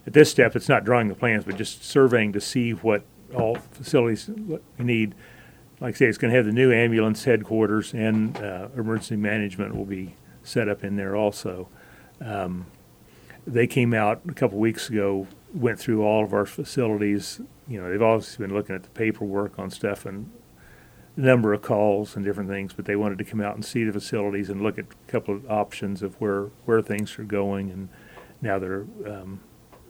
at 0.08 0.14
this 0.14 0.32
step; 0.32 0.56
it's 0.56 0.70
not 0.70 0.86
drawing 0.86 1.10
the 1.10 1.16
plans, 1.16 1.44
but 1.44 1.58
just 1.58 1.84
surveying 1.84 2.32
to 2.32 2.40
see 2.40 2.72
what 2.72 3.04
all 3.36 3.56
facilities 3.74 4.30
we 4.78 4.86
need. 4.86 5.14
Like 5.82 5.96
I 5.96 5.98
say, 5.98 6.06
it's 6.06 6.20
going 6.20 6.32
to 6.32 6.38
have 6.38 6.46
the 6.46 6.52
new 6.52 6.72
ambulance 6.72 7.24
headquarters 7.24 7.92
and 7.94 8.38
uh, 8.38 8.68
emergency 8.78 9.16
management 9.16 9.76
will 9.76 9.86
be 9.86 10.16
set 10.44 10.70
up 10.70 10.84
in 10.84 10.96
there 10.96 11.16
also. 11.16 11.68
Um, 12.24 12.68
they 13.48 13.66
came 13.66 13.92
out 13.92 14.22
a 14.30 14.34
couple 14.34 14.60
weeks 14.60 14.90
ago, 14.90 15.26
went 15.56 15.80
through 15.80 16.04
all 16.04 16.24
of 16.24 16.34
our 16.34 16.46
facilities. 16.46 17.42
You 17.68 17.82
know, 17.82 17.90
they've 17.90 18.02
obviously 18.02 18.46
been 18.46 18.56
looking 18.56 18.76
at 18.76 18.84
the 18.84 18.90
paperwork 18.90 19.58
on 19.58 19.72
stuff 19.72 20.06
and 20.06 20.30
number 21.18 21.52
of 21.52 21.64
calls 21.64 22.16
and 22.16 22.24
different 22.24 22.50
things, 22.50 22.74
but 22.74 22.86
they 22.86 22.96
wanted 22.96 23.18
to 23.18 23.24
come 23.24 23.42
out 23.42 23.56
and 23.56 23.66
see 23.66 23.84
the 23.84 23.92
facilities 23.92 24.52
and 24.52 24.62
look 24.62 24.78
at 24.78 24.86
a 24.86 25.12
couple 25.12 25.36
of 25.36 25.50
options 25.50 26.04
of 26.04 26.14
where, 26.22 26.44
where 26.66 26.82
things 26.82 27.18
are 27.18 27.24
going, 27.24 27.72
and 27.72 27.90
now 28.40 28.60
they're 28.60 28.86
um, 29.06 29.42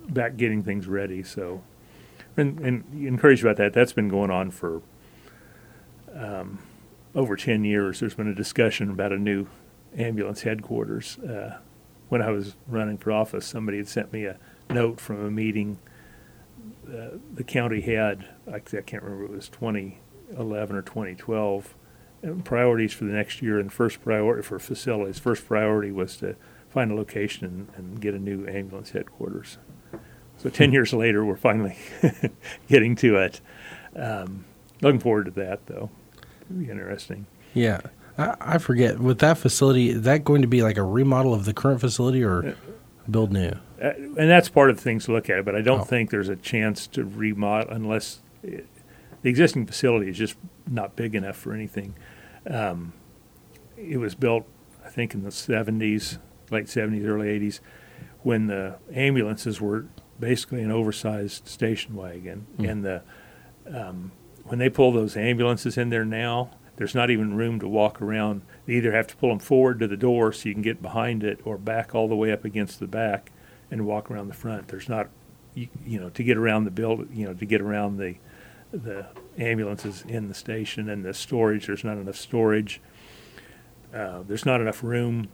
back 0.07 0.37
getting 0.37 0.63
things 0.63 0.87
ready. 0.87 1.21
So, 1.21 1.61
and, 2.37 2.59
and 2.61 2.85
encouraged 2.93 3.43
about 3.43 3.57
that. 3.57 3.73
That's 3.73 3.93
been 3.93 4.07
going 4.07 4.31
on 4.31 4.51
for 4.51 4.81
um, 6.15 6.59
over 7.15 7.35
10 7.35 7.63
years. 7.63 7.99
There's 7.99 8.15
been 8.15 8.27
a 8.27 8.35
discussion 8.35 8.89
about 8.89 9.11
a 9.11 9.17
new 9.17 9.47
ambulance 9.97 10.41
headquarters. 10.41 11.19
Uh, 11.19 11.59
when 12.09 12.21
I 12.21 12.31
was 12.31 12.55
running 12.67 12.97
for 12.97 13.11
office, 13.11 13.45
somebody 13.45 13.77
had 13.77 13.87
sent 13.87 14.11
me 14.11 14.25
a 14.25 14.37
note 14.69 14.99
from 14.99 15.25
a 15.25 15.31
meeting 15.31 15.79
uh, 16.87 17.17
the 17.33 17.43
county 17.43 17.81
had, 17.81 18.27
I 18.47 18.55
I 18.55 18.59
can't 18.59 19.03
remember, 19.03 19.25
it 19.25 19.31
was 19.31 19.49
2011 19.49 20.75
or 20.75 20.81
2012, 20.81 21.75
and 22.21 22.45
priorities 22.45 22.93
for 22.93 23.05
the 23.05 23.13
next 23.13 23.41
year, 23.41 23.59
and 23.59 23.71
first 23.71 24.01
priority 24.01 24.43
for 24.43 24.59
facilities, 24.59 25.19
first 25.19 25.47
priority 25.47 25.91
was 25.91 26.17
to 26.17 26.35
find 26.69 26.91
a 26.91 26.95
location 26.95 27.45
and, 27.45 27.67
and 27.75 28.01
get 28.01 28.13
a 28.13 28.19
new 28.19 28.47
ambulance 28.47 28.91
headquarters. 28.91 29.57
So 30.37 30.49
10 30.49 30.71
years 30.71 30.93
later, 30.93 31.23
we're 31.23 31.35
finally 31.35 31.77
getting 32.67 32.95
to 32.97 33.17
it. 33.17 33.41
Um, 33.95 34.45
looking 34.81 34.99
forward 34.99 35.25
to 35.25 35.31
that, 35.31 35.65
though. 35.67 35.89
Be 36.57 36.69
interesting. 36.69 37.25
Yeah. 37.53 37.81
I, 38.17 38.35
I 38.39 38.57
forget. 38.57 38.99
With 38.99 39.19
that 39.19 39.37
facility, 39.37 39.89
is 39.89 40.01
that 40.03 40.23
going 40.23 40.41
to 40.41 40.47
be 40.47 40.61
like 40.63 40.77
a 40.77 40.83
remodel 40.83 41.33
of 41.33 41.45
the 41.45 41.53
current 41.53 41.79
facility 41.81 42.23
or 42.23 42.55
build 43.09 43.31
new? 43.31 43.51
Uh, 43.81 43.93
and 43.95 44.29
that's 44.29 44.49
part 44.49 44.69
of 44.69 44.75
the 44.75 44.81
things 44.81 45.05
to 45.05 45.11
look 45.13 45.29
at, 45.29 45.43
but 45.45 45.55
I 45.55 45.61
don't 45.61 45.81
Oh. 45.81 45.83
think 45.83 46.09
there's 46.11 46.29
a 46.29 46.35
chance 46.35 46.87
to 46.87 47.03
remodel 47.03 47.73
unless 47.73 48.21
it, 48.43 48.67
the 49.21 49.29
existing 49.29 49.65
facility 49.65 50.09
is 50.09 50.17
just 50.17 50.35
not 50.69 50.95
big 50.95 51.15
enough 51.15 51.35
for 51.35 51.53
anything. 51.53 51.95
Um, 52.47 52.93
it 53.77 53.97
was 53.97 54.13
built, 54.15 54.45
I 54.85 54.89
think, 54.89 55.13
in 55.13 55.23
the 55.23 55.29
70s, 55.29 56.17
late 56.51 56.65
70s, 56.65 57.05
early 57.07 57.27
80s, 57.39 57.59
when 58.23 58.47
the 58.47 58.75
ambulances 58.93 59.59
were 59.61 59.85
basically 60.19 60.61
an 60.61 60.71
oversized 60.71 61.47
station 61.47 61.95
wagon. 61.95 62.45
And 62.59 62.83
the 62.85 63.01
um, 63.71 64.11
when 64.43 64.59
they 64.59 64.69
pull 64.69 64.91
those 64.91 65.15
ambulances 65.17 65.77
in 65.77 65.89
there 65.89 66.05
now, 66.05 66.51
there's 66.77 66.95
not 66.95 67.09
even 67.09 67.35
room 67.35 67.59
to 67.59 67.67
walk 67.67 68.01
around. 68.01 68.41
They 68.65 68.73
either 68.73 68.91
have 68.91 69.07
to 69.07 69.15
pull 69.15 69.29
them 69.29 69.39
forward 69.39 69.79
to 69.79 69.87
the 69.87 69.97
door 69.97 70.31
so 70.33 70.49
you 70.49 70.55
can 70.55 70.63
get 70.63 70.81
behind 70.81 71.23
it, 71.23 71.39
or 71.45 71.57
back 71.57 71.93
all 71.93 72.07
the 72.07 72.15
way 72.15 72.31
up 72.31 72.43
against 72.43 72.79
the 72.79 72.87
back 72.87 73.31
and 73.69 73.85
walk 73.85 74.09
around 74.09 74.27
the 74.27 74.33
front. 74.33 74.67
There's 74.67 74.89
not, 74.89 75.09
you, 75.53 75.67
you 75.85 75.99
know, 75.99 76.09
to 76.09 76.23
get 76.23 76.37
around 76.37 76.63
the 76.63 76.71
build, 76.71 77.07
you 77.13 77.25
know, 77.25 77.33
to 77.33 77.45
get 77.45 77.61
around 77.61 77.97
the 77.97 78.15
the 78.73 79.05
ambulances 79.37 80.03
in 80.07 80.29
the 80.29 80.33
station 80.33 80.89
and 80.89 81.03
the 81.03 81.13
storage. 81.13 81.67
There's 81.67 81.83
not 81.83 81.97
enough 81.97 82.15
storage. 82.15 82.81
Uh, 83.93 84.23
there's 84.25 84.45
not 84.45 84.61
enough 84.61 84.81
room 84.81 85.27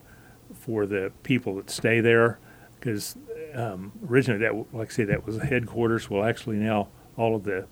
for 0.54 0.86
the 0.86 1.12
people 1.24 1.56
that 1.58 1.70
stay 1.70 2.00
there 2.00 2.40
because 2.80 3.16
um, 3.54 3.92
originally 4.10 4.40
that, 4.40 4.74
like 4.74 4.90
I 4.90 4.94
say, 4.94 5.04
that 5.06 5.26
was 5.26 5.38
the 5.38 5.46
headquarters. 5.46 6.10
Well, 6.10 6.24
actually 6.24 6.58
now 6.58 6.88
all 7.16 7.36
of 7.36 7.44
the 7.44 7.68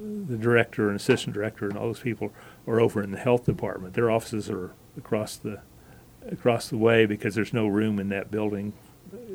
the 0.00 0.36
director 0.36 0.88
and 0.88 0.96
assistant 0.96 1.34
director 1.34 1.68
and 1.68 1.76
all 1.76 1.86
those 1.86 2.00
people 2.00 2.32
are 2.66 2.80
over 2.80 3.02
in 3.02 3.10
the 3.10 3.18
health 3.18 3.44
department. 3.44 3.94
Their 3.94 4.10
offices 4.10 4.48
are 4.48 4.72
across 4.96 5.36
the 5.36 5.60
across 6.30 6.68
the 6.68 6.76
way 6.76 7.06
because 7.06 7.34
there's 7.34 7.52
no 7.52 7.66
room 7.66 7.98
in 7.98 8.08
that 8.10 8.30
building. 8.30 8.72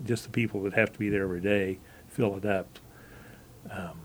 Just 0.05 0.23
the 0.23 0.29
people 0.29 0.63
that 0.63 0.73
have 0.73 0.91
to 0.93 0.99
be 0.99 1.09
there 1.09 1.23
every 1.23 1.41
day 1.41 1.79
fill 2.07 2.35
it 2.37 2.45
up. 2.45 2.79
Um, 3.69 3.99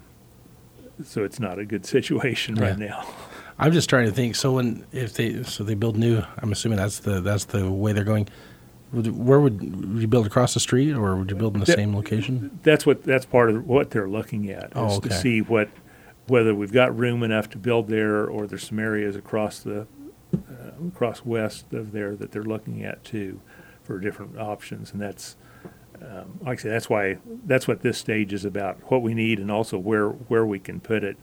so 1.04 1.24
it's 1.24 1.38
not 1.40 1.58
a 1.58 1.64
good 1.64 1.86
situation 1.96 2.54
right 2.56 2.78
now. 2.78 3.06
I'm 3.58 3.72
just 3.72 3.88
trying 3.90 4.06
to 4.06 4.12
think. 4.12 4.36
So 4.36 4.52
when 4.52 4.84
if 4.92 5.14
they 5.14 5.42
so 5.42 5.64
they 5.64 5.74
build 5.74 5.96
new, 5.96 6.22
I'm 6.38 6.52
assuming 6.52 6.78
that's 6.78 7.00
the 7.00 7.20
that's 7.20 7.44
the 7.46 7.70
way 7.70 7.92
they're 7.92 8.04
going. 8.04 8.28
Where 8.92 9.38
would, 9.38 9.60
would 9.92 10.00
you 10.02 10.08
build 10.08 10.26
across 10.26 10.52
the 10.54 10.58
street, 10.58 10.94
or 10.94 11.14
would 11.14 11.30
you 11.30 11.36
build 11.36 11.54
in 11.54 11.60
the 11.60 11.66
That- 11.66 11.76
same 11.76 11.94
location? 11.94 12.58
That's 12.64 12.84
what 12.84 13.04
that's 13.04 13.24
part 13.24 13.50
of 13.50 13.66
what 13.66 13.90
they're 13.90 14.08
looking 14.08 14.50
at 14.50 14.64
is 14.64 14.72
Oh, 14.74 14.98
to 15.00 15.12
see 15.12 15.40
what 15.42 15.68
whether 16.30 16.54
we've 16.54 16.72
got 16.72 16.96
room 16.96 17.22
enough 17.22 17.50
to 17.50 17.58
build 17.58 17.88
there, 17.88 18.24
or 18.26 18.46
there's 18.46 18.68
some 18.68 18.78
areas 18.78 19.16
across 19.16 19.60
the 19.60 19.86
uh, 20.32 20.86
across 20.88 21.24
west 21.24 21.72
of 21.72 21.90
there 21.90 22.14
that 22.14 22.30
they're 22.30 22.44
looking 22.44 22.84
at 22.84 23.02
too 23.02 23.40
for 23.82 23.98
different 23.98 24.38
options, 24.38 24.92
and 24.92 25.00
that's 25.02 25.36
um, 26.00 26.38
like 26.40 26.60
I 26.60 26.62
say, 26.62 26.68
that's 26.70 26.88
why 26.88 27.18
that's 27.44 27.68
what 27.68 27.82
this 27.82 27.98
stage 27.98 28.32
is 28.32 28.44
about, 28.44 28.78
what 28.90 29.02
we 29.02 29.12
need, 29.12 29.38
and 29.38 29.50
also 29.50 29.76
where 29.76 30.08
where 30.08 30.46
we 30.46 30.58
can 30.58 30.80
put 30.80 31.04
it. 31.04 31.16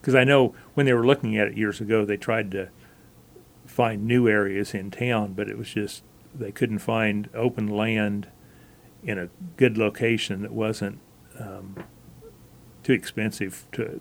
Because 0.00 0.14
I 0.14 0.24
know 0.24 0.54
when 0.74 0.86
they 0.86 0.94
were 0.94 1.06
looking 1.06 1.36
at 1.36 1.48
it 1.48 1.56
years 1.56 1.80
ago, 1.80 2.04
they 2.04 2.16
tried 2.16 2.50
to 2.52 2.68
find 3.66 4.06
new 4.06 4.28
areas 4.28 4.74
in 4.74 4.90
town, 4.90 5.32
but 5.32 5.48
it 5.48 5.58
was 5.58 5.68
just 5.68 6.04
they 6.32 6.52
couldn't 6.52 6.78
find 6.78 7.28
open 7.34 7.66
land 7.66 8.28
in 9.02 9.18
a 9.18 9.28
good 9.56 9.76
location 9.76 10.42
that 10.42 10.52
wasn't 10.52 11.00
um, 11.38 11.76
too 12.82 12.92
expensive 12.92 13.66
to, 13.72 14.00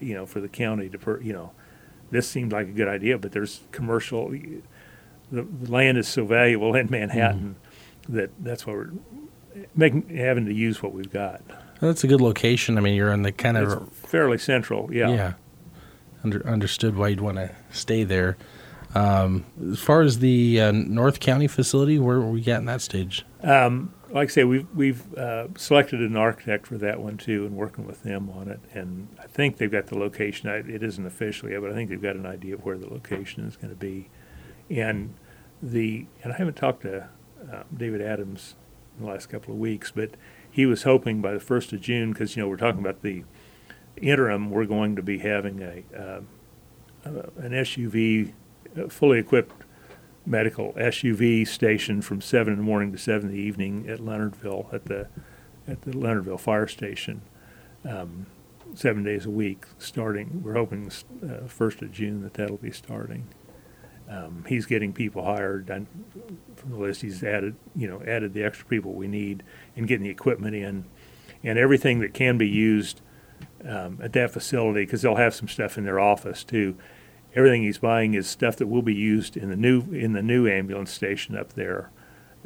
you 0.00 0.14
know, 0.14 0.26
for 0.26 0.40
the 0.40 0.48
county 0.48 0.88
to, 0.88 0.98
per, 0.98 1.20
you 1.20 1.32
know, 1.32 1.52
this 2.10 2.28
seemed 2.28 2.52
like 2.52 2.68
a 2.68 2.72
good 2.72 2.88
idea, 2.88 3.18
but 3.18 3.32
there's 3.32 3.60
commercial, 3.72 4.30
the, 4.30 4.62
the 5.30 5.70
land 5.70 5.98
is 5.98 6.06
so 6.06 6.24
valuable 6.24 6.74
in 6.74 6.88
Manhattan 6.90 7.56
that 8.08 8.30
that's 8.38 8.66
why 8.66 8.74
we're 8.74 8.90
making, 9.74 10.08
having 10.16 10.44
to 10.46 10.52
use 10.52 10.82
what 10.82 10.92
we've 10.92 11.12
got. 11.12 11.42
That's 11.80 12.04
a 12.04 12.06
good 12.06 12.20
location. 12.20 12.78
I 12.78 12.80
mean, 12.80 12.94
you're 12.94 13.12
in 13.12 13.22
the 13.22 13.32
kind 13.32 13.56
It's 13.56 13.72
of 13.72 13.92
fairly 13.92 14.38
central, 14.38 14.92
yeah. 14.92 15.08
yeah. 15.08 15.32
Under, 16.22 16.46
understood 16.46 16.96
why 16.96 17.08
you'd 17.08 17.20
want 17.20 17.36
to 17.36 17.50
stay 17.70 18.04
there. 18.04 18.36
Um, 18.94 19.44
as 19.72 19.80
far 19.80 20.02
as 20.02 20.20
the 20.20 20.60
uh, 20.60 20.72
North 20.72 21.20
County 21.20 21.48
facility, 21.48 21.98
where 21.98 22.20
we 22.20 22.40
at 22.42 22.60
in 22.60 22.66
that 22.66 22.80
stage? 22.80 23.24
Um, 23.42 23.93
like 24.14 24.28
I 24.28 24.32
say, 24.32 24.44
we've 24.44 24.66
we've 24.74 25.12
uh, 25.18 25.48
selected 25.56 26.00
an 26.00 26.16
architect 26.16 26.68
for 26.68 26.78
that 26.78 27.00
one 27.00 27.16
too, 27.18 27.44
and 27.44 27.56
working 27.56 27.84
with 27.84 28.04
them 28.04 28.30
on 28.30 28.48
it. 28.48 28.60
And 28.72 29.08
I 29.20 29.26
think 29.26 29.56
they've 29.56 29.70
got 29.70 29.88
the 29.88 29.98
location. 29.98 30.48
I, 30.48 30.58
it 30.58 30.84
isn't 30.84 31.04
official 31.04 31.50
yet, 31.50 31.60
but 31.60 31.72
I 31.72 31.74
think 31.74 31.90
they've 31.90 32.00
got 32.00 32.14
an 32.14 32.24
idea 32.24 32.54
of 32.54 32.64
where 32.64 32.78
the 32.78 32.88
location 32.88 33.44
is 33.44 33.56
going 33.56 33.70
to 33.70 33.76
be. 33.76 34.08
And 34.70 35.14
the 35.60 36.06
and 36.22 36.32
I 36.32 36.36
haven't 36.36 36.54
talked 36.54 36.82
to 36.82 37.08
uh, 37.52 37.62
David 37.76 38.00
Adams 38.00 38.54
in 38.96 39.04
the 39.04 39.10
last 39.10 39.26
couple 39.26 39.52
of 39.52 39.58
weeks, 39.58 39.90
but 39.90 40.10
he 40.48 40.64
was 40.64 40.84
hoping 40.84 41.20
by 41.20 41.32
the 41.32 41.40
first 41.40 41.72
of 41.72 41.80
June, 41.80 42.12
because 42.12 42.36
you 42.36 42.42
know 42.42 42.48
we're 42.48 42.56
talking 42.56 42.80
about 42.80 43.02
the 43.02 43.24
interim, 43.96 44.50
we're 44.52 44.64
going 44.64 44.94
to 44.94 45.02
be 45.02 45.18
having 45.18 45.60
a 45.60 45.82
uh, 45.98 46.20
uh, 47.04 47.30
an 47.36 47.50
SUV, 47.50 48.32
uh, 48.78 48.88
fully 48.88 49.18
equipped 49.18 49.63
medical 50.26 50.72
SUV 50.74 51.46
station 51.46 52.00
from 52.00 52.20
seven 52.20 52.54
in 52.54 52.58
the 52.58 52.64
morning 52.64 52.92
to 52.92 52.98
seven 52.98 53.28
in 53.28 53.34
the 53.34 53.40
evening 53.40 53.88
at 53.88 54.00
Leonardville 54.00 54.72
at 54.72 54.86
the 54.86 55.08
at 55.66 55.82
the 55.82 55.92
Leonardville 55.92 56.40
Fire 56.40 56.68
Station, 56.68 57.22
um, 57.88 58.26
seven 58.74 59.02
days 59.02 59.26
a 59.26 59.30
week. 59.30 59.64
Starting, 59.78 60.42
we're 60.42 60.54
hoping 60.54 60.90
uh, 61.22 61.46
first 61.46 61.82
of 61.82 61.92
June 61.92 62.22
that 62.22 62.34
that'll 62.34 62.56
be 62.56 62.72
starting. 62.72 63.26
Um, 64.08 64.44
he's 64.46 64.66
getting 64.66 64.92
people 64.92 65.24
hired. 65.24 65.66
From 66.56 66.70
the 66.70 66.76
list, 66.76 67.02
he's 67.02 67.22
added 67.22 67.56
you 67.74 67.88
know 67.88 68.02
added 68.06 68.34
the 68.34 68.42
extra 68.42 68.66
people 68.66 68.92
we 68.92 69.08
need 69.08 69.42
and 69.76 69.86
getting 69.86 70.04
the 70.04 70.10
equipment 70.10 70.54
in, 70.54 70.84
and 71.42 71.58
everything 71.58 72.00
that 72.00 72.14
can 72.14 72.38
be 72.38 72.48
used 72.48 73.00
um, 73.66 73.98
at 74.02 74.12
that 74.12 74.30
facility 74.30 74.84
because 74.84 75.02
they'll 75.02 75.16
have 75.16 75.34
some 75.34 75.48
stuff 75.48 75.78
in 75.78 75.84
their 75.84 75.98
office 76.00 76.44
too 76.44 76.76
everything 77.34 77.62
he's 77.62 77.78
buying 77.78 78.14
is 78.14 78.26
stuff 78.28 78.56
that 78.56 78.66
will 78.66 78.82
be 78.82 78.94
used 78.94 79.36
in 79.36 79.50
the 79.50 79.56
new 79.56 79.82
in 79.92 80.12
the 80.12 80.22
new 80.22 80.46
ambulance 80.48 80.90
station 80.92 81.36
up 81.36 81.52
there. 81.54 81.90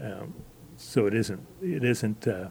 Um, 0.03 0.35
so 0.77 1.07
it 1.07 1.15
isn't 1.15 1.47
it 1.63 1.83
isn't 1.85 2.27
uh, 2.29 2.49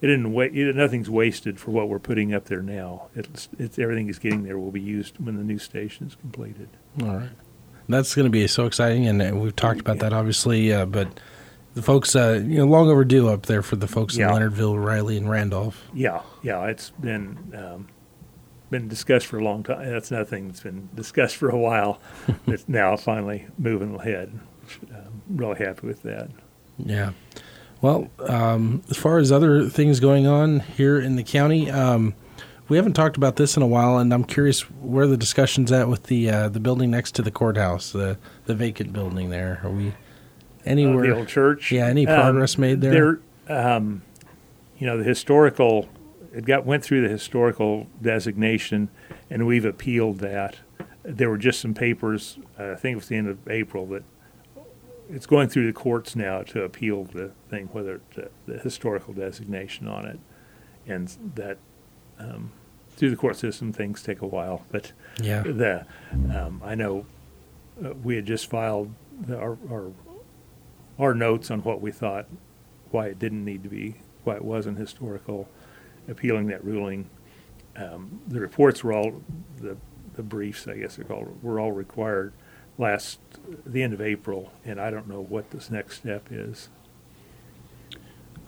it 0.00 0.10
isn't 0.10 0.32
wa- 0.32 0.48
it, 0.52 0.76
nothing's 0.76 1.10
wasted 1.10 1.58
for 1.58 1.70
what 1.70 1.88
we're 1.88 1.98
putting 1.98 2.32
up 2.34 2.44
there 2.46 2.62
now. 2.62 3.08
It's, 3.14 3.48
it's 3.58 3.78
everything 3.78 4.08
is 4.08 4.18
getting 4.18 4.42
there 4.44 4.58
will 4.58 4.70
be 4.70 4.80
used 4.80 5.18
when 5.18 5.36
the 5.36 5.44
new 5.44 5.58
station 5.58 6.06
is 6.06 6.14
completed. 6.14 6.68
All 7.02 7.16
right. 7.16 7.30
That's 7.88 8.14
going 8.14 8.24
to 8.24 8.30
be 8.30 8.46
so 8.46 8.64
exciting, 8.66 9.06
and 9.06 9.20
uh, 9.20 9.32
we've 9.36 9.54
talked 9.56 9.80
about 9.80 9.98
that 9.98 10.12
obviously. 10.12 10.72
Uh, 10.72 10.86
but 10.86 11.20
the 11.74 11.82
folks, 11.82 12.14
uh, 12.16 12.40
you 12.46 12.58
know, 12.58 12.64
long 12.66 12.88
overdue 12.88 13.28
up 13.28 13.46
there 13.46 13.60
for 13.62 13.76
the 13.76 13.88
folks 13.88 14.16
Yeah. 14.16 14.28
in 14.28 14.34
Leonardville, 14.40 14.82
Riley, 14.82 15.16
and 15.18 15.28
Randolph. 15.28 15.82
Yeah, 15.92 16.22
yeah, 16.42 16.64
it's 16.66 16.90
been 16.90 17.36
um, 17.54 17.88
been 18.74 18.88
discussed 18.88 19.26
for 19.26 19.38
a 19.38 19.44
long 19.44 19.62
time. 19.62 19.88
That's 19.88 20.10
nothing 20.10 20.48
that's 20.48 20.60
been 20.60 20.88
discussed 20.96 21.36
for 21.36 21.48
a 21.48 21.56
while. 21.56 22.00
it's 22.48 22.68
now 22.68 22.96
finally 22.96 23.46
moving 23.56 23.94
ahead. 23.94 24.36
Um, 24.92 25.22
really 25.28 25.58
happy 25.64 25.86
with 25.86 26.02
that. 26.02 26.28
Yeah. 26.78 27.12
Well, 27.80 28.08
um, 28.26 28.82
as 28.90 28.96
far 28.96 29.18
as 29.18 29.30
other 29.30 29.68
things 29.68 30.00
going 30.00 30.26
on 30.26 30.58
here 30.60 30.98
in 30.98 31.14
the 31.14 31.22
county, 31.22 31.70
um, 31.70 32.14
we 32.68 32.76
haven't 32.76 32.94
talked 32.94 33.16
about 33.16 33.36
this 33.36 33.56
in 33.56 33.62
a 33.62 33.66
while, 33.66 33.98
and 33.98 34.12
I'm 34.12 34.24
curious 34.24 34.62
where 34.80 35.06
the 35.06 35.16
discussion's 35.18 35.70
at 35.70 35.88
with 35.88 36.04
the 36.04 36.30
uh, 36.30 36.48
the 36.48 36.60
building 36.60 36.90
next 36.90 37.14
to 37.16 37.22
the 37.22 37.30
courthouse, 37.30 37.92
the 37.92 38.18
the 38.46 38.54
vacant 38.54 38.92
building 38.92 39.30
there. 39.30 39.60
Are 39.62 39.70
we 39.70 39.88
Uh, 39.88 39.92
anywhere? 40.64 41.06
the 41.06 41.16
old 41.16 41.28
church. 41.28 41.70
Yeah, 41.70 41.86
any 41.86 42.06
progress 42.06 42.56
made 42.58 42.80
there? 42.80 43.20
There, 43.46 43.76
um, 43.76 44.02
you 44.78 44.86
know, 44.86 44.96
the 44.96 45.04
historical, 45.04 45.88
it 46.34 46.44
got, 46.44 46.66
went 46.66 46.82
through 46.82 47.02
the 47.02 47.08
historical 47.08 47.86
designation, 48.02 48.88
and 49.30 49.46
we've 49.46 49.64
appealed 49.64 50.18
that. 50.18 50.58
There 51.02 51.30
were 51.30 51.38
just 51.38 51.60
some 51.60 51.74
papers, 51.74 52.38
uh, 52.58 52.72
I 52.72 52.76
think 52.76 52.94
it 52.94 52.96
was 52.96 53.08
the 53.08 53.16
end 53.16 53.28
of 53.28 53.48
April, 53.48 53.86
that 53.86 54.02
it's 55.08 55.26
going 55.26 55.48
through 55.48 55.66
the 55.66 55.72
courts 55.72 56.16
now 56.16 56.42
to 56.42 56.62
appeal 56.62 57.04
the 57.04 57.30
thing, 57.50 57.68
whether 57.72 57.96
it, 57.96 58.02
uh, 58.18 58.22
the 58.46 58.58
historical 58.58 59.12
designation 59.12 59.86
on 59.86 60.06
it. 60.06 60.18
And 60.86 61.14
that, 61.34 61.58
um, 62.18 62.52
through 62.96 63.10
the 63.10 63.16
court 63.16 63.36
system, 63.36 63.72
things 63.72 64.02
take 64.02 64.22
a 64.22 64.26
while, 64.26 64.64
but 64.70 64.92
yeah. 65.20 65.42
the, 65.42 65.86
um, 66.12 66.62
I 66.64 66.74
know, 66.74 67.06
uh, 67.84 67.92
we 68.02 68.16
had 68.16 68.26
just 68.26 68.48
filed 68.48 68.92
the- 69.20 69.38
our, 69.38 69.58
our, 69.70 69.92
our 70.98 71.14
notes 71.14 71.50
on 71.50 71.60
what 71.60 71.80
we 71.80 71.90
thought, 71.92 72.26
why 72.90 73.06
it 73.06 73.18
didn't 73.18 73.44
need 73.44 73.62
to 73.62 73.68
be, 73.68 73.96
why 74.24 74.36
it 74.36 74.44
wasn't 74.44 74.78
historical, 74.78 75.48
appealing 76.08 76.46
that 76.48 76.64
ruling. 76.64 77.08
Um, 77.76 78.20
the 78.28 78.40
reports 78.40 78.84
were 78.84 78.92
all, 78.92 79.20
the, 79.60 79.76
the 80.14 80.22
briefs, 80.22 80.66
I 80.68 80.76
guess 80.76 80.96
they're 80.96 81.04
called, 81.04 81.42
were 81.42 81.58
all 81.58 81.72
required 81.72 82.32
last, 82.78 83.18
the 83.66 83.82
end 83.82 83.92
of 83.94 84.00
April, 84.00 84.52
and 84.64 84.80
I 84.80 84.90
don't 84.90 85.08
know 85.08 85.20
what 85.20 85.50
this 85.50 85.70
next 85.70 85.96
step 85.96 86.28
is. 86.30 86.68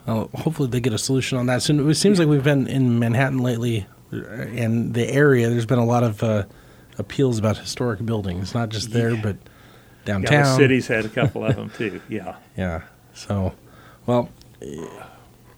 Well, 0.05 0.29
hopefully 0.33 0.69
they 0.69 0.79
get 0.79 0.93
a 0.93 0.97
solution 0.97 1.37
on 1.37 1.47
that 1.47 1.61
soon. 1.61 1.89
It 1.89 1.95
seems 1.95 2.19
like 2.19 2.27
we've 2.29 2.43
been 2.43 2.67
in 2.67 2.97
Manhattan 2.99 3.39
lately, 3.39 3.85
uh, 4.13 4.17
and 4.25 4.93
the 4.93 5.05
area. 5.09 5.49
There's 5.49 5.65
been 5.65 5.79
a 5.79 5.85
lot 5.85 6.03
of 6.03 6.23
uh, 6.23 6.45
appeals 6.97 7.37
about 7.37 7.57
historic 7.57 8.05
buildings, 8.05 8.53
not 8.53 8.69
just 8.69 8.91
there, 8.91 9.11
Yeah. 9.11 9.21
but 9.21 9.35
Yeah, 9.35 9.49
downtown. 10.05 10.43
the 10.43 10.55
city's 10.55 10.87
had 10.87 11.03
a 11.05 11.09
couple 11.09 11.43
of 11.45 11.55
them 11.57 11.69
too, 11.71 12.01
yeah. 12.07 12.35
Yeah. 12.55 12.83
So, 13.13 13.53
well, 14.05 14.29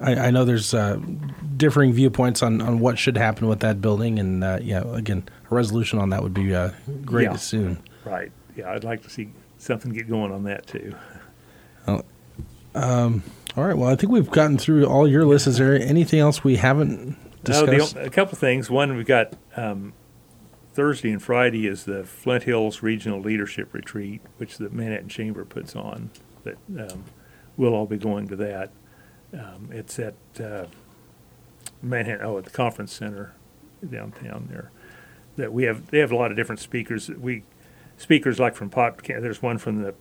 I, 0.02 0.16
I 0.16 0.32
know 0.32 0.46
there's 0.46 0.74
uh, 0.74 1.00
differing 1.58 1.92
viewpoints 1.94 2.42
on, 2.42 2.62
on 2.62 2.80
what 2.80 2.98
should 2.98 3.18
happen 3.18 3.48
with 3.48 3.60
that 3.60 3.82
building, 3.82 4.18
and 4.20 4.44
uh, 4.44 4.60
yeah, 4.62 4.84
again, 4.94 5.24
a 5.52 5.56
resolution 5.56 6.00
on 6.00 6.10
that 6.12 6.24
would 6.24 6.34
be 6.34 6.56
uh, 6.56 6.72
great 7.06 7.26
Yeah. 7.26 7.36
soon. 7.36 7.80
Right. 8.06 8.32
Yeah, 8.56 8.72
I'd 8.72 8.84
like 8.84 9.04
to 9.04 9.10
see 9.10 9.30
something 9.58 9.92
get 9.92 10.08
going 10.10 10.32
on 10.32 10.44
that 10.46 10.66
too. 10.68 10.96
All 12.76 13.64
right. 13.66 13.76
Well, 13.78 13.90
I 13.90 13.96
think 13.96 14.12
we've 14.12 14.30
gotten 14.30 14.58
through 14.58 14.86
all 14.86 15.08
your 15.08 15.26
lists. 15.26 15.48
Is 15.48 15.58
there 15.58 15.76
anything 15.76 16.20
else 16.20 16.44
we 16.44 16.58
haven't 16.58 17.08
No, 17.10 17.16
discussed? 17.44 17.96
the, 17.96 18.04
a 18.06 18.10
couple 18.10 18.34
of 18.34 18.40
things. 18.40 18.70
One, 18.70 18.96
we've 18.96 19.06
got 19.06 19.34
um, 19.58 19.94
Thursday 20.74 21.12
and 21.12 21.22
Friday 21.22 21.68
is 21.68 21.86
the 21.86 22.04
Flint 22.04 22.44
Hills 22.44 22.82
Regional 22.84 23.20
Leadership 23.20 23.74
Retreat, 23.74 24.22
which 24.38 24.58
the 24.60 24.70
Manhattan 24.70 25.10
Chamber 25.10 25.46
puts 25.46 25.76
on. 25.76 26.12
That 26.44 26.58
um, 26.92 27.06
we'll 27.58 27.74
all 27.74 27.88
be 27.88 27.98
going 27.98 28.28
to 28.30 28.36
that. 28.38 28.72
Um, 29.34 29.70
it's 29.72 30.00
at 30.00 30.16
uh, 30.42 30.66
Manhattan. 31.82 32.26
Oh, 32.26 32.38
at 32.38 32.46
the 32.46 32.50
conference 32.50 32.94
center 32.94 33.34
downtown 33.88 34.48
there. 34.50 34.72
That 35.38 35.54
we 35.54 35.64
have. 35.64 35.92
They 35.92 36.00
have 36.00 36.12
a 36.12 36.16
lot 36.16 36.32
of 36.32 36.38
different 36.38 36.60
speakers. 36.60 37.10
We 37.10 37.44
speakers 37.98 38.40
like 38.40 38.56
from 38.56 38.70
Pot. 38.70 39.04
There's 39.04 39.42
one 39.42 39.58
from 39.58 39.84
the 39.84 39.94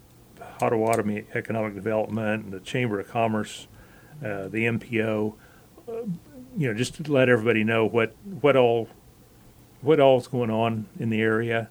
Pottawatomie 0.61 1.27
Economic 1.35 1.75
Development 1.75 2.45
and 2.45 2.53
the 2.53 2.61
Chamber 2.61 2.99
of 2.99 3.09
Commerce, 3.09 3.69
uh, 4.25 4.49
the 4.49 4.65
MPO 4.65 5.35
you 6.57 6.69
know, 6.69 6.75
just 6.75 6.95
to 7.03 7.13
let 7.13 7.29
everybody 7.29 7.65
know 7.65 7.85
what, 7.85 8.15
what 8.41 8.57
all, 8.57 8.89
what 9.81 10.01
all's 10.01 10.27
going 10.27 10.51
on 10.51 10.87
in 10.99 11.11
the 11.11 11.21
area, 11.21 11.71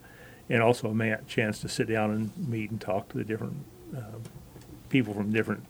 and 0.49 0.61
also 0.61 0.89
a 0.89 1.17
chance 1.27 1.59
to 1.59 1.69
sit 1.69 1.87
down 1.87 2.11
and 2.11 2.47
meet 2.47 2.71
and 2.71 2.79
talk 2.79 3.09
to 3.09 3.17
the 3.17 3.23
different 3.23 3.65
uh, 3.95 4.19
people 4.89 5.13
from 5.13 5.31
different 5.31 5.65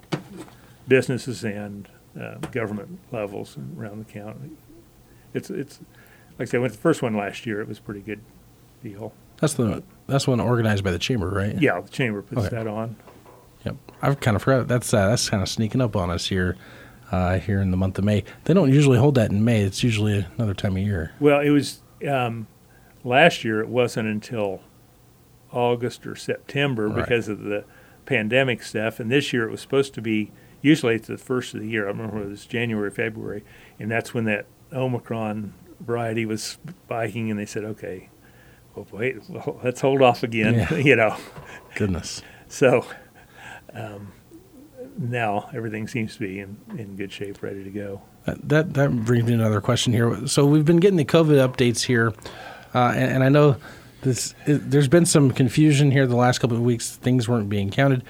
businesses 0.88 1.44
and 1.44 1.88
uh, 2.20 2.36
government 2.52 3.00
levels 3.12 3.58
around 3.78 4.06
the 4.06 4.12
county. 4.12 4.52
It's 5.34 5.50
it's 5.50 5.80
like 6.40 6.48
I 6.48 6.52
said, 6.52 6.58
I 6.58 6.62
went 6.62 6.74
to 6.74 6.78
the 6.78 6.82
first 6.82 7.02
one 7.02 7.16
last 7.16 7.46
year. 7.46 7.62
It 7.62 7.68
was 7.68 7.80
a 7.80 7.82
pretty 7.82 8.02
good 8.02 8.22
deal. 8.84 9.14
that's 9.40 9.54
the 9.56 9.84
that's 10.08 10.28
one 10.28 10.40
organized 10.40 10.84
by 10.84 10.92
the 10.92 11.00
chamber, 11.00 11.30
right? 11.30 11.60
Yeah, 11.62 11.82
the 11.82 11.90
chamber 11.90 12.22
puts 12.22 12.46
Okay. 12.48 12.56
that 12.56 12.68
on. 12.68 12.96
Yep. 13.66 13.76
I've 14.02 14.20
kind 14.20 14.36
of 14.36 14.42
forgot. 14.44 14.68
That's 14.68 14.94
uh, 14.94 15.08
that's 15.10 15.30
kind 15.30 15.44
of 15.44 15.50
sneaking 15.50 15.82
up 15.82 15.96
on 15.96 16.10
us 16.10 16.28
here, 16.28 16.56
uh, 17.12 17.40
here 17.40 17.60
in 17.62 17.72
the 17.72 17.78
month 17.78 17.98
of 17.98 18.06
May. 18.06 18.24
They 18.46 18.54
don't 18.54 18.72
usually 18.72 18.98
hold 18.98 19.16
that 19.16 19.32
in 19.32 19.44
May. 19.44 19.62
It's 19.62 19.84
usually 19.84 20.26
another 20.38 20.54
time 20.54 20.78
of 20.78 20.84
year. 20.84 21.12
Well, 21.20 21.42
it 21.42 21.50
was 21.50 21.82
um, 22.08 22.48
last 23.04 23.44
year. 23.44 23.60
It 23.60 23.68
wasn't 23.68 24.08
until 24.08 24.62
August 25.52 26.06
or 26.08 26.16
September 26.16 26.88
Right. 26.88 26.96
because 27.04 27.28
of 27.28 27.42
the 27.42 27.64
pandemic 28.06 28.64
stuff, 28.64 29.00
and 29.00 29.12
this 29.12 29.34
year 29.34 29.44
it 29.48 29.52
was 29.52 29.62
supposed 29.62 29.94
to 29.96 30.02
be. 30.02 30.32
Usually, 30.62 30.96
it's 30.96 31.08
the 31.08 31.18
first 31.18 31.54
of 31.54 31.62
the 31.62 31.68
year. 31.68 31.86
I 31.86 31.90
remember 31.90 32.22
it 32.22 32.30
was 32.30 32.46
January, 32.46 32.92
February, 32.92 33.44
and 33.80 33.92
that's 33.92 34.14
when 34.14 34.26
that 34.26 34.46
Omicron 34.74 35.54
variety 35.80 36.26
was 36.26 36.44
spiking, 36.44 37.30
and 37.30 37.40
they 37.40 37.46
said, 37.46 37.64
"Okay, 37.64 38.10
well, 38.76 38.88
wait, 38.92 39.30
well, 39.30 39.60
let's 39.64 39.82
hold 39.82 40.02
off 40.02 40.24
again." 40.24 40.56
Yeah. 40.56 40.74
you 40.78 40.96
know, 40.96 41.16
Goodness. 41.76 42.22
so 42.48 42.86
um, 43.74 44.12
now 44.98 45.50
everything 45.54 45.88
seems 45.88 46.14
to 46.16 46.20
be 46.20 46.40
in, 46.40 46.58
in 46.78 46.96
good 46.96 47.12
shape, 47.12 47.42
ready 47.42 47.64
to 47.64 47.70
go. 47.70 48.02
That, 48.26 48.50
that 48.50 48.74
that 48.74 49.06
brings 49.06 49.26
me 49.26 49.34
another 49.34 49.62
question 49.62 49.94
here. 49.94 50.28
So 50.28 50.46
we've 50.46 50.66
been 50.66 50.78
getting 50.78 50.98
the 50.98 51.06
COVID 51.06 51.48
updates 51.48 51.84
here, 51.84 52.14
uh, 52.74 52.94
and, 52.96 53.14
and 53.14 53.24
I 53.24 53.30
know 53.30 53.58
this. 54.02 54.34
It, 54.46 54.70
there's 54.72 54.88
been 54.88 55.06
some 55.06 55.32
confusion 55.32 55.92
here 55.92 56.08
the 56.08 56.16
last 56.16 56.40
couple 56.40 56.58
of 56.58 56.64
weeks. 56.64 56.96
Things 56.96 57.30
weren't 57.30 57.50
being 57.50 57.70
counted. 57.70 58.04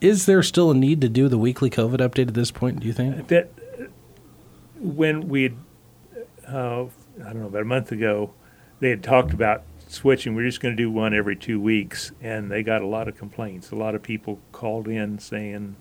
Is 0.00 0.26
there 0.26 0.42
still 0.42 0.70
a 0.70 0.74
need 0.74 1.00
to 1.02 1.08
do 1.08 1.28
the 1.28 1.38
weekly 1.38 1.68
COVID 1.68 1.98
update 1.98 2.28
at 2.28 2.34
this 2.34 2.50
point? 2.50 2.80
Do 2.80 2.86
you 2.86 2.92
think? 2.92 3.28
that 3.28 3.50
when 4.78 5.28
we 5.28 5.42
had, 5.44 5.56
uh, 6.48 6.84
I 6.84 6.88
don't 7.24 7.40
know, 7.40 7.46
about 7.46 7.62
a 7.62 7.66
month 7.66 7.92
ago, 7.92 8.32
they 8.80 8.90
had 8.90 9.02
talked 9.02 9.32
about 9.32 9.62
switching. 9.88 10.34
We're 10.34 10.46
just 10.46 10.60
going 10.60 10.74
to 10.74 10.82
do 10.82 10.90
one 10.90 11.12
every 11.12 11.36
two 11.36 11.60
weeks, 11.60 12.12
and 12.22 12.50
they 12.50 12.62
got 12.62 12.80
a 12.80 12.86
lot 12.86 13.08
of 13.08 13.16
complaints. 13.16 13.72
A 13.72 13.76
lot 13.76 13.94
of 13.94 14.02
people 14.02 14.40
called 14.52 14.88
in 14.88 15.18
saying, 15.18 15.76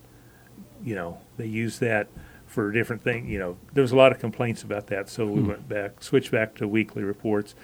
you 0.83 0.95
know, 0.95 1.19
they 1.37 1.45
use 1.45 1.79
that 1.79 2.07
for 2.45 2.71
different 2.71 3.03
things. 3.03 3.29
You 3.29 3.39
know, 3.39 3.57
there 3.73 3.83
was 3.83 3.91
a 3.91 3.95
lot 3.95 4.11
of 4.11 4.19
complaints 4.19 4.63
about 4.63 4.87
that, 4.87 5.09
so 5.09 5.25
we 5.27 5.41
went 5.41 5.69
back, 5.69 6.03
switched 6.03 6.31
back 6.31 6.55
to 6.55 6.67
weekly 6.67 7.03
reports. 7.03 7.55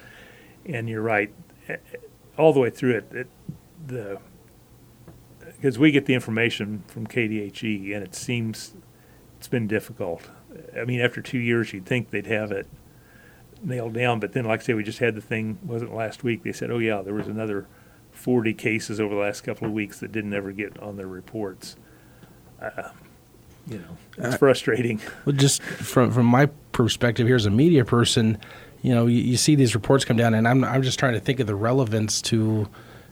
And 0.64 0.88
you're 0.88 1.02
right, 1.02 1.32
all 2.38 2.52
the 2.52 2.60
way 2.60 2.70
through 2.70 2.96
it, 2.96 3.12
it 3.12 3.28
the 3.86 4.18
because 5.66 5.80
we 5.80 5.90
get 5.90 6.06
the 6.06 6.14
information 6.14 6.84
from 6.86 7.08
KDHE, 7.08 7.92
and 7.92 8.04
it 8.04 8.14
seems 8.14 8.74
it's 9.36 9.48
been 9.48 9.66
difficult. 9.66 10.30
I 10.80 10.84
mean, 10.84 11.00
after 11.00 11.20
two 11.20 11.40
years, 11.40 11.72
you'd 11.72 11.84
think 11.86 12.10
they'd 12.10 12.28
have 12.28 12.52
it 12.52 12.68
nailed 13.64 13.94
down, 13.94 14.20
but 14.20 14.32
then, 14.32 14.44
like 14.44 14.60
I 14.60 14.62
say, 14.62 14.74
we 14.74 14.84
just 14.84 15.00
had 15.00 15.16
the 15.16 15.20
thing. 15.20 15.58
Wasn't 15.64 15.92
last 15.92 16.22
week? 16.22 16.44
They 16.44 16.52
said, 16.52 16.70
"Oh 16.70 16.78
yeah, 16.78 17.02
there 17.02 17.14
was 17.14 17.26
another 17.26 17.66
40 18.12 18.54
cases 18.54 19.00
over 19.00 19.12
the 19.12 19.20
last 19.20 19.40
couple 19.40 19.66
of 19.66 19.72
weeks 19.72 19.98
that 19.98 20.12
didn't 20.12 20.32
ever 20.34 20.52
get 20.52 20.78
on 20.78 20.96
their 20.98 21.08
reports." 21.08 21.74
Uh, 22.62 22.90
you 23.66 23.78
know, 23.78 23.96
it's 24.18 24.36
Uh, 24.36 24.38
frustrating. 24.38 25.00
Well, 25.24 25.34
just 25.34 25.62
from 25.64 26.12
from 26.12 26.26
my 26.26 26.46
perspective 26.70 27.26
here 27.26 27.34
as 27.34 27.44
a 27.46 27.50
media 27.50 27.84
person, 27.84 28.38
you 28.82 28.94
know, 28.94 29.08
you, 29.08 29.18
you 29.20 29.36
see 29.36 29.56
these 29.56 29.74
reports 29.74 30.04
come 30.04 30.16
down, 30.16 30.32
and 30.32 30.46
I'm 30.46 30.62
I'm 30.62 30.84
just 30.84 31.00
trying 31.00 31.14
to 31.14 31.20
think 31.20 31.40
of 31.40 31.48
the 31.48 31.56
relevance 31.56 32.22
to, 32.22 32.68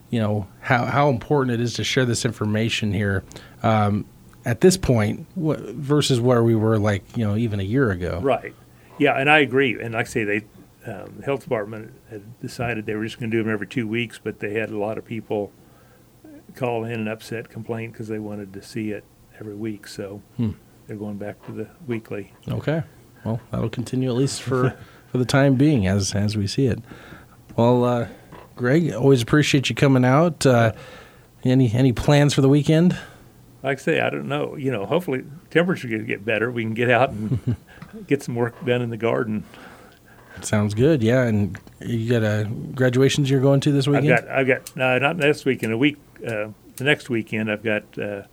you 0.09 0.19
know, 0.19 0.47
how 0.61 0.85
how 0.85 1.09
important 1.09 1.53
it 1.59 1.61
is 1.63 1.73
to 1.75 1.83
share 1.83 2.05
this 2.05 2.25
information 2.25 2.93
here. 2.93 3.23
Um, 3.63 4.05
at 4.45 4.61
this 4.61 4.77
point, 4.77 5.25
wh- 5.35 5.57
versus 5.73 6.19
where 6.21 6.43
we 6.43 6.53
were, 6.55 6.77
like 6.77 7.17
you 7.17 7.25
know, 7.25 7.35
even 7.35 7.59
a 7.59 7.63
year 7.63 7.89
ago. 7.91 8.19
Right. 8.21 8.53
Yeah, 8.99 9.13
and 9.19 9.29
I 9.29 9.39
agree. 9.39 9.79
And 9.81 9.93
like 9.95 10.05
I 10.05 10.09
say, 10.09 10.23
they, 10.23 10.37
um, 10.85 11.15
the 11.17 11.25
health 11.25 11.41
department 11.41 11.91
had 12.09 12.39
decided 12.39 12.85
they 12.85 12.93
were 12.95 13.03
just 13.05 13.19
going 13.19 13.29
to 13.31 13.35
do 13.37 13.43
them 13.43 13.51
every 13.51 13.67
two 13.67 13.87
weeks, 13.87 14.19
but 14.23 14.39
they 14.39 14.53
had 14.53 14.69
a 14.69 14.77
lot 14.77 14.97
of 14.97 15.03
people 15.05 15.51
call 16.55 16.85
in 16.85 16.93
and 16.93 17.09
upset 17.09 17.49
complaint 17.49 17.91
because 17.93 18.07
they 18.07 18.19
wanted 18.19 18.53
to 18.53 18.61
see 18.61 18.91
it 18.91 19.03
every 19.39 19.55
week. 19.55 19.87
So 19.87 20.21
Hmm. 20.37 20.51
they're 20.87 20.95
going 20.95 21.17
back 21.17 21.43
to 21.47 21.51
the 21.51 21.67
weekly. 21.87 22.31
Okay. 22.47 22.83
Well, 23.25 23.41
that'll 23.51 23.69
continue 23.69 24.09
at 24.09 24.15
least 24.15 24.41
for 24.43 24.75
for 25.11 25.17
the 25.17 25.25
time 25.25 25.55
being, 25.55 25.87
as 25.87 26.13
as 26.13 26.37
we 26.37 26.45
see 26.47 26.67
it. 26.67 26.79
Well, 27.57 27.83
uh, 27.83 28.07
Greg, 28.55 28.91
always 28.93 29.21
appreciate 29.21 29.69
you 29.69 29.75
coming 29.75 30.05
out. 30.05 30.45
Uh, 30.45 30.71
any 31.43 31.71
any 31.73 31.91
plans 31.93 32.33
for 32.33 32.41
the 32.41 32.49
weekend? 32.49 32.97
Like 33.63 33.79
I 33.79 33.81
say, 33.81 33.99
I 33.99 34.09
don't 34.09 34.27
know. 34.27 34.55
You 34.55 34.71
know, 34.71 34.85
hopefully 34.85 35.23
temperature 35.49 35.87
going 35.87 36.01
to 36.01 36.07
get 36.07 36.23
better. 36.23 36.51
We 36.51 36.63
can 36.63 36.73
get 36.73 36.89
out 36.89 37.09
and 37.09 37.55
get 38.07 38.23
some 38.23 38.35
work 38.35 38.63
done 38.65 38.81
in 38.81 38.89
the 38.89 38.97
garden. 38.97 39.43
Sounds 40.41 40.73
good. 40.73 41.01
Yeah, 41.01 41.23
and 41.23 41.57
you 41.79 42.09
got 42.09 42.23
a 42.23 42.49
graduations 42.73 43.29
you're 43.29 43.41
going 43.41 43.59
to 43.61 43.71
this 43.71 43.87
I've 43.87 43.93
weekend. 43.93 44.25
got, 44.25 44.29
I've 44.29 44.47
got, 44.47 44.75
no, 44.75 44.97
not 44.99 45.17
next 45.17 45.45
weekend. 45.45 45.71
A 45.71 45.77
week, 45.77 45.97
uh, 46.25 46.49
the 46.75 46.83
next 46.83 47.09
weekend, 47.09 47.49
I've 47.49 47.63
got 47.63 47.83
uh, 47.97 48.23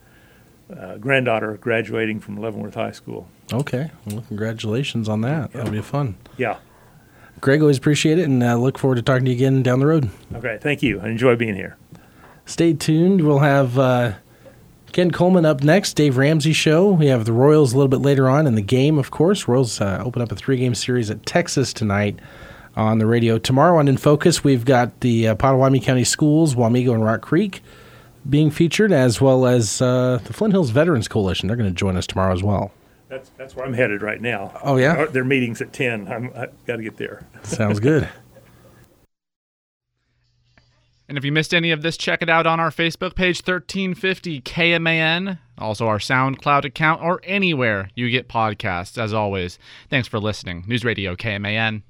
uh, 0.75 0.97
granddaughter 0.97 1.57
graduating 1.57 2.19
from 2.19 2.37
Leavenworth 2.37 2.75
High 2.75 2.91
School. 2.91 3.27
Okay. 3.51 3.89
Well, 4.05 4.23
congratulations 4.27 5.07
on 5.07 5.21
that. 5.21 5.53
That'll 5.53 5.71
be 5.71 5.81
fun. 5.81 6.17
Yeah. 6.37 6.57
Greg, 7.43 7.59
always 7.59 7.77
appreciate 7.77 8.19
it, 8.19 8.23
and 8.23 8.41
uh, 8.41 8.55
look 8.55 8.77
forward 8.77 8.95
to 8.95 9.01
talking 9.01 9.25
to 9.25 9.31
you 9.31 9.35
again 9.35 9.61
down 9.61 9.81
the 9.81 9.85
road. 9.85 10.09
Okay. 10.33 10.57
Thank 10.61 10.81
you. 10.81 11.01
I 11.01 11.09
enjoy 11.09 11.35
being 11.35 11.55
here. 11.55 11.75
Stay 12.45 12.71
tuned. 12.71 13.19
We'll 13.19 13.39
have 13.39 13.77
uh, 13.77 14.13
Ken 14.93 15.11
Coleman 15.11 15.45
up 15.45 15.61
next, 15.61 15.95
Dave 15.95 16.15
Ramsey 16.15 16.53
show. 16.53 16.89
We 16.89 17.07
have 17.07 17.25
the 17.25 17.33
Royals 17.33 17.73
a 17.73 17.75
little 17.75 17.89
bit 17.89 17.99
later 17.99 18.29
on 18.29 18.47
in 18.47 18.55
the 18.55 18.61
game, 18.61 18.97
of 18.97 19.11
course. 19.11 19.45
Royals 19.45 19.81
uh, 19.81 20.01
open 20.05 20.21
up 20.21 20.31
a 20.31 20.37
three 20.37 20.55
game 20.55 20.73
series 20.73 21.11
at 21.11 21.25
Texas 21.25 21.73
tonight 21.73 22.17
on 22.77 22.99
the 22.99 23.05
radio. 23.05 23.37
Tomorrow 23.37 23.77
on 23.77 23.89
In 23.89 23.97
Focus, 23.97 24.41
we've 24.45 24.63
got 24.63 25.01
the 25.01 25.27
uh, 25.27 25.35
Pottawatomie 25.35 25.83
County 25.83 26.05
Schools, 26.05 26.55
Wamego 26.55 26.93
and 26.93 27.03
Rock 27.03 27.19
Creek 27.19 27.61
being 28.29 28.51
featured, 28.51 28.93
as 28.93 29.19
well 29.19 29.45
as 29.45 29.81
uh, 29.81 30.17
the 30.23 30.31
Flint 30.31 30.53
Hills 30.53 30.69
Veterans 30.69 31.09
Coalition. 31.09 31.49
They're 31.49 31.57
going 31.57 31.69
to 31.69 31.75
join 31.75 31.97
us 31.97 32.07
tomorrow 32.07 32.31
as 32.33 32.41
well. 32.41 32.71
That's 33.13 33.29
that's 33.37 33.55
where 33.55 33.63
I'm 33.63 33.73
headed 33.73 34.01
right 34.01 34.19
now. 34.19 34.59
Oh, 34.63 34.77
yeah? 34.77 35.05
Their 35.05 35.23
meeting's 35.23 35.61
at 35.61 35.71
ten. 35.71 36.07
I'm 36.07 36.31
I 36.35 36.47
got 36.65 36.77
to 36.77 36.83
get 36.83 36.97
there. 36.97 37.27
Sounds 37.43 37.79
good. 37.79 38.09
And 41.09 41.17
if 41.17 41.25
you 41.25 41.33
missed 41.33 41.53
any 41.53 41.69
of 41.71 41.81
this, 41.81 41.97
check 41.97 42.21
it 42.21 42.29
out 42.29 42.47
on 42.47 42.61
our 42.61 42.71
Facebook 42.71 43.13
page, 43.13 43.45
1350 43.45 44.41
KMAN, 44.41 45.37
also 45.57 45.85
our 45.85 45.99
SoundCloud 45.99 46.63
account, 46.63 47.03
or 47.03 47.19
anywhere 47.25 47.89
you 47.93 48.09
get 48.09 48.29
podcasts, 48.29 48.97
as 48.97 49.13
always. 49.13 49.59
Thanks 49.89 50.07
for 50.07 50.17
listening. 50.17 50.63
News 50.65 50.85
Radio 50.85 51.15
KMAN. 51.15 51.83